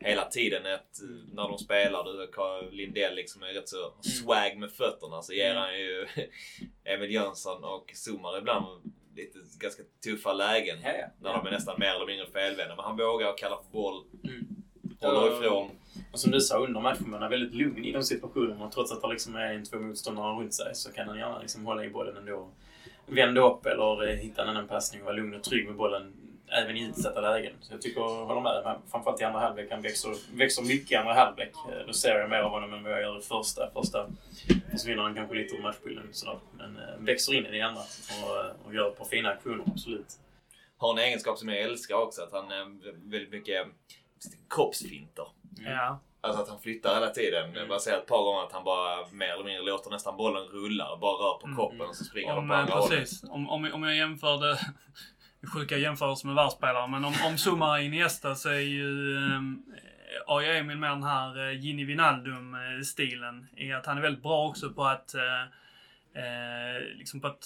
hela 0.09 0.25
tiden 0.25 0.67
ett, 0.67 0.99
när 1.33 1.49
de 1.49 1.59
spelar. 1.59 2.05
Du, 2.05 2.71
Lindell 2.71 3.15
liksom 3.15 3.43
är 3.43 3.47
rätt 3.47 3.69
så 3.69 3.95
swag 4.03 4.57
med 4.59 4.73
fötterna. 4.73 5.23
Så 5.23 5.33
ger 5.33 5.55
han 5.55 5.79
ju 5.79 6.07
Emil 6.85 7.11
Jönsson 7.11 7.65
och 7.65 7.93
Zumar 7.95 8.39
ibland 8.39 8.93
lite 9.17 9.39
ganska 9.59 9.83
tuffa 10.05 10.33
lägen. 10.33 10.79
Ja, 10.83 10.93
ja. 10.93 11.07
När 11.21 11.33
de 11.33 11.47
är 11.47 11.51
nästan 11.51 11.79
mer 11.79 11.95
eller 11.95 12.07
mindre 12.07 12.27
felvända. 12.27 12.77
Men 12.77 12.85
han 12.85 12.97
vågar 12.97 13.39
kalla 13.39 13.57
på 13.57 13.69
boll. 13.73 14.05
Mm. 14.25 14.64
Håller 15.05 15.45
ifrån. 15.45 15.71
Och 16.13 16.21
som 16.21 16.31
du 16.31 16.41
sa 16.41 16.59
under 16.59 16.81
matchen, 16.81 17.11
man 17.11 17.23
är 17.23 17.29
väldigt 17.29 17.55
lugn 17.55 17.85
i 17.85 17.93
de 17.93 18.03
situationerna. 18.03 18.71
Trots 18.71 18.93
att 18.93 19.03
det 19.03 19.09
liksom 19.09 19.37
är 19.37 19.53
en, 19.53 19.65
två 19.65 19.79
motståndare 19.79 20.41
runt 20.41 20.55
sig 20.55 20.75
så 20.75 20.93
kan 20.93 21.09
han 21.09 21.19
gärna 21.19 21.39
liksom 21.39 21.67
hålla 21.67 21.85
i 21.85 21.91
bollen 21.91 22.17
ändå. 22.17 22.49
Vända 23.07 23.41
upp 23.41 23.67
eller 23.67 24.09
eh, 24.09 24.17
hitta 24.17 24.43
en 24.43 24.49
annan 24.49 24.69
passning 24.69 25.01
och 25.01 25.05
vara 25.05 25.17
lugn 25.17 25.35
och 25.35 25.43
trygg 25.43 25.67
med 25.67 25.77
bollen 25.77 26.13
även 26.49 26.77
i 26.77 26.85
utsatta 26.85 27.21
lägen. 27.21 27.53
Så 27.61 27.73
jag 27.73 27.83
tycker, 27.83 28.01
jag 28.01 28.27
håller 28.27 28.41
med. 28.41 28.77
Framförallt 28.91 29.21
i 29.21 29.25
andra 29.25 29.41
halvlek. 29.41 29.71
Han 29.71 29.83
växer, 29.83 30.37
växer 30.37 30.63
mycket 30.63 30.93
i 30.93 30.95
andra 30.95 31.15
halvlek. 31.15 31.53
Eh, 31.71 31.87
då 31.87 31.93
ser 31.93 32.19
jag 32.19 32.31
mer 32.31 32.39
av 32.39 32.51
honom 32.51 32.73
än 32.73 32.83
vad 32.83 32.93
jag 32.93 33.03
gör 33.03 33.19
i 33.19 33.23
första. 33.23 33.71
Första 33.75 34.07
försvinner 34.71 35.03
han 35.03 35.15
kanske 35.15 35.35
lite 35.35 35.57
ur 35.57 35.63
matchbilden. 35.63 36.09
Sådär. 36.13 36.39
Men 36.59 36.77
äh, 36.77 36.99
växer 36.99 37.35
in 37.35 37.47
i 37.47 37.51
det 37.51 37.61
andra 37.61 37.83
och, 38.25 38.67
och 38.67 38.75
gör 38.75 38.89
ett 38.89 38.99
par 38.99 39.05
fina 39.05 39.31
aktioner, 39.31 39.65
absolut. 39.67 40.19
Har 40.77 40.93
en 40.93 40.99
egenskap 40.99 41.39
som 41.39 41.49
jag 41.49 41.59
älskar 41.59 41.95
också. 41.95 42.23
Att 42.23 42.33
han 42.33 42.51
är 42.53 42.67
väldigt 43.11 43.31
mycket 43.31 43.67
kroppsfinter. 44.51 45.27
Mm. 45.59 45.73
Ja. 45.73 46.01
Alltså 46.21 46.43
att 46.43 46.49
han 46.49 46.61
flyttar 46.61 46.95
hela 46.95 47.11
tiden. 47.11 47.45
Mm. 47.45 47.57
Jag 47.57 47.69
bara 47.69 47.79
ser 47.79 47.99
ett 47.99 48.07
par 48.07 48.25
gånger 48.25 48.43
att 48.43 48.53
han 48.53 48.65
bara 48.65 49.07
mer 49.13 49.33
eller 49.33 49.45
mindre 49.45 49.63
låter 49.63 49.91
nästan 49.91 50.17
bollen 50.17 50.43
rulla 50.43 50.93
och 50.93 50.99
bara 50.99 51.13
rör 51.13 51.39
på 51.39 51.47
mm. 51.47 51.57
kroppen 51.57 51.81
och 51.81 51.97
så 51.97 52.05
springer 52.05 52.37
om, 52.37 52.37
de 52.37 52.49
på 52.49 52.55
andra 52.55 52.81
precis. 52.81 53.23
hållet. 53.23 53.35
Om, 53.35 53.51
om, 53.51 53.73
om 53.73 53.83
jag 53.83 53.97
jämför 53.97 54.39
det 54.39 54.59
sjuka 55.55 55.77
jämförelser 55.77 56.27
med 56.27 56.37
världsspelare. 56.37 56.89
Men 56.89 57.05
om, 57.05 57.15
om 57.27 57.35
Zuma 57.39 57.79
är 57.79 57.83
Iniesta 57.83 58.35
så 58.35 58.49
är 58.49 58.59
ju 58.59 59.17
eh, 59.17 59.41
AJ 60.27 60.59
Emil 60.59 60.77
mer 60.77 60.89
den 60.89 61.03
här 61.03 61.49
eh, 61.49 61.61
Gini 61.61 61.85
Wijnaldum-stilen. 61.85 63.47
I 63.57 63.73
att 63.73 63.87
han 63.87 63.99
är 63.99 64.03
väldigt 64.03 64.23
bra 64.23 64.49
också 64.49 64.71
på 64.71 64.85
att 64.85 65.15
eh, 65.15 65.23
eh, 66.15 66.97
liksom 66.99 67.21
på 67.21 67.27
att 67.27 67.45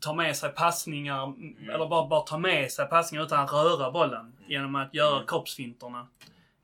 ta 0.00 0.14
med 0.14 0.36
sig 0.36 0.50
passningar, 0.50 1.24
mm. 1.24 1.70
eller 1.70 1.86
bara, 1.86 2.08
bara 2.08 2.20
ta 2.20 2.38
med 2.38 2.72
sig 2.72 2.88
passningar 2.88 3.24
utan 3.24 3.44
att 3.44 3.52
röra 3.52 3.90
bollen. 3.90 4.20
Mm. 4.20 4.34
Genom 4.48 4.74
att 4.74 4.94
göra 4.94 5.16
mm. 5.16 5.26
kroppsfinterna. 5.26 6.08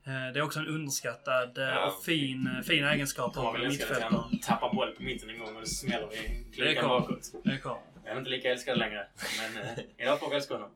Eh, 0.07 0.33
det 0.33 0.39
är 0.39 0.41
också 0.41 0.59
en 0.59 0.67
underskattad 0.67 1.57
eh, 1.57 1.63
ja. 1.63 1.87
och 1.87 2.03
fin, 2.03 2.49
fin 2.63 2.85
egenskap 2.85 3.33
på 3.33 3.57
mittfältare. 3.57 4.09
Han 4.11 4.39
tappar 4.39 4.73
boll 4.73 4.91
på 4.91 5.03
mitten 5.03 5.29
en 5.29 5.39
gång 5.39 5.55
och 5.55 5.61
det 5.61 5.67
smäller 5.67 6.13
i 6.13 6.45
klykan 6.55 6.89
bakåt. 6.89 7.31
Det 7.43 7.51
är 7.51 7.57
klart. 7.57 7.83
Jag 8.05 8.13
är 8.13 8.17
inte 8.17 8.29
lika 8.29 8.51
älskad 8.51 8.77
längre. 8.77 9.07
Men 9.41 9.63
eh, 9.63 9.83
idag 9.97 10.19
får 10.19 10.29
vi 10.29 10.35
älska 10.35 10.53
honom. 10.53 10.69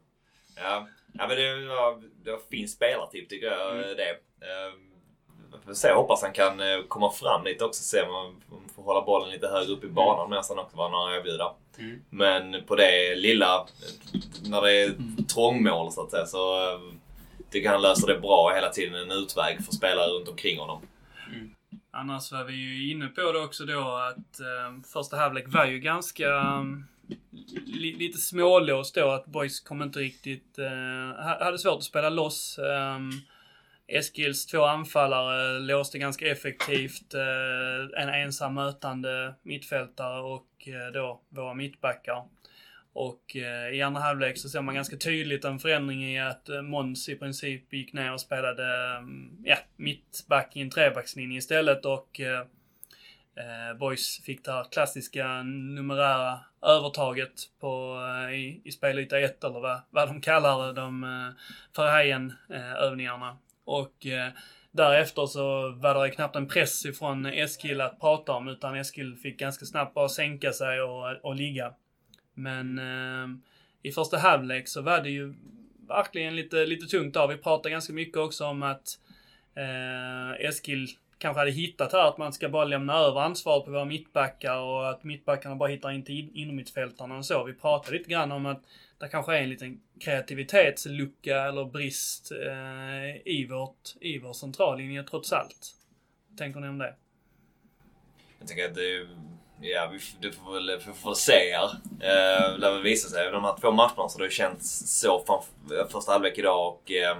Ja. 0.55 0.87
ja, 1.13 1.27
men 1.27 1.37
det 1.37 1.65
var, 1.67 2.03
det 2.23 2.31
var 2.31 2.39
fin 2.51 2.67
spelartyp 2.67 3.29
tycker 3.29 3.47
jag. 3.47 3.77
Mm. 3.77 3.97
det. 3.97 4.19
Uh, 5.67 5.73
se, 5.73 5.93
hoppas 5.93 6.21
han 6.21 6.33
kan 6.33 6.61
komma 6.87 7.11
fram 7.11 7.43
lite 7.43 7.65
också. 7.65 7.83
Se 7.83 8.01
om 8.01 8.11
man 8.11 8.35
får 8.75 8.83
hålla 8.83 9.01
bollen 9.01 9.29
lite 9.29 9.47
högre 9.47 9.71
upp 9.71 9.83
i 9.83 9.87
banan 9.87 10.25
mm. 10.25 10.29
medan 10.29 10.65
också 10.65 10.77
vad 10.77 10.91
han 10.91 11.01
har 11.01 11.11
att 11.11 11.19
erbjuda. 11.19 11.51
Mm. 11.77 12.01
Men 12.09 12.65
på 12.65 12.75
det 12.75 13.15
lilla, 13.15 13.65
när 14.43 14.61
det 14.61 14.71
är 14.71 14.93
trångmål 15.33 15.91
så 15.91 16.01
att 16.01 16.11
säga, 16.11 16.25
så 16.25 16.73
uh, 16.73 16.79
tycker 17.51 17.69
han 17.69 17.81
löser 17.81 18.07
det 18.07 18.19
bra 18.19 18.51
hela 18.55 18.69
tiden. 18.69 18.95
En 18.95 19.11
utväg 19.11 19.65
för 19.65 19.71
spelare 19.71 20.07
runt 20.07 20.27
omkring 20.27 20.59
honom. 20.59 20.81
Mm. 21.33 21.55
Annars 21.91 22.31
var 22.31 22.43
vi 22.43 22.53
ju 22.53 22.91
inne 22.91 23.07
på 23.07 23.31
det 23.31 23.39
också 23.39 23.65
då 23.65 23.81
att 23.81 24.39
uh, 24.39 24.81
första 24.93 25.17
halvlek 25.17 25.45
var 25.47 25.65
ju 25.65 25.79
ganska 25.79 26.57
um, 26.59 26.87
li, 27.65 27.95
lite 27.95 28.17
smålåst 28.17 28.95
då. 28.95 29.09
Att 29.09 29.25
Boys 29.25 29.59
kom 29.59 29.81
inte 29.81 29.99
riktigt... 29.99 30.59
Uh, 30.59 31.43
hade 31.43 31.59
svårt 31.59 31.77
att 31.77 31.83
spela 31.83 32.09
loss. 32.09 32.59
Um, 32.59 33.11
Eskils 33.89 34.45
två 34.45 34.63
anfallare 34.63 35.59
låste 35.59 35.99
ganska 35.99 36.27
effektivt. 36.27 37.13
Eh, 37.13 38.01
en 38.03 38.09
ensam 38.09 38.53
mötande 38.53 39.33
mittfältare 39.43 40.21
och 40.21 40.67
eh, 40.67 40.91
då 40.93 41.21
våra 41.29 41.53
mittbackar. 41.53 42.23
Och 42.93 43.35
eh, 43.35 43.75
i 43.75 43.81
andra 43.81 44.01
halvlek 44.01 44.37
så 44.37 44.49
ser 44.49 44.61
man 44.61 44.75
ganska 44.75 44.97
tydligt 44.97 45.45
en 45.45 45.59
förändring 45.59 46.03
i 46.03 46.19
att 46.19 46.49
Måns 46.63 47.09
i 47.09 47.15
princip 47.15 47.73
gick 47.73 47.93
ner 47.93 48.13
och 48.13 48.21
spelade 48.21 48.97
mm, 48.97 49.37
ja, 49.43 49.57
mittback 49.75 50.55
i 50.55 50.61
en 50.61 50.69
trebackslinje 50.69 51.37
istället 51.37 51.85
och 51.85 52.19
eh, 52.19 53.77
Boys 53.77 54.21
fick 54.23 54.45
det 54.45 54.51
här 54.51 54.65
klassiska 54.71 55.43
numerära 55.43 56.39
övertaget 56.61 57.33
på, 57.59 57.99
i, 58.33 58.61
i 58.63 58.71
spelyta 58.71 59.19
1 59.19 59.43
eller 59.43 59.59
vad, 59.59 59.81
vad 59.89 60.07
de 60.07 60.21
kallar 60.21 60.73
de 60.73 61.03
eh, 61.03 61.29
Verheyen-övningarna. 61.75 63.37
Och 63.69 64.05
eh, 64.05 64.31
Därefter 64.71 65.25
så 65.25 65.71
var 65.71 66.03
det 66.03 66.11
knappt 66.11 66.35
en 66.35 66.47
press 66.47 66.85
ifrån 66.85 67.25
Eskil 67.25 67.81
att 67.81 67.99
prata 67.99 68.31
om 68.31 68.47
utan 68.47 68.75
Eskil 68.75 69.15
fick 69.15 69.39
ganska 69.39 69.65
snabbt 69.65 69.93
bara 69.93 70.09
sänka 70.09 70.53
sig 70.53 70.81
och, 70.81 71.25
och 71.25 71.35
ligga. 71.35 71.73
Men 72.33 72.79
eh, 72.79 73.27
i 73.83 73.91
första 73.91 74.17
halvlek 74.17 74.67
så 74.67 74.81
var 74.81 75.01
det 75.01 75.09
ju 75.09 75.33
verkligen 75.87 76.35
lite, 76.35 76.65
lite 76.65 76.85
tungt 76.85 77.13
där. 77.13 77.27
Vi 77.27 77.37
pratade 77.37 77.69
ganska 77.69 77.93
mycket 77.93 78.17
också 78.17 78.45
om 78.45 78.63
att 78.63 78.99
eh, 79.55 80.45
Eskil 80.47 80.87
kanske 81.17 81.39
hade 81.39 81.51
hittat 81.51 81.93
här 81.93 82.07
att 82.07 82.17
man 82.17 82.33
ska 82.33 82.49
bara 82.49 82.65
lämna 82.65 82.93
över 82.93 83.21
ansvaret 83.21 83.65
på 83.65 83.71
våra 83.71 83.85
mittbackar 83.85 84.57
och 84.57 84.89
att 84.89 85.03
mittbackarna 85.03 85.55
bara 85.55 85.69
hittar 85.69 85.91
in 85.91 86.03
till 86.03 86.29
innermittfältarna 86.33 87.17
och 87.17 87.25
så. 87.25 87.43
Vi 87.43 87.53
pratade 87.53 87.97
lite 87.97 88.09
grann 88.09 88.31
om 88.31 88.45
att 88.45 88.63
det 88.99 89.07
kanske 89.07 89.37
är 89.37 89.41
en 89.41 89.49
liten 89.49 89.81
kreativitetslucka 89.99 91.41
eller 91.45 91.65
brist 91.65 92.31
eh, 92.31 93.21
i, 93.25 93.47
vårt, 93.49 93.95
i 94.01 94.19
vår 94.19 94.33
centrallinje 94.33 95.03
trots 95.03 95.33
allt. 95.33 95.75
Vad 96.29 96.37
tänker 96.37 96.59
ni 96.59 96.67
om 96.67 96.77
det? 96.77 96.95
Jag 98.39 98.47
tänker 98.47 98.65
att 98.65 98.75
det 98.75 99.07
Ja, 99.61 99.89
vi, 99.91 99.99
det 100.21 100.35
får 100.35 100.53
väl, 100.53 100.81
vi 100.87 100.93
får 100.93 101.13
se 101.13 101.55
här. 101.55 101.69
Eh, 101.99 102.57
lär 102.57 102.71
väl 102.71 102.81
visa 102.81 103.09
sig. 103.09 103.31
De 103.31 103.43
här 103.43 103.55
två 103.61 103.71
matcherna 103.71 104.09
så 104.09 104.17
det 104.17 104.23
har 104.23 104.29
känts 104.29 104.99
så 105.01 105.23
från 105.25 105.43
första 105.89 106.11
halvlek 106.11 106.37
idag 106.37 106.67
och 106.67 106.91
eh, 106.91 107.17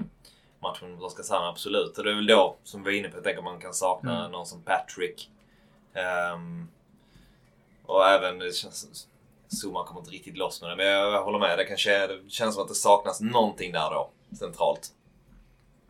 matchen 0.59 0.91
mot 0.91 1.03
Oskarshamn 1.03 1.45
absolut. 1.45 1.97
Och 1.97 2.03
det 2.03 2.11
är 2.11 2.15
väl 2.15 2.27
då, 2.27 2.57
som 2.63 2.83
vi 2.83 2.91
var 2.91 2.97
inne 2.97 3.09
på, 3.09 3.17
jag 3.17 3.23
tänker 3.23 3.41
man 3.41 3.59
kan 3.59 3.73
sakna 3.73 4.19
mm. 4.19 4.31
någon 4.31 4.45
som 4.45 4.61
Patrick. 4.61 5.29
Um, 6.33 6.67
och 7.85 8.07
även, 8.07 8.39
det 8.39 8.55
känns, 8.55 9.07
Zuma 9.61 9.85
kommer 9.85 10.01
inte 10.01 10.11
riktigt 10.11 10.37
loss 10.37 10.61
med 10.61 10.69
det, 10.69 10.75
men 10.75 10.85
jag, 10.85 11.23
håller 11.23 11.39
med. 11.39 11.57
Det, 11.57 11.65
kanske, 11.65 12.07
det 12.07 12.29
känns 12.29 12.55
som 12.55 12.63
att 12.63 12.69
det 12.69 12.75
saknas 12.75 13.21
någonting 13.21 13.71
där 13.71 13.89
då, 13.89 14.11
centralt. 14.39 14.89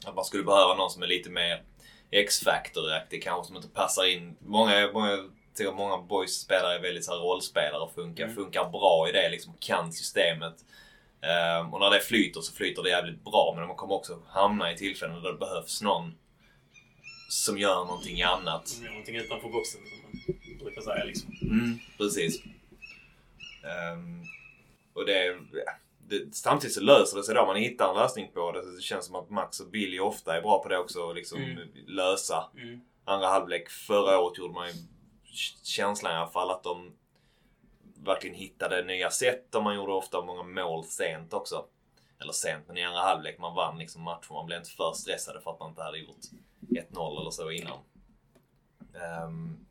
Att 0.05 0.15
man 0.15 0.25
skulle 0.25 0.43
behöva 0.43 0.75
någon 0.75 0.89
som 0.89 1.03
är 1.03 1.07
lite 1.07 1.29
mer 1.29 1.63
X-Factor-aktig 2.11 3.23
kanske, 3.23 3.47
som 3.47 3.55
inte 3.55 3.67
passar 3.67 4.05
in. 4.05 4.35
Många, 4.39 4.91
många 4.93 5.17
många 5.73 5.97
boys-spelare 5.97 6.75
är 6.75 6.81
väldigt 6.81 7.05
så 7.05 7.11
här, 7.11 7.19
rollspelare 7.19 7.81
och 7.81 7.93
funkar, 7.93 8.23
mm. 8.23 8.35
funkar 8.35 8.69
bra 8.69 9.09
i 9.09 9.11
det. 9.11 9.29
Liksom, 9.29 9.53
kan 9.59 9.93
systemet. 9.93 10.55
Um, 11.61 11.73
och 11.73 11.79
när 11.79 11.89
det 11.89 11.99
flyter 11.99 12.41
så 12.41 12.53
flyter 12.53 12.83
det 12.83 12.89
jävligt 12.89 13.23
bra. 13.23 13.53
Men 13.57 13.67
man 13.67 13.75
kommer 13.75 13.93
också 13.93 14.21
hamna 14.27 14.71
i 14.71 14.77
tillfällen 14.77 15.23
där 15.23 15.31
det 15.31 15.37
behövs 15.37 15.81
någon 15.81 16.15
som 17.29 17.57
gör 17.57 17.85
någonting 17.85 18.21
annat. 18.21 18.67
Som 18.67 18.83
gör 18.83 18.91
någonting 18.91 19.15
utanför 19.15 19.49
boxen, 19.49 19.81
som 19.81 20.45
man 20.49 20.57
brukar 20.59 20.81
säga. 20.81 21.03
Liksom. 21.03 21.33
Mm, 21.41 21.79
precis. 21.97 22.41
Um, 23.63 24.23
och 24.93 25.05
det, 25.05 25.37
det, 26.07 26.35
samtidigt 26.35 26.73
så 26.73 26.81
löser 26.81 27.17
det 27.17 27.23
sig 27.23 27.35
då. 27.35 27.45
Man 27.45 27.55
hittar 27.55 27.89
en 27.89 27.95
lösning 27.95 28.31
på 28.33 28.51
det. 28.51 28.63
Så 28.63 28.69
det 28.69 28.81
känns 28.81 29.05
som 29.05 29.15
att 29.15 29.29
Max 29.29 29.59
och 29.59 29.69
Billy 29.69 29.99
ofta 29.99 30.37
är 30.37 30.41
bra 30.41 30.63
på 30.63 30.69
det 30.69 30.77
också. 30.77 31.13
Liksom 31.13 31.43
mm. 31.43 31.69
lösa. 31.87 32.49
Mm. 32.57 32.81
Andra 33.05 33.27
halvlek 33.27 33.69
förra 33.69 34.19
året 34.19 34.37
gjorde 34.37 34.53
man 34.53 34.67
ju 34.67 34.73
känslan 35.63 36.13
i 36.13 36.15
alla 36.15 36.29
fall 36.29 36.51
att 36.51 36.63
de 36.63 36.91
verkligen 38.03 38.35
hittade 38.35 38.83
nya 38.83 39.11
sätt 39.11 39.55
och 39.55 39.63
man 39.63 39.75
gjorde 39.75 39.91
ofta 39.91 40.21
många 40.21 40.43
mål 40.43 40.85
sent 40.85 41.33
också. 41.33 41.65
Eller 42.21 42.33
sent, 42.33 42.67
men 42.67 42.77
i 42.77 42.83
andra 42.83 43.01
halvlek. 43.01 43.39
Man 43.39 43.55
vann 43.55 43.77
liksom 43.77 44.01
matchen. 44.01 44.33
Man 44.33 44.45
blev 44.45 44.57
inte 44.57 44.69
för 44.69 44.93
stressade 44.93 45.41
för 45.41 45.51
att 45.51 45.59
man 45.59 45.69
inte 45.69 45.83
hade 45.83 45.97
gjort 45.97 46.17
1-0 46.69 47.21
eller 47.21 47.31
så 47.31 47.51
innan. 47.51 47.79
Um, 49.25 49.65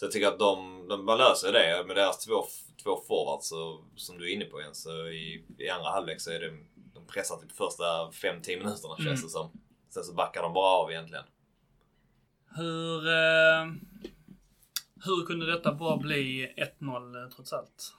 så 0.00 0.04
jag 0.04 0.12
tycker 0.12 0.28
att 0.28 0.38
de, 0.38 0.88
de 0.88 1.04
man 1.04 1.18
löser 1.18 1.52
det 1.52 1.84
med 1.86 1.96
deras 1.96 2.18
två, 2.18 2.44
två 2.82 3.02
forwards, 3.08 3.48
så, 3.48 3.84
som 3.96 4.18
du 4.18 4.30
är 4.30 4.34
inne 4.34 4.44
på 4.44 4.60
igen. 4.60 4.74
Så 4.74 5.08
i, 5.08 5.44
i 5.58 5.68
andra 5.68 5.90
halvlek 5.90 6.20
så 6.20 6.30
är 6.30 6.40
det, 6.40 6.50
de 6.94 7.06
pressar 7.06 7.36
typ 7.36 7.52
första 7.52 7.84
5-10 7.84 8.48
minuterna 8.48 8.96
känns 8.96 8.98
mm. 8.98 9.22
det 9.22 9.28
som. 9.28 9.50
Sen 9.90 10.04
så 10.04 10.12
backar 10.12 10.42
de 10.42 10.52
bara 10.52 10.76
av 10.76 10.90
egentligen. 10.90 11.24
Hur... 12.56 13.08
Eh 13.08 13.66
hur 15.04 15.26
kunde 15.26 15.46
detta 15.46 15.72
bara 15.72 15.96
bli 15.96 16.52
1-0 16.78 17.24
eh, 17.24 17.30
trots 17.30 17.52
allt? 17.52 17.94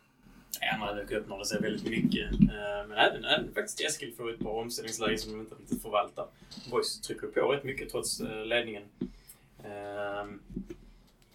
Andra 0.73 0.87
halvlek 0.87 1.11
öppnade 1.11 1.45
sig 1.45 1.61
väldigt 1.61 1.89
mycket. 1.89 2.31
Eh, 2.31 2.87
Men 2.87 2.91
även, 2.91 3.25
även 3.25 3.53
faktiskt 3.53 3.81
Eskil 3.81 4.13
får 4.17 4.33
ett 4.33 4.39
bra 4.39 4.51
omställningsläge 4.51 5.17
som 5.17 5.31
de 5.31 5.39
inte 5.39 5.55
riktigt 5.55 5.81
förvaltar. 5.81 6.27
Boys 6.71 7.01
trycker 7.01 7.27
på 7.27 7.51
rätt 7.51 7.63
mycket 7.63 7.89
trots 7.89 8.21
ledningen. 8.45 8.83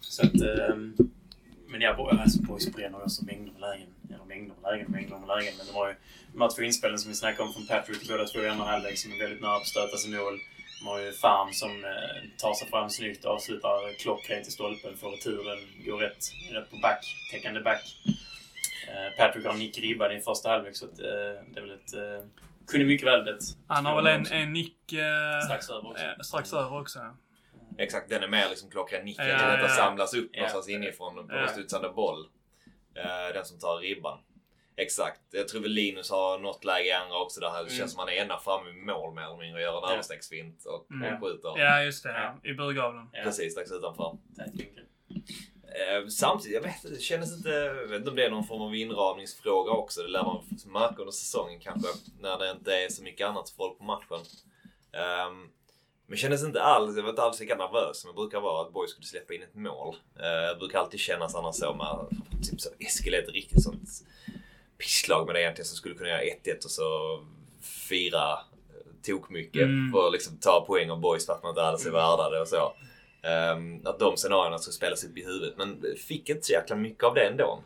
Så 0.09 0.21
att... 0.25 0.41
eh, 0.41 0.75
Men 1.69 1.81
ja, 1.81 1.93
Boys- 1.97 2.21
alltså 2.21 2.41
Boys 2.41 2.73
bränner 2.75 3.03
också 3.03 3.25
mängder 3.25 3.51
med 3.51 3.61
lägen. 3.61 3.87
Eller 4.13 4.25
mängder 4.25 4.53
med 4.61 4.71
lägen, 4.71 4.91
mängder 4.91 5.17
med 5.17 5.27
lägen. 5.27 5.53
Men 5.57 5.65
de 5.67 5.73
har 5.73 5.87
ju 5.89 5.95
de 6.33 6.41
här 6.41 6.49
två 6.55 6.61
inspelen 6.61 6.99
som 6.99 7.09
vi 7.11 7.15
snackade 7.15 7.43
om 7.47 7.53
från 7.53 7.67
Patrick, 7.67 8.07
båda 8.09 8.25
två 8.25 8.39
i 8.39 8.47
andra 8.49 8.65
halvlek, 8.65 8.97
som 8.97 9.11
är 9.13 9.17
väldigt 9.23 9.41
nära 9.41 9.51
på 9.51 9.61
att 9.61 9.67
stöta 9.67 9.97
sig 9.97 10.11
mål. 10.11 10.39
De 10.79 10.87
har 10.87 10.99
ju 10.99 11.11
Farm 11.11 11.53
som 11.53 11.71
eh, 11.85 12.17
tar 12.37 12.53
sig 12.53 12.67
fram 12.69 12.89
snyggt, 12.89 13.25
avslutar 13.25 13.93
klockrent 13.99 14.47
i 14.47 14.51
stolpen, 14.51 14.97
får 14.97 15.11
returen, 15.11 15.57
går 15.85 15.97
rätt, 15.97 16.23
rätt 16.51 16.69
på 16.71 16.77
back, 16.77 17.05
täckande 17.31 17.59
back. 17.61 17.83
Eh, 18.87 19.17
Patrick 19.17 19.45
har 19.45 19.53
en 19.53 19.59
nick 19.59 19.77
ribbad 19.77 20.13
i 20.15 20.19
första 20.21 20.49
halvlek 20.49 20.75
så 20.75 20.85
att, 20.85 20.99
eh, 20.99 21.05
det 21.53 21.59
är 21.59 21.61
väl 21.61 21.71
ett... 21.71 21.93
Kunde 22.67 22.85
mycket 22.85 23.07
väl 23.07 23.23
blivit 23.23 23.57
Han 23.67 23.85
har 23.85 23.95
väl 23.95 24.07
en, 24.07 24.27
en 24.27 24.53
nick 24.53 24.77
strax 25.45 25.69
över 25.69 25.89
också. 25.89 26.03
strax 26.23 26.53
över 26.53 26.79
också. 26.81 26.99
ja. 26.99 27.15
Exakt, 27.77 28.09
den 28.09 28.23
är 28.23 28.27
mer 28.27 28.49
liksom 28.49 28.69
klockren 28.69 29.05
nicken. 29.05 29.27
Ja, 29.27 29.37
den 29.37 29.49
ja, 29.59 29.61
ja. 29.61 29.69
samlas 29.69 30.13
upp 30.13 30.29
Ja. 30.33 30.37
någonstans 30.39 30.69
inifrån 30.69 31.27
på 31.27 31.35
Ja. 31.35 31.47
studsande 31.47 31.89
boll. 31.89 32.27
Eh, 32.95 33.33
den 33.33 33.45
som 33.45 33.59
tar 33.59 33.77
ribban. 33.77 34.19
Exakt. 34.75 35.21
Jag 35.31 35.47
tror 35.47 35.61
väl 35.61 35.71
Linus 35.71 36.11
har 36.11 36.39
något 36.39 36.63
läge 36.65 36.87
i 36.89 36.91
andra 36.91 37.17
också 37.19 37.39
där 37.41 37.51
det 37.51 37.59
Mm. 37.59 37.69
känns 37.69 37.91
som 37.91 37.99
han 37.99 38.09
är 38.09 38.13
ena 38.13 38.39
framme 38.39 38.69
i 38.69 38.73
mål 38.73 39.13
mer 39.15 39.21
eller 39.21 39.37
mindre 39.37 39.53
och 39.55 39.61
gör 39.61 39.85
en 39.87 39.93
överstegsfint 39.93 40.65
och, 40.65 40.91
Mm. 40.91 41.13
och 41.13 41.21
skjuter. 41.21 41.53
Ja, 41.57 41.83
just 41.83 42.03
det. 42.03 42.11
Ja. 42.43 42.49
I 42.49 42.53
burgavlen. 42.53 43.09
Ja, 43.13 43.23
Precis 43.23 43.51
strax 43.53 43.71
utanför. 43.71 44.17
Eh, 45.77 46.07
samtidigt, 46.07 46.55
jag 46.55 46.61
vet 46.61 46.81
det 46.83 47.01
kändes 47.01 47.37
inte... 47.37 47.49
Jag 47.49 47.87
vet 47.87 47.97
inte 47.99 48.09
om 48.09 48.15
det 48.15 48.25
är 48.25 48.31
någon 48.31 48.43
form 48.47 48.61
av 48.61 48.75
inramningsfråga 48.75 49.71
också. 49.71 50.01
Det 50.01 50.07
lär 50.07 50.23
man 50.23 50.43
märka 50.65 50.95
under 50.99 51.11
säsongen 51.11 51.59
kanske. 51.59 51.87
När 52.19 52.37
det 52.39 52.51
inte 52.51 52.75
är 52.75 52.89
så 52.89 53.03
mycket 53.03 53.27
annat 53.27 53.49
folk 53.49 53.77
på 53.77 53.83
matchen. 53.83 54.19
Um, 55.27 55.49
men 56.07 56.17
kändes 56.17 56.43
inte 56.43 56.61
alls, 56.61 56.95
jag 56.97 57.03
var 57.03 57.09
inte 57.09 57.21
alls 57.21 57.39
lika 57.39 57.55
nervös 57.55 57.97
som 58.01 58.07
jag 58.07 58.15
brukar 58.15 58.39
vara 58.39 58.61
att 58.61 58.73
Boys 58.73 58.91
skulle 58.91 59.05
släppa 59.05 59.33
in 59.33 59.43
ett 59.43 59.55
mål. 59.55 59.95
Eh, 60.19 60.27
jag 60.27 60.59
brukar 60.59 60.79
alltid 60.79 60.99
känna 60.99 61.25
annars 61.25 61.55
så 61.55 61.73
med 61.73 62.07
typ 62.49 62.61
så 62.61 62.69
Eskil 62.79 63.13
är 63.13 63.23
ett 63.23 63.29
riktigt 63.29 63.63
sånt 63.63 63.89
pisslag 64.77 65.25
med 65.25 65.35
det 65.35 65.41
egentligen 65.41 65.65
som 65.65 65.77
skulle 65.77 65.95
kunna 65.95 66.09
göra 66.09 66.21
1-1 66.21 66.65
och 66.65 66.71
så 66.71 67.19
fira 67.61 68.31
eh, 68.31 68.37
tok 69.05 69.29
mycket 69.29 69.61
Mm. 69.61 69.91
för 69.91 70.07
att 70.07 70.13
liksom 70.13 70.37
ta 70.37 70.65
poäng 70.67 70.89
av 70.91 70.99
Boys 70.99 71.25
för 71.25 71.33
att 71.33 71.43
man 71.43 71.49
inte 71.49 71.63
alls 71.63 71.85
är 71.85 71.91
värda 71.91 72.29
det 72.29 72.41
och 72.41 72.47
så. 72.47 72.73
Ehm, 73.27 73.81
att 73.87 73.99
de 73.99 74.17
scenarierna 74.17 74.57
ska 74.57 74.71
spelas 74.71 75.03
upp 75.03 75.17
i 75.17 75.23
huvudet. 75.25 75.53
Men 75.57 75.83
fick 75.97 76.29
inte 76.29 76.41
så 76.45 76.53
jäkla 76.53 76.75
mycket 76.75 77.03
av 77.03 77.13
det 77.13 77.27
ändå. 77.27 77.59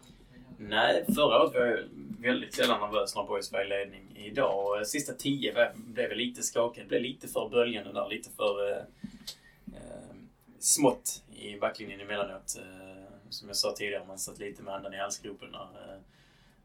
Nej, 0.57 1.05
förra 1.15 1.41
året 1.43 1.53
var 1.53 1.61
jag 1.65 1.79
väldigt 2.21 2.53
sällan 2.53 2.79
nervös 2.79 3.15
när 3.15 3.23
Boys 3.23 3.51
var 3.51 3.65
i 3.65 3.67
ledning. 3.67 4.15
Idag, 4.15 4.77
eh, 4.77 4.83
sista 4.83 5.13
tio, 5.13 5.71
blev 5.75 6.09
jag 6.09 6.17
lite 6.17 6.43
skakad. 6.43 6.87
Blev 6.87 7.01
lite 7.01 7.27
för 7.27 7.49
böljande 7.49 7.93
där. 7.93 8.09
Lite 8.09 8.29
för 8.29 8.71
eh, 8.71 8.83
eh, 9.73 10.15
smått 10.59 11.23
i 11.35 11.59
backlinjen 11.59 12.01
emellanåt. 12.01 12.57
Eh, 12.57 12.91
som 13.29 13.47
jag 13.47 13.57
sa 13.57 13.71
tidigare, 13.71 14.05
man 14.07 14.19
satt 14.19 14.39
lite 14.39 14.63
med 14.63 14.73
andan 14.73 14.93
i 14.93 14.97
halsgropen 14.97 15.51
när, 15.51 15.93
eh, 15.93 15.99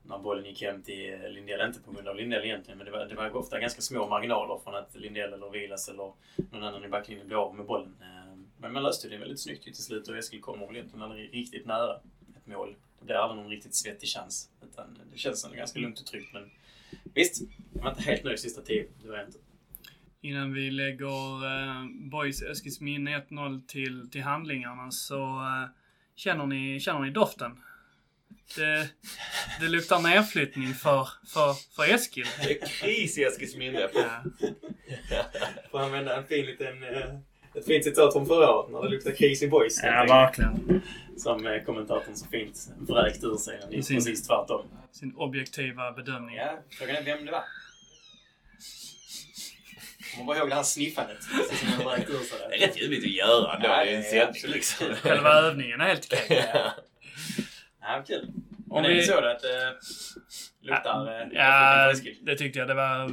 när 0.02 0.18
bollen 0.18 0.44
gick 0.44 0.62
hem 0.62 0.82
till 0.82 1.12
eh, 1.12 1.30
Lindell. 1.30 1.66
Inte 1.66 1.80
på 1.80 1.92
grund 1.92 2.08
av 2.08 2.16
Lindell 2.16 2.44
egentligen, 2.44 2.78
men 2.78 2.84
det 2.84 2.92
var, 2.92 3.06
det 3.06 3.14
var 3.14 3.36
ofta 3.36 3.60
ganska 3.60 3.80
små 3.80 4.06
marginaler 4.06 4.60
från 4.64 4.74
att 4.74 4.94
Lindell 4.94 5.32
eller 5.32 5.50
Vilas 5.50 5.88
eller 5.88 6.12
någon 6.50 6.62
annan 6.62 6.84
i 6.84 6.88
backlinjen 6.88 7.26
blev 7.26 7.38
av 7.38 7.54
med 7.54 7.66
bollen. 7.66 7.96
Eh, 8.00 8.38
men 8.58 8.72
man 8.72 8.82
löste 8.82 9.08
det 9.08 9.16
väldigt 9.16 9.40
snyggt 9.40 9.64
till 9.64 9.74
slut 9.74 10.08
och 10.08 10.16
Eskil 10.16 10.40
kommer 10.40 10.66
väl 10.66 10.76
egentligen 10.76 11.02
aldrig 11.02 11.34
riktigt 11.34 11.66
nära 11.66 11.96
ett 12.36 12.46
mål. 12.46 12.74
Det 13.06 13.12
blir 13.12 13.16
aldrig 13.16 13.42
någon 13.42 13.50
riktigt 13.50 13.74
svettig 13.74 14.08
chans. 14.08 14.50
Utan 14.62 14.98
det 15.12 15.18
känns 15.18 15.40
som 15.40 15.56
ganska 15.56 15.78
lugnt 15.78 16.00
och 16.00 16.06
tryggt. 16.06 16.32
Men 16.32 16.50
visst, 17.14 17.42
jag 17.74 17.82
var 17.82 17.90
inte 17.90 18.02
helt 18.02 18.24
nöjd 18.24 18.38
sista 18.38 18.62
tio. 18.62 18.86
Det 19.02 19.08
var 19.08 19.16
jag 19.16 19.26
inte. 19.26 19.38
Innan 20.20 20.52
vi 20.52 20.70
lägger 20.70 21.44
eh, 21.44 21.86
Boys 22.10 22.42
Eskilsminne 22.42 23.18
1-0 23.18 23.66
till, 23.66 24.10
till 24.10 24.22
handlingarna 24.22 24.90
så 24.90 25.22
eh, 25.22 25.68
känner, 26.16 26.46
ni, 26.46 26.80
känner 26.80 27.00
ni 27.00 27.10
doften? 27.10 27.62
Det, 28.56 28.88
det 29.60 29.68
luktar 29.68 30.02
nedflyttning 30.02 30.74
för, 30.74 31.08
för, 31.26 31.54
för 31.76 31.94
Eskil. 31.94 32.26
Det 32.42 32.62
är 32.62 32.66
kris 32.66 33.18
i 33.18 33.24
Eskils 33.24 33.56
minne. 33.56 33.88
Ja. 33.94 34.22
Får 35.70 35.80
använda 35.80 36.16
en 36.16 36.26
fin 36.26 36.46
liten... 36.46 36.82
eh, 36.82 37.18
Ett 37.58 37.66
fint 37.66 37.84
citat 37.84 38.12
från 38.12 38.26
förra 38.26 38.50
året 38.50 38.70
när 38.72 38.82
det 38.82 38.88
luktar 38.88 39.10
kris 39.12 39.42
i 39.42 39.48
boys. 39.48 39.80
ja, 39.82 40.04
verkligen. 40.08 40.82
Som 41.16 41.46
eh, 41.46 41.62
kommentatorn 41.62 42.16
så 42.16 42.26
fint 42.26 42.68
vräkt 42.88 43.24
ur 43.24 43.36
sig. 43.36 43.60
Det 43.70 43.76
är 43.78 43.82
Sin- 43.82 43.96
precis 43.96 44.26
tvärtom. 44.26 44.66
Sin 44.92 45.14
objektiva 45.16 45.92
bedömning. 45.92 46.36
Ja, 46.36 46.58
frågan 46.70 46.96
är 46.96 47.02
vem 47.02 47.24
det 47.26 47.32
var. 47.32 47.44
Kommer 50.14 50.26
bara 50.26 50.38
ihåg 50.38 50.48
det 50.48 50.54
här 50.54 50.62
sniffandet. 50.62 51.18
Det 52.48 52.54
är 52.56 52.58
rätt 52.58 52.82
jobbigt 52.82 53.04
att 53.04 53.10
göra 53.10 53.54
ändå. 53.54 53.68
Ja, 53.68 53.84
det 53.84 53.90
är 53.90 53.96
en 53.96 54.02
sändning 54.02 54.52
liksom. 54.54 54.86
Själva 55.02 55.30
övningen 55.32 55.80
är 55.80 55.84
helt 55.84 56.12
okej. 56.12 56.46
Ja. 56.54 56.72
Ja, 57.80 58.04
kul. 58.06 58.28
Om 58.70 58.82
Men 58.82 58.84
är 58.84 58.88
det 58.88 58.94
vi- 58.94 59.02
så 59.06 59.18
att 59.24 59.40
det 59.42 59.74
luktar... 60.62 61.20
eh, 61.22 61.28
Ja, 61.32 61.90
Eskil? 61.92 62.16
det 62.22 62.36
tyckte 62.36 62.58
jag. 62.58 62.68
Det 62.68 62.74
var 62.74 63.10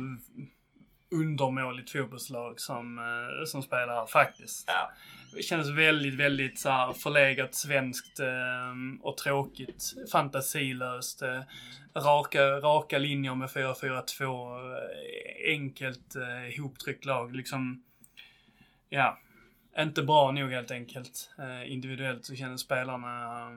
undermåligt 1.14 1.92
fotbollslag 1.92 2.60
som, 2.60 2.98
eh, 3.00 3.46
som 3.46 3.64
spelar 3.64 3.96
här, 3.96 4.06
faktiskt. 4.06 4.64
Ja. 4.68 4.92
Det 5.36 5.44
kändes 5.44 5.70
väldigt, 5.70 6.14
väldigt 6.14 6.60
så 6.60 6.70
här 6.70 6.94
förlegat 6.94 7.56
svenskt 7.56 8.20
eh, 8.20 8.74
och 9.02 9.18
tråkigt. 9.18 9.94
Fantasilöst. 10.12 11.22
Eh, 11.22 11.42
raka, 11.96 12.42
raka 12.44 12.98
linjer 12.98 13.36
med 13.36 13.50
4-4-2. 13.50 14.72
Eh, 14.72 15.54
enkelt 15.54 16.16
eh, 16.16 16.56
ihoptryckt 16.56 17.06
lag. 17.06 17.36
Liksom, 17.36 17.84
ja, 18.90 19.20
inte 19.78 20.04
bra 20.04 20.32
nog 20.32 20.52
helt 20.52 20.72
enkelt. 20.72 21.30
Individuellt 21.66 22.26
så 22.26 22.36
känner 22.36 22.58
spelarna 22.58 23.48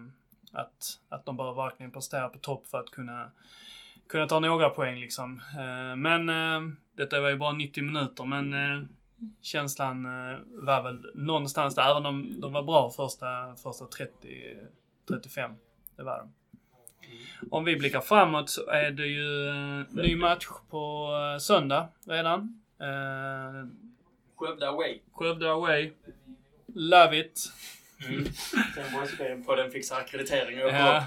att, 0.53 1.01
att 1.09 1.27
de 1.27 1.37
bör 1.37 1.55
verkligen 1.55 1.93
prestera 1.93 2.29
på 2.29 2.39
topp 2.39 2.67
för 2.67 2.81
att 2.81 2.91
kunna, 2.91 3.31
kunna 4.09 4.27
ta 4.27 4.41
några 4.41 4.71
poäng 4.71 4.97
liksom. 5.01 5.43
Men 5.97 6.31
detta 6.97 7.21
var 7.21 7.29
ju 7.29 7.37
bara 7.37 7.53
90 7.53 7.85
minuter, 7.85 8.25
men 8.25 8.53
eh, 8.55 8.83
känslan 9.43 10.05
eh, 10.05 10.39
var 10.49 10.83
väl 10.83 11.11
någonstans 11.15 11.75
där, 11.75 11.91
även 11.91 12.07
om 12.07 12.41
de 12.41 12.53
var 12.53 12.63
bra 12.63 12.91
första, 12.91 13.57
första 13.63 13.87
30, 13.87 14.13
35. 15.09 15.51
Det 15.97 16.03
var 16.03 16.19
de. 16.19 16.33
Om 17.51 17.65
vi 17.65 17.77
blickar 17.77 18.01
framåt 18.01 18.51
så 18.51 18.67
är 18.71 18.91
det 18.91 19.07
ju 19.07 19.49
eh, 19.49 19.85
ny 19.91 20.17
match 20.17 20.47
på 20.71 21.11
eh, 21.35 21.39
söndag 21.39 21.89
redan. 22.07 22.63
Eh, 22.81 23.69
Skövde 24.37 24.69
away. 24.69 25.01
Skövde 25.13 25.51
away. 25.51 25.93
Love 26.75 27.19
it. 27.19 27.53
Mm. 28.09 28.25
Sen 29.17 29.45
på 29.45 29.55
den 29.55 29.71
fixar 29.71 29.97
akkreditering 29.97 30.63
och 30.63 30.71
Ja. 30.71 31.05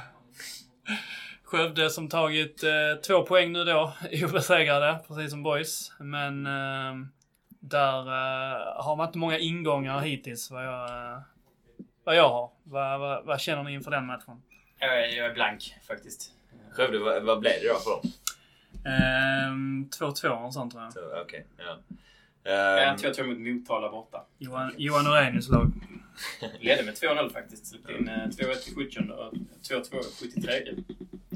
Skövde 1.49 1.89
som 1.89 2.09
tagit 2.09 2.63
eh, 2.63 3.01
två 3.07 3.23
poäng 3.23 3.51
nu 3.51 3.63
då, 3.63 3.93
obesegrade, 4.25 4.99
precis 5.07 5.31
som 5.31 5.43
boys. 5.43 5.91
Men 5.99 6.45
eh, 6.45 7.07
där 7.59 7.99
eh, 7.99 8.83
har 8.83 8.95
man 8.95 9.07
inte 9.07 9.17
många 9.17 9.37
ingångar 9.37 9.99
hittills, 9.99 10.51
vad 10.51 10.65
jag, 10.65 10.89
eh, 10.89 11.19
vad 12.03 12.15
jag 12.15 12.29
har. 12.29 12.51
Vad, 12.63 12.99
vad, 12.99 13.25
vad 13.25 13.41
känner 13.41 13.63
ni 13.63 13.73
inför 13.73 13.91
den 13.91 14.05
matchen? 14.05 14.41
Jag 14.79 14.99
är, 15.05 15.17
jag 15.17 15.25
är 15.25 15.33
blank 15.33 15.75
faktiskt. 15.87 16.31
Skövde, 16.71 16.99
vad, 16.99 17.23
vad 17.23 17.39
blev 17.39 17.53
det 17.61 17.67
då 17.67 17.75
för 17.79 17.89
dem? 17.91 18.11
Ehm, 18.93 19.89
2-2 19.99 20.45
och 20.45 20.53
sånt 20.53 20.71
tror 20.73 20.83
jag. 20.83 21.21
Okej, 21.21 21.45
ja. 21.57 21.77
Jag 22.43 22.89
Ehm, 22.89 22.97
tror 22.97 23.07
jag 23.09 23.15
tog 23.15 23.25
emot 23.25 23.39
Motala 23.39 23.89
borta. 23.89 24.25
Johan, 24.37 24.73
Johan 24.77 25.07
Orenius 25.07 25.49
lag. 25.49 25.71
Ledde 26.59 26.83
med 26.83 26.93
2-0 26.93 27.29
faktiskt. 27.33 27.67
Släppte 27.67 27.93
in 27.93 28.07
eh, 28.07 28.13
2-1 28.13 28.69
i 28.71 28.75
70 28.75 28.99
och 29.13 29.33
2-2 29.63 29.99
i 29.99 30.31
73. 30.31 30.75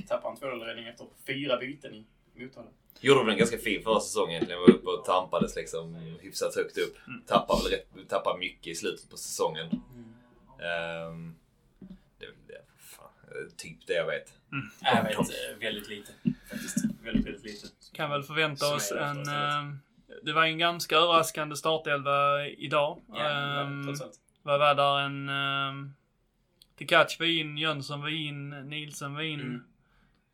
Tappade 0.08 0.48
en 0.48 0.52
2-0-ledning 0.60 0.88
efter 0.88 1.08
fyra 1.28 1.58
byten 1.58 1.94
i 1.94 2.06
Motala. 2.36 2.68
gjorde 3.02 3.20
de 3.20 3.30
en 3.30 3.38
ganska 3.38 3.58
fin 3.58 3.84
förra 3.84 4.00
säsongen 4.00 4.32
egentligen. 4.36 4.62
Var 4.62 4.70
uppe 4.70 4.88
och 4.90 5.06
tampades 5.06 5.56
liksom 5.56 5.96
hyfsat 6.22 6.56
högt 6.56 6.78
upp. 6.78 6.98
Tappade 7.28 7.64
väl 7.64 7.72
rätt, 7.72 8.10
tappade 8.10 8.40
mycket 8.40 8.68
i 8.68 8.76
slutet 8.76 9.10
på 9.10 9.18
säsongen. 9.18 9.66
Ehm, 10.60 11.36
det 12.20 12.26
är 12.26 12.30
väl 12.30 12.38
det, 12.48 12.62
fan, 12.78 13.10
typ 13.58 13.88
det 13.88 13.94
jag 13.94 14.06
vet. 14.06 14.34
Nej, 14.50 14.70
jag 14.96 15.04
vet 15.04 15.20
eh, 15.20 15.58
väldigt 15.60 15.90
lite 15.90 16.12
faktiskt. 16.50 16.78
Väldigt, 17.04 17.26
väldigt 17.26 17.44
lite. 17.44 17.68
Kan 17.94 18.10
väl 18.10 18.24
förvänta 18.24 18.76
oss 18.76 18.92
en... 18.92 19.16
första, 19.16 19.32
Eh, 19.34 19.66
det 20.24 20.34
var 20.34 20.44
en 20.44 20.58
ganska 20.58 20.96
överraskande 20.96 21.56
startelva 21.56 22.48
idag. 22.48 23.02
Ja, 23.08 23.30
Ehm, 23.62 23.84
trots 23.86 24.02
allt. 24.02 24.20
Vad 24.44 24.60
var 24.60 24.76
där 24.76 25.00
en... 25.00 25.30
Um, 25.30 25.94
Tikac 26.76 27.20
var 27.20 27.26
in, 27.26 27.58
Jönsson 27.58 28.02
var 28.02 28.10
in, 28.10 28.50
Nielsen 28.50 29.14
var 29.14 29.22
in. 29.22 29.40
Mm. 29.42 29.64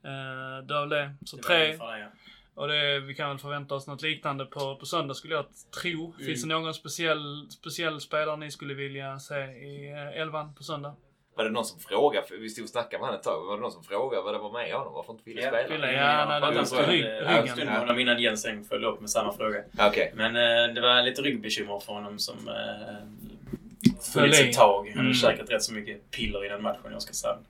Eh, 0.04 0.66
det 0.68 0.74
var 0.74 0.88
det. 0.88 1.12
Så 1.26 1.38
Det 1.38 1.44
tre. 1.44 1.58
det, 1.58 1.74
ja. 1.78 2.08
Och 2.56 2.68
det, 2.68 3.00
vi 3.00 3.16
kan 3.16 3.30
väl 3.30 3.38
förvänta 3.40 3.76
oss 3.76 3.88
något 3.88 4.02
liknande 4.02 4.46
på, 4.46 4.76
på 4.76 4.86
söndag 4.86 5.14
skulle 5.14 5.34
jag 5.36 5.46
tro. 5.82 6.14
Mm. 6.14 6.26
Finns 6.26 6.42
det 6.42 6.48
någon 6.48 6.74
speciell, 6.74 7.48
speciell 7.52 8.02
spelare 8.02 8.38
ni 8.38 8.52
skulle 8.52 8.74
vilja 8.74 9.20
se 9.20 9.36
i 9.40 9.92
eh, 9.92 10.22
elvan 10.22 10.54
på 10.56 10.64
söndag? 10.64 10.96
Var 11.36 11.44
det 11.44 11.50
någon 11.52 11.66
som 11.66 11.80
frågade? 11.80 12.28
För 12.28 12.36
vi 12.38 12.50
stod 12.50 12.64
och 12.64 12.70
snackade 12.70 12.98
med 12.98 13.02
honom 13.08 13.16
ett 13.20 13.24
tag. 13.24 13.46
Var 13.46 13.56
det 13.56 13.62
någon 13.62 13.72
som 13.72 13.84
frågade 13.84 14.24
vad 14.24 14.34
det 14.34 14.38
var 14.40 14.52
med 14.52 14.74
honom? 14.74 14.94
Varför 14.94 15.14
inte 15.14 15.24
Fille 15.24 15.42
Ja, 15.42 15.48
spela? 15.50 15.68
Fille, 15.68 15.94
Ja, 15.94 16.26
nej, 16.30 16.42
det 16.42 16.76
var 16.76 16.84
en 16.84 17.46
ryggen. 17.46 17.68
med 17.68 17.80
honom 17.80 18.00
innan 18.00 18.22
Jens 18.22 18.42
sen 18.42 18.64
följde 18.66 18.88
upp 18.88 19.00
med 19.02 19.10
samma 19.10 19.34
fråga. 19.34 19.64
Okej. 19.80 20.12
Men 20.16 20.36
eh, 20.36 20.74
det 20.76 20.82
var 20.82 21.02
lite 21.02 21.22
ryggbekymmer 21.22 21.80
för 21.80 21.94
honom 21.94 22.20
som 22.20 22.48
eh, 22.48 23.94
funnits 24.14 24.40
ett 24.40 24.54
tag. 24.54 24.88
Han 24.88 24.98
hade 24.98 25.00
Mm. 25.00 25.14
käkat 25.14 25.50
rätt 25.52 25.64
så 25.64 25.74
mycket 25.74 26.12
piller 26.12 26.46
innan 26.46 26.62
matchen 26.62 26.94
i 26.94 26.96
Oskarshamn. 26.96 27.46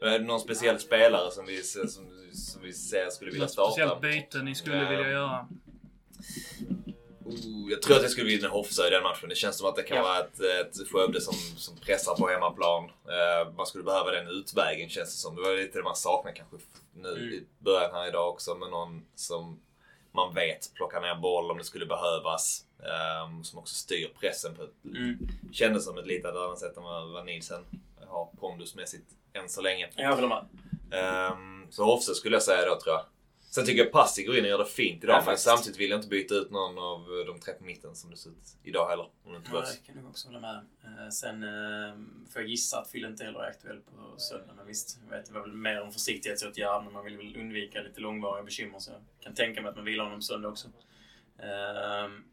Är 0.00 0.18
det 0.18 0.24
någon 0.24 0.40
speciell 0.40 0.78
spelare 0.80 1.30
som 1.30 1.46
vi, 1.46 1.62
som, 1.62 1.88
som 2.32 2.62
vi 2.62 2.72
ser 2.72 3.10
skulle 3.10 3.30
vilja 3.30 3.48
starta? 3.48 3.70
speciellt 3.72 4.00
byte 4.00 4.42
ni 4.42 4.54
skulle 4.54 4.76
Ja. 4.82 4.88
vilja 4.90 5.10
göra? 5.10 5.48
Oh, 7.24 7.70
jag 7.70 7.82
tror 7.82 7.96
att 7.96 8.02
jag 8.02 8.10
skulle 8.10 8.28
vinna 8.36 8.48
Hofsa 8.48 8.86
i 8.86 8.90
den 8.90 9.02
matchen. 9.02 9.28
Det 9.28 9.34
känns 9.34 9.58
som 9.58 9.68
att 9.68 9.76
det 9.76 9.82
kan 9.82 9.96
Ja. 9.96 10.02
vara 10.02 10.18
ett, 10.18 10.40
ett 10.40 10.88
Skövde 10.92 11.20
som, 11.20 11.34
som 11.34 11.76
pressar 11.76 12.14
på 12.14 12.28
hemmaplan. 12.28 12.84
Eh, 12.84 13.52
man 13.56 13.66
skulle 13.66 13.84
behöva 13.84 14.10
den 14.10 14.28
utvägen 14.28 14.88
känns 14.88 15.10
det 15.10 15.16
som. 15.20 15.36
Det 15.36 15.42
var 15.42 15.56
lite 15.56 15.78
det 15.78 15.84
man 15.84 15.96
saknar 15.96 16.32
kanske 16.32 16.56
nu 16.94 17.08
Mm. 17.08 17.22
i 17.24 17.42
början 17.58 17.90
här 17.94 18.08
idag 18.08 18.28
också. 18.28 18.54
Med 18.54 18.70
någon 18.70 19.04
som 19.14 19.60
man 20.12 20.34
vet 20.34 20.74
plockar 20.74 21.00
ner 21.00 21.14
boll 21.14 21.50
om 21.50 21.58
det 21.58 21.64
skulle 21.64 21.86
behövas. 21.86 22.64
Eh, 22.82 23.42
som 23.42 23.58
också 23.58 23.74
styr 23.74 24.08
pressen 24.20 24.54
på 24.56 24.62
ett 24.62 24.84
Mm. 24.96 25.18
Kändes 25.52 25.84
som 25.84 25.98
ett 25.98 26.06
lite 26.06 26.28
annat 26.28 26.58
sätt 26.58 26.76
än 26.76 26.82
vad, 26.82 27.08
vad 27.12 27.26
Nielsen 27.26 27.64
har 28.08 28.28
pondusmässigt 28.40 29.06
än 29.36 29.48
så 29.48 29.60
länge. 29.62 29.88
Jag 29.96 30.14
håller 30.14 30.28
med. 30.28 30.44
Um, 31.32 31.66
så 31.70 31.84
Hofse 31.84 32.14
skulle 32.14 32.36
jag 32.36 32.42
säga 32.42 32.64
då 32.66 32.80
tror 32.80 32.94
jag. 32.94 33.04
Sen 33.50 33.66
tycker 33.66 33.82
jag 33.84 33.92
Passi 33.92 34.24
går 34.24 34.36
in 34.36 34.44
och 34.44 34.50
gör 34.50 34.58
det 34.58 34.64
fint 34.64 35.04
idag. 35.04 35.16
Ja, 35.16 35.22
men 35.26 35.38
samtidigt 35.38 35.80
vill 35.80 35.90
jag 35.90 35.98
inte 35.98 36.08
byta 36.08 36.34
ut 36.34 36.50
någon 36.50 36.78
av 36.78 37.06
de 37.26 37.40
tre 37.40 37.54
på 37.54 37.64
mitten 37.64 37.94
som 37.96 38.10
det 38.10 38.16
ser 38.16 38.30
ut 38.30 38.56
idag 38.62 38.88
heller. 38.88 39.08
Om 39.24 39.32
det 39.32 39.36
inte 39.36 39.50
Ja, 39.54 39.60
det 39.60 39.86
kan 39.86 39.96
jag 39.96 40.06
också 40.10 40.28
hålla 40.28 40.40
med. 40.40 40.54
Eh, 40.84 41.08
Sen 41.10 41.42
eh, 41.42 41.94
får 42.32 42.42
jag 42.42 42.50
gissa 42.50 42.78
att 42.80 42.92
Phil 42.92 43.04
inte 43.04 43.24
heller 43.24 43.38
är 43.40 43.50
aktuell 43.50 43.80
på 43.80 44.18
söndag. 44.20 44.52
Men 44.56 44.66
visst, 44.66 44.98
jag 45.10 45.16
vet, 45.16 45.26
det 45.26 45.32
var 45.32 45.40
väl 45.40 45.52
mer 45.52 45.76
en 45.80 45.92
försiktighetsåtgärd. 45.92 46.84
Men 46.84 46.92
man 46.92 47.04
vill 47.04 47.16
väl 47.16 47.36
undvika 47.36 47.80
lite 47.82 48.00
långvariga 48.00 48.44
bekymmer. 48.44 48.78
Så 48.78 48.90
jag 48.90 49.00
kan 49.20 49.34
tänka 49.34 49.62
mig 49.62 49.68
att 49.70 49.76
man 49.76 49.84
vilar 49.84 50.04
honom 50.04 50.22
söndag 50.22 50.48
också. 50.48 50.68
Ehm, 51.38 52.24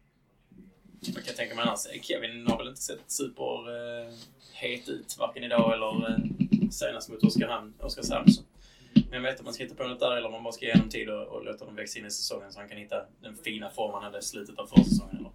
Jag 1.15 1.25
kan 1.25 1.35
tänka 1.35 1.55
mig 1.55 1.63
annars. 1.67 1.85
eh, 1.85 2.01
Kevin 2.01 2.47
har 2.47 2.57
väl 2.57 2.67
inte 2.67 2.81
sett 2.81 3.11
super 3.11 3.69
eh, 4.03 4.89
ut. 4.89 5.15
Varken 5.19 5.43
idag 5.43 5.73
eller 5.73 6.19
senast 6.73 7.09
mot 7.09 7.23
Oskarshamn. 7.23 7.73
Oskarshamn. 7.79 8.31
Så. 8.31 8.41
Men 8.93 9.13
jag 9.13 9.21
vet 9.21 9.39
att 9.39 9.45
man 9.45 9.53
ska 9.53 9.63
hitta 9.63 9.75
på 9.75 9.83
något 9.87 9.99
där 9.99 10.11
eller 10.17 10.25
om 10.25 10.31
man 10.31 10.43
bara 10.43 10.53
ska 10.53 10.65
ge 10.65 10.73
honom 10.73 10.89
tid 10.89 11.09
och, 11.09 11.27
och 11.27 11.45
låta 11.45 11.59
honom 11.59 11.75
växa 11.75 11.99
in 11.99 12.05
i 12.05 12.11
säsongen 12.11 12.53
så 12.53 12.59
han 12.59 12.69
kan 12.69 12.77
hitta 12.77 13.05
den 13.21 13.35
fina 13.35 13.69
form 13.69 13.93
han 13.93 14.03
hade 14.03 14.17
i 14.19 14.21
slutet 14.21 14.59
av 14.59 14.67
försäsongen. 14.67 15.15
Eller 15.17 15.31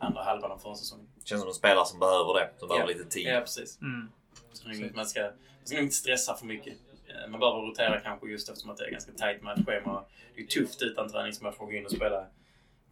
andra 0.00 0.22
halvan 0.22 0.50
av 0.52 0.58
försäsongen. 0.58 1.08
Känns 1.24 1.40
som 1.40 1.48
en 1.48 1.54
spelare 1.54 1.86
som 1.86 1.98
behöver 1.98 2.34
det. 2.34 2.50
Som 2.58 2.68
behöver 2.68 2.90
Ja. 2.90 2.96
lite 2.98 3.10
tid. 3.10 3.26
Ja, 3.26 3.40
precis. 3.40 3.80
Mm. 3.80 4.08
Så 4.52 4.68
man, 4.68 4.74
ska, 4.76 4.90
man 4.94 5.06
ska 5.06 5.74
nog 5.76 5.82
inte 5.82 5.94
stressa 5.94 6.34
för 6.34 6.46
mycket. 6.46 6.74
Eh, 7.08 7.28
Man 7.30 7.40
behöver 7.40 7.58
rotera 7.60 8.00
kanske 8.00 8.28
just 8.28 8.48
eftersom 8.48 8.70
att 8.70 8.76
det 8.76 8.84
är 8.86 8.90
ganska 8.90 9.12
tajt 9.12 9.42
matchschema. 9.42 10.04
Det 10.34 10.42
är 10.42 10.46
tufft 10.46 10.82
utan 10.82 11.08
träningsmatch 11.10 11.54
att 11.60 11.66
gå 11.66 11.72
in 11.72 11.84
och 11.84 11.90
spela 11.92 12.26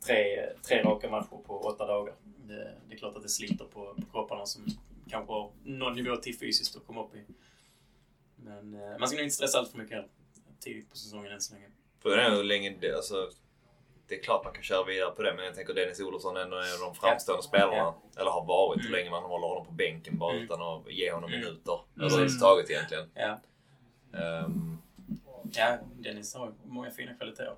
tre, 0.07 0.47
tre 0.69 0.83
raka 0.83 1.11
matcher 1.11 1.37
på 1.47 1.61
åtta 1.61 1.87
dagar. 1.87 2.15
Det, 2.45 2.75
det 2.89 2.95
är 2.95 2.99
klart 2.99 3.17
att 3.17 3.23
det 3.23 3.29
sliter 3.29 3.65
på, 3.65 3.95
på 3.95 4.03
kropparna 4.13 4.47
som 4.47 4.67
kanske 5.11 5.33
har 5.33 5.51
någon 5.65 5.95
nivå 5.95 6.17
till 6.17 6.39
fysiskt 6.39 6.77
att 6.77 6.87
komma 6.87 7.05
upp 7.05 7.15
i. 7.15 7.25
Men 8.45 8.75
eh, 8.75 8.99
man 8.99 9.09
ska 9.09 9.17
nog 9.17 9.25
inte 9.25 9.35
stressa 9.35 9.59
allt 9.59 9.71
för 9.71 9.79
mycket 9.79 9.95
heller. 9.95 10.09
Tidigt 10.61 10.91
på 10.91 10.97
säsongen 10.97 11.33
än 11.33 11.41
så 11.41 11.55
länge. 11.55 11.67
För 12.03 12.17
det 12.17 12.23
är 12.23 12.31
hur 12.31 12.45
länge 12.45 12.77
det, 12.81 12.95
alltså, 12.97 13.31
det 14.09 14.15
är 14.19 14.23
klart 14.23 14.45
man 14.45 14.53
kan 14.53 14.63
köra 14.63 14.85
vidare 14.85 15.11
på 15.11 15.23
det, 15.23 15.35
men 15.35 15.45
jag 15.45 15.55
tänker 15.55 15.75
Dennis 15.75 16.01
Olofsson 16.01 16.37
är 16.37 16.41
en 16.41 16.53
av 16.53 16.81
de 16.81 16.95
framstående 16.95 17.43
spelarna. 17.43 17.77
Ja. 17.77 18.03
Eller 18.17 18.31
har 18.31 18.45
varit. 18.47 18.81
Mm. 18.81 18.87
Hur 18.87 18.97
länge 18.99 19.11
man 19.11 19.23
håller 19.23 19.47
honom 19.47 19.67
på 19.67 19.73
bänken 19.73 20.19
bara 20.19 20.33
Mm. 20.33 20.45
utan 20.45 20.63
att 20.63 20.93
ge 20.93 21.13
honom 21.13 21.31
Mm. 21.33 21.41
minuter. 21.41 21.81
Mm. 21.97 22.07
Överhuvudtaget 22.07 22.71
egentligen. 22.71 23.11
Ja, 23.15 23.41
Um, 24.13 24.79
ja 25.53 25.79
Dennis 25.99 26.35
har 26.35 26.53
många 26.65 26.91
fina 26.91 27.15
kvaliteter. 27.15 27.57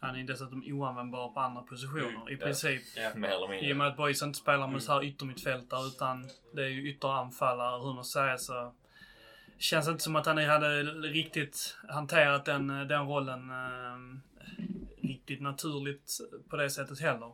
Han 0.00 0.16
är 0.16 0.24
dessutom 0.24 0.62
oanvändbar 0.66 1.28
på 1.28 1.40
andra 1.40 1.62
positioner 1.62 2.08
Mm, 2.08 2.28
i 2.28 2.36
princip. 2.36 2.82
Mer 3.14 3.28
eller 3.28 3.54
I 3.64 3.72
och 3.72 3.76
med 3.76 3.86
att 3.86 3.96
Boys 3.96 4.22
inte 4.22 4.38
spelar 4.38 4.58
med 4.58 4.68
Mm. 4.68 4.80
så 4.80 4.92
här 4.92 5.04
yttermittfältare 5.04 5.86
utan 5.86 6.28
det 6.54 6.62
är 6.62 6.68
ju 6.68 6.90
ytteranfallare, 6.90 7.82
hur 7.82 7.94
man 7.94 8.04
säger 8.04 8.36
så. 8.36 8.72
Känns 9.60 9.88
inte 9.88 10.02
som 10.04 10.16
att 10.16 10.26
han 10.26 10.38
hade 10.38 10.82
riktigt 10.82 11.76
hanterat 11.88 12.44
den, 12.44 12.66
den 12.68 13.06
rollen 13.08 13.50
eh, 13.50 15.06
riktigt 15.08 15.40
naturligt 15.42 16.18
på 16.50 16.56
det 16.56 16.70
sättet 16.70 17.00
heller. 17.00 17.32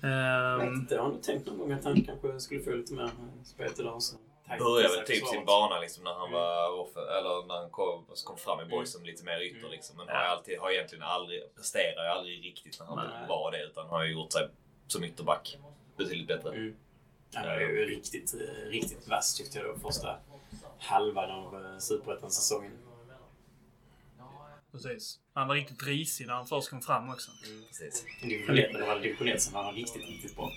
Jag 0.00 0.58
vet 0.58 0.68
Ehm, 0.68 0.74
inte, 0.74 0.94
jag 0.94 1.02
har 1.02 1.08
nog 1.08 1.22
tänkt 1.22 1.46
någon 1.46 1.58
gång 1.58 1.72
att 1.72 1.84
han 1.84 2.02
kanske 2.04 2.40
skulle 2.40 2.60
få 2.62 2.70
lite 2.70 2.94
mer 2.94 3.10
spelet 3.44 3.80
idag. 3.80 4.02
Så 4.02 4.16
tajt 4.48 4.58
Började 4.62 4.96
väl 4.96 5.06
typ 5.06 5.26
sin 5.26 5.44
bana 5.44 5.80
liksom 5.80 6.04
när 6.04 6.14
han 6.14 6.28
Mm. 6.28 6.32
var 6.32 6.78
off- 6.80 6.96
eller 7.18 7.46
när 7.46 7.54
han 7.54 7.70
kom, 7.70 8.04
kom 8.24 8.36
fram 8.36 8.60
i 8.60 8.64
boys 8.64 8.72
Mm. 8.74 8.86
som 8.86 9.04
lite 9.04 9.24
mer 9.24 9.40
ytter 9.40 9.58
Mm. 9.58 9.70
liksom. 9.70 9.96
Men 9.96 10.08
har, 10.08 10.14
alltid, 10.14 10.58
har 10.58 10.70
egentligen 10.70 11.04
aldrig, 11.04 11.54
presterar 11.56 12.04
ju 12.04 12.10
aldrig 12.10 12.44
riktigt 12.44 12.76
när 12.80 12.86
han 12.86 12.96
Nej. 12.96 13.28
var 13.28 13.50
det 13.52 13.64
utan 13.64 13.86
har 13.86 14.04
ju 14.04 14.12
gjort 14.12 14.32
sig 14.32 14.48
som 14.86 15.04
ytterback 15.04 15.58
betydligt 15.96 16.28
bättre. 16.28 16.54
Mm. 16.54 16.76
Han 17.34 17.46
var 17.46 17.60
ju 17.60 17.84
riktigt, 17.86 18.34
eh, 18.34 18.68
riktigt 18.70 19.08
vass 19.08 19.34
tyckte 19.36 19.58
jag 19.58 19.66
då 19.66 19.78
första 19.88 20.16
halvan 20.78 21.30
av 21.30 21.64
eh, 21.64 21.78
Superettan-säsongen. 21.78 22.72
precis. 24.72 25.20
Han 25.34 25.48
var 25.48 25.54
riktigt 25.54 25.82
risig 25.86 26.26
när 26.26 26.34
han 26.34 26.46
först 26.46 26.70
kom 26.70 26.80
fram 26.80 27.08
också. 27.08 27.30
Precis. 27.68 28.04
Division 28.22 28.58
1, 28.58 28.72
men 28.72 28.80
det 28.80 28.86
var 28.86 29.00
division 29.00 29.28
1 29.28 29.42
som 29.42 29.54
var 29.54 29.62
han 29.64 29.74
riktigt, 29.74 30.08
riktigt 30.08 30.36
bra. 30.36 30.50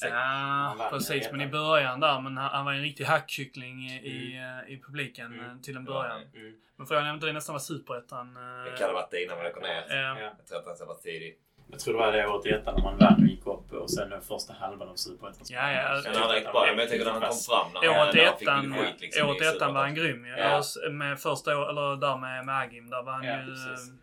Säkert. 0.00 0.14
Ja, 0.14 0.88
precis. 0.90 1.28
Men 1.32 1.40
i 1.40 1.46
början 1.46 2.00
där, 2.00 2.20
men 2.20 2.36
han, 2.36 2.50
han 2.50 2.64
var 2.64 2.72
en 2.72 2.82
riktig 2.82 3.04
hackkyckling 3.04 3.80
i, 3.86 3.96
i, 3.96 4.36
eh, 4.36 4.72
i 4.74 4.80
publiken 4.86 5.26
Mm. 5.34 5.50
eh, 5.50 5.56
till 5.62 5.76
en 5.76 5.84
början. 5.84 6.22
Mm. 6.34 6.54
Men 6.76 6.86
frågan 6.86 7.04
är 7.04 7.10
om 7.10 7.14
inte 7.14 7.26
det 7.26 7.32
nästan 7.32 7.52
var 7.52 7.60
superettan. 7.60 8.34
Det 8.34 8.78
kan 8.78 8.86
ha 8.88 8.92
varit 8.94 9.10
det 9.10 9.24
innan 9.24 9.36
man 9.36 9.46
åker 9.46 9.60
ner. 9.60 9.84
Ja. 9.88 10.20
Ja. 10.20 10.32
Jag 10.38 10.46
tror 10.46 10.58
att 10.58 10.66
han 10.66 10.76
ska 10.76 10.84
vara 10.86 10.98
tidig. 10.98 11.38
Jag 11.70 11.80
tror 11.80 11.94
det 11.94 11.98
var 12.00 12.12
det 12.12 12.26
året 12.28 12.46
i 12.46 12.50
ettan 12.50 12.74
när 12.74 12.82
man 12.82 12.98
vann 12.98 13.22
och 13.22 13.28
gick 13.28 13.46
upp 13.46 13.59
och 13.80 13.90
sen 13.90 14.10
den 14.10 14.22
första 14.22 14.52
halvan 14.52 14.88
av 14.88 14.94
Superettan. 14.96 15.46
Ja, 15.48 15.72
ja. 15.72 16.00
Men 16.04 16.14
han 16.16 16.30
riktigt 16.30 16.52
bra. 16.52 16.66
Men 16.68 16.78
jag 16.78 16.88
tänker 16.88 17.04
när 17.04 17.12
han 17.12 17.20
kom 17.20 17.36
fram. 17.38 17.72
När 17.72 17.92
han, 17.94 18.06
Året 18.08 18.14
i 18.14 18.18
när 18.18 18.24
han 18.26 18.38
fick 18.38 18.48
ettan, 18.48 18.74
skit 18.86 19.00
liksom, 19.00 19.28
året 19.28 19.42
ettan 19.56 19.74
var 19.74 19.80
han 19.80 19.94
grym. 19.94 20.24
Ja. 20.26 20.62
Ja. 20.84 20.90
Med 20.90 21.20
första 21.20 21.58
år, 21.58 21.70
eller 21.70 21.96
där 21.96 22.16
med, 22.16 22.46
med 22.46 22.58
Agim, 22.58 22.90
där 22.90 23.02
var 23.02 23.12
han 23.12 23.24
Ja, 23.24 23.40
ju 23.40 23.46
precis. 23.46 23.88
eh, 23.88 23.94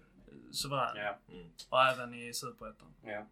suverän. 0.51 0.95
Ja. 0.95 1.17
Mm. 1.33 1.47
Och 1.69 1.81
även 1.83 2.13
i 2.13 2.33
superettan. 2.33 2.87
Ja. 3.05 3.25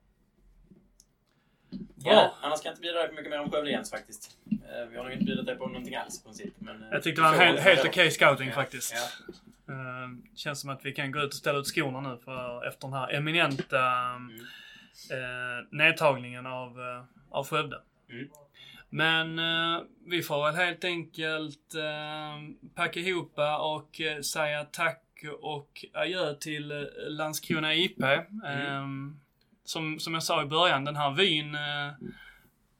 Bra. 1.95 2.13
Ja, 2.13 2.33
annars 2.41 2.61
kan 2.61 2.69
jag 2.69 2.71
inte 2.73 2.81
bjuda 2.81 2.99
dig 2.99 3.07
på 3.07 3.13
mycket 3.15 3.29
mer 3.29 3.39
om 3.39 3.51
Skövde 3.51 3.69
Jens 3.71 3.91
faktiskt. 3.91 4.37
Eh, 4.51 4.85
Vi 4.89 4.97
har 4.97 5.03
nog 5.03 5.13
inte 5.13 5.25
bjudit 5.25 5.45
dig 5.45 5.55
på 5.55 5.67
någonting 5.67 5.95
alls 5.95 6.19
i 6.19 6.23
princip. 6.23 6.53
Men, 6.59 6.83
eh, 6.83 6.89
Jag 6.91 7.03
tyckte 7.03 7.21
det 7.21 7.27
var 7.27 7.33
en 7.33 7.39
helt, 7.39 7.59
helt 7.59 7.85
okej 7.85 8.11
scouting 8.11 8.47
Ja, 8.47 8.53
faktiskt. 8.55 8.93
Ja. 8.95 9.73
Eh, 9.73 10.09
känns 10.35 10.61
som 10.61 10.69
att 10.69 10.85
vi 10.85 10.91
kan 10.93 11.11
gå 11.11 11.19
ut 11.19 11.27
och 11.27 11.33
ställa 11.33 11.59
ut 11.59 11.67
skorna 11.67 12.01
nu 12.01 12.17
för, 12.25 12.67
efter 12.67 12.87
den 12.87 12.93
här 12.93 13.13
eminenta 13.13 13.79
Mm. 14.15 14.39
Eh, 15.11 15.67
nedtagningen 15.71 16.45
av, 16.45 16.79
eh, 16.79 17.03
av 17.29 17.47
Skövde. 17.47 17.81
Mm. 18.09 18.27
Men 18.89 19.39
eh, 19.39 19.81
vi 20.05 20.21
får 20.21 20.45
väl 20.45 20.55
helt 20.55 20.83
enkelt 20.83 21.75
eh, 21.75 22.65
packa 22.75 22.99
ihop 22.99 23.33
och 23.59 24.01
eh, 24.01 24.21
säga 24.21 24.63
tack 24.65 25.01
och 25.41 25.85
adjö 25.93 26.33
till 26.33 26.71
eh, 26.71 26.77
Landskrona 27.07 27.73
IP. 27.75 28.01
Eh, 28.01 28.85
som, 29.63 29.99
som 29.99 30.13
jag 30.13 30.23
sa 30.23 30.41
i 30.43 30.45
början, 30.45 30.85
den 30.85 30.95
här 30.95 31.11
vyn 31.11 31.55
eh, 31.55 31.91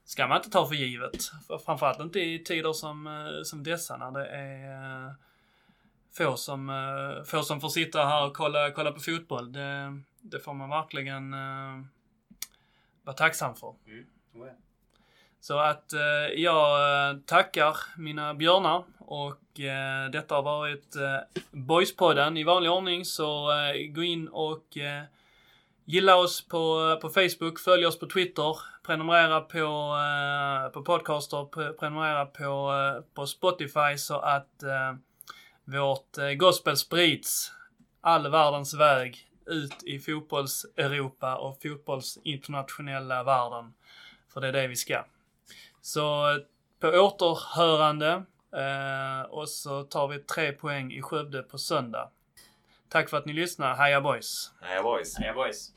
ska 0.06 0.28
man 0.28 0.38
inte 0.38 0.50
ta 0.50 0.66
för 0.68 0.76
givet. 0.76 1.24
För- 1.48 1.58
Framförallt 1.58 2.00
inte 2.00 2.20
i 2.20 2.40
tider 2.44 2.74
som, 2.74 3.30
som 3.46 3.64
dessa 3.64 3.98
när 3.98 4.12
det 4.12 4.28
är 4.28 5.16
få 6.18 6.38
som, 6.38 6.72
få 7.28 7.42
som 7.44 7.62
får 7.62 7.70
sitta 7.70 8.06
här 8.06 8.26
och 8.26 8.34
kolla, 8.34 8.72
kolla 8.72 8.92
på 8.92 9.00
fotboll. 9.00 9.52
Det, 9.52 10.02
det 10.22 10.40
får 10.40 10.54
man 10.54 10.70
verkligen 10.70 11.34
vara 13.06 13.16
tacksam 13.16 13.56
för. 13.56 13.74
Mm. 13.88 14.06
Oh. 14.36 14.48
Så 15.40 15.60
att 15.60 15.94
eh, 15.94 16.34
jag 16.36 17.10
eh, 17.10 17.18
tackar 17.26 17.78
mina 17.98 18.34
björnar 18.34 18.84
och 19.00 19.60
eh, 19.60 20.10
detta 20.12 20.36
har 20.36 20.44
varit 20.44 20.96
eh, 20.96 21.42
Boyspodden 21.52 22.38
i 22.38 22.44
vanlig 22.44 22.72
ordning 22.72 23.06
så 23.06 23.52
eh, 23.52 23.88
gå 23.88 24.04
in 24.04 24.28
och 24.28 24.78
eh, 24.78 25.04
gilla 25.86 26.16
oss 26.16 26.48
på, 26.48 26.98
på 27.02 27.10
Facebook, 27.10 27.60
följ 27.60 27.86
oss 27.86 28.00
på 28.00 28.06
Twitter, 28.06 28.58
prenumerera 28.86 29.42
på, 29.42 29.58
eh, 29.58 30.70
på 30.72 30.82
podcaster, 30.82 31.38
pre- 31.38 31.74
prenumerera 31.74 32.26
på, 32.26 32.74
eh, 32.74 33.14
på 33.14 33.28
Spotify 33.28 33.98
så 33.98 34.20
att 34.20 34.64
eh, 34.64 34.94
vårt 35.64 36.18
eh, 36.18 36.32
gospel 36.32 36.78
sprids 36.78 37.52
all 38.02 38.32
världens 38.32 38.74
väg 38.74 39.25
ut 39.46 39.84
i 39.84 40.00
fotbolls-Europa 40.00 41.36
och 41.36 41.62
fotbollsinternationella 41.62 43.24
världen. 43.24 43.74
För 44.34 44.42
det 44.42 44.48
är 44.48 44.52
det 44.52 44.68
vi 44.68 44.76
ska. 44.76 45.06
Så 45.82 46.40
på 46.80 46.88
återhörande 46.88 48.24
eh, 48.56 49.30
och 49.30 49.50
så 49.50 49.84
tar 49.84 50.08
vi 50.08 50.20
tre 50.20 50.52
poäng 50.52 50.94
i 50.94 51.02
Skövde 51.02 51.44
på 51.44 51.58
söndag. 51.58 52.10
Tack 52.90 53.10
för 53.10 53.18
att 53.18 53.26
ni 53.26 53.34
lyssnar. 53.34 53.76
Heja 53.76 54.02
boys! 54.02 54.52
Nej, 54.62 54.84
boys. 54.84 55.18
Heja 55.18 55.34
boys! 55.34 55.72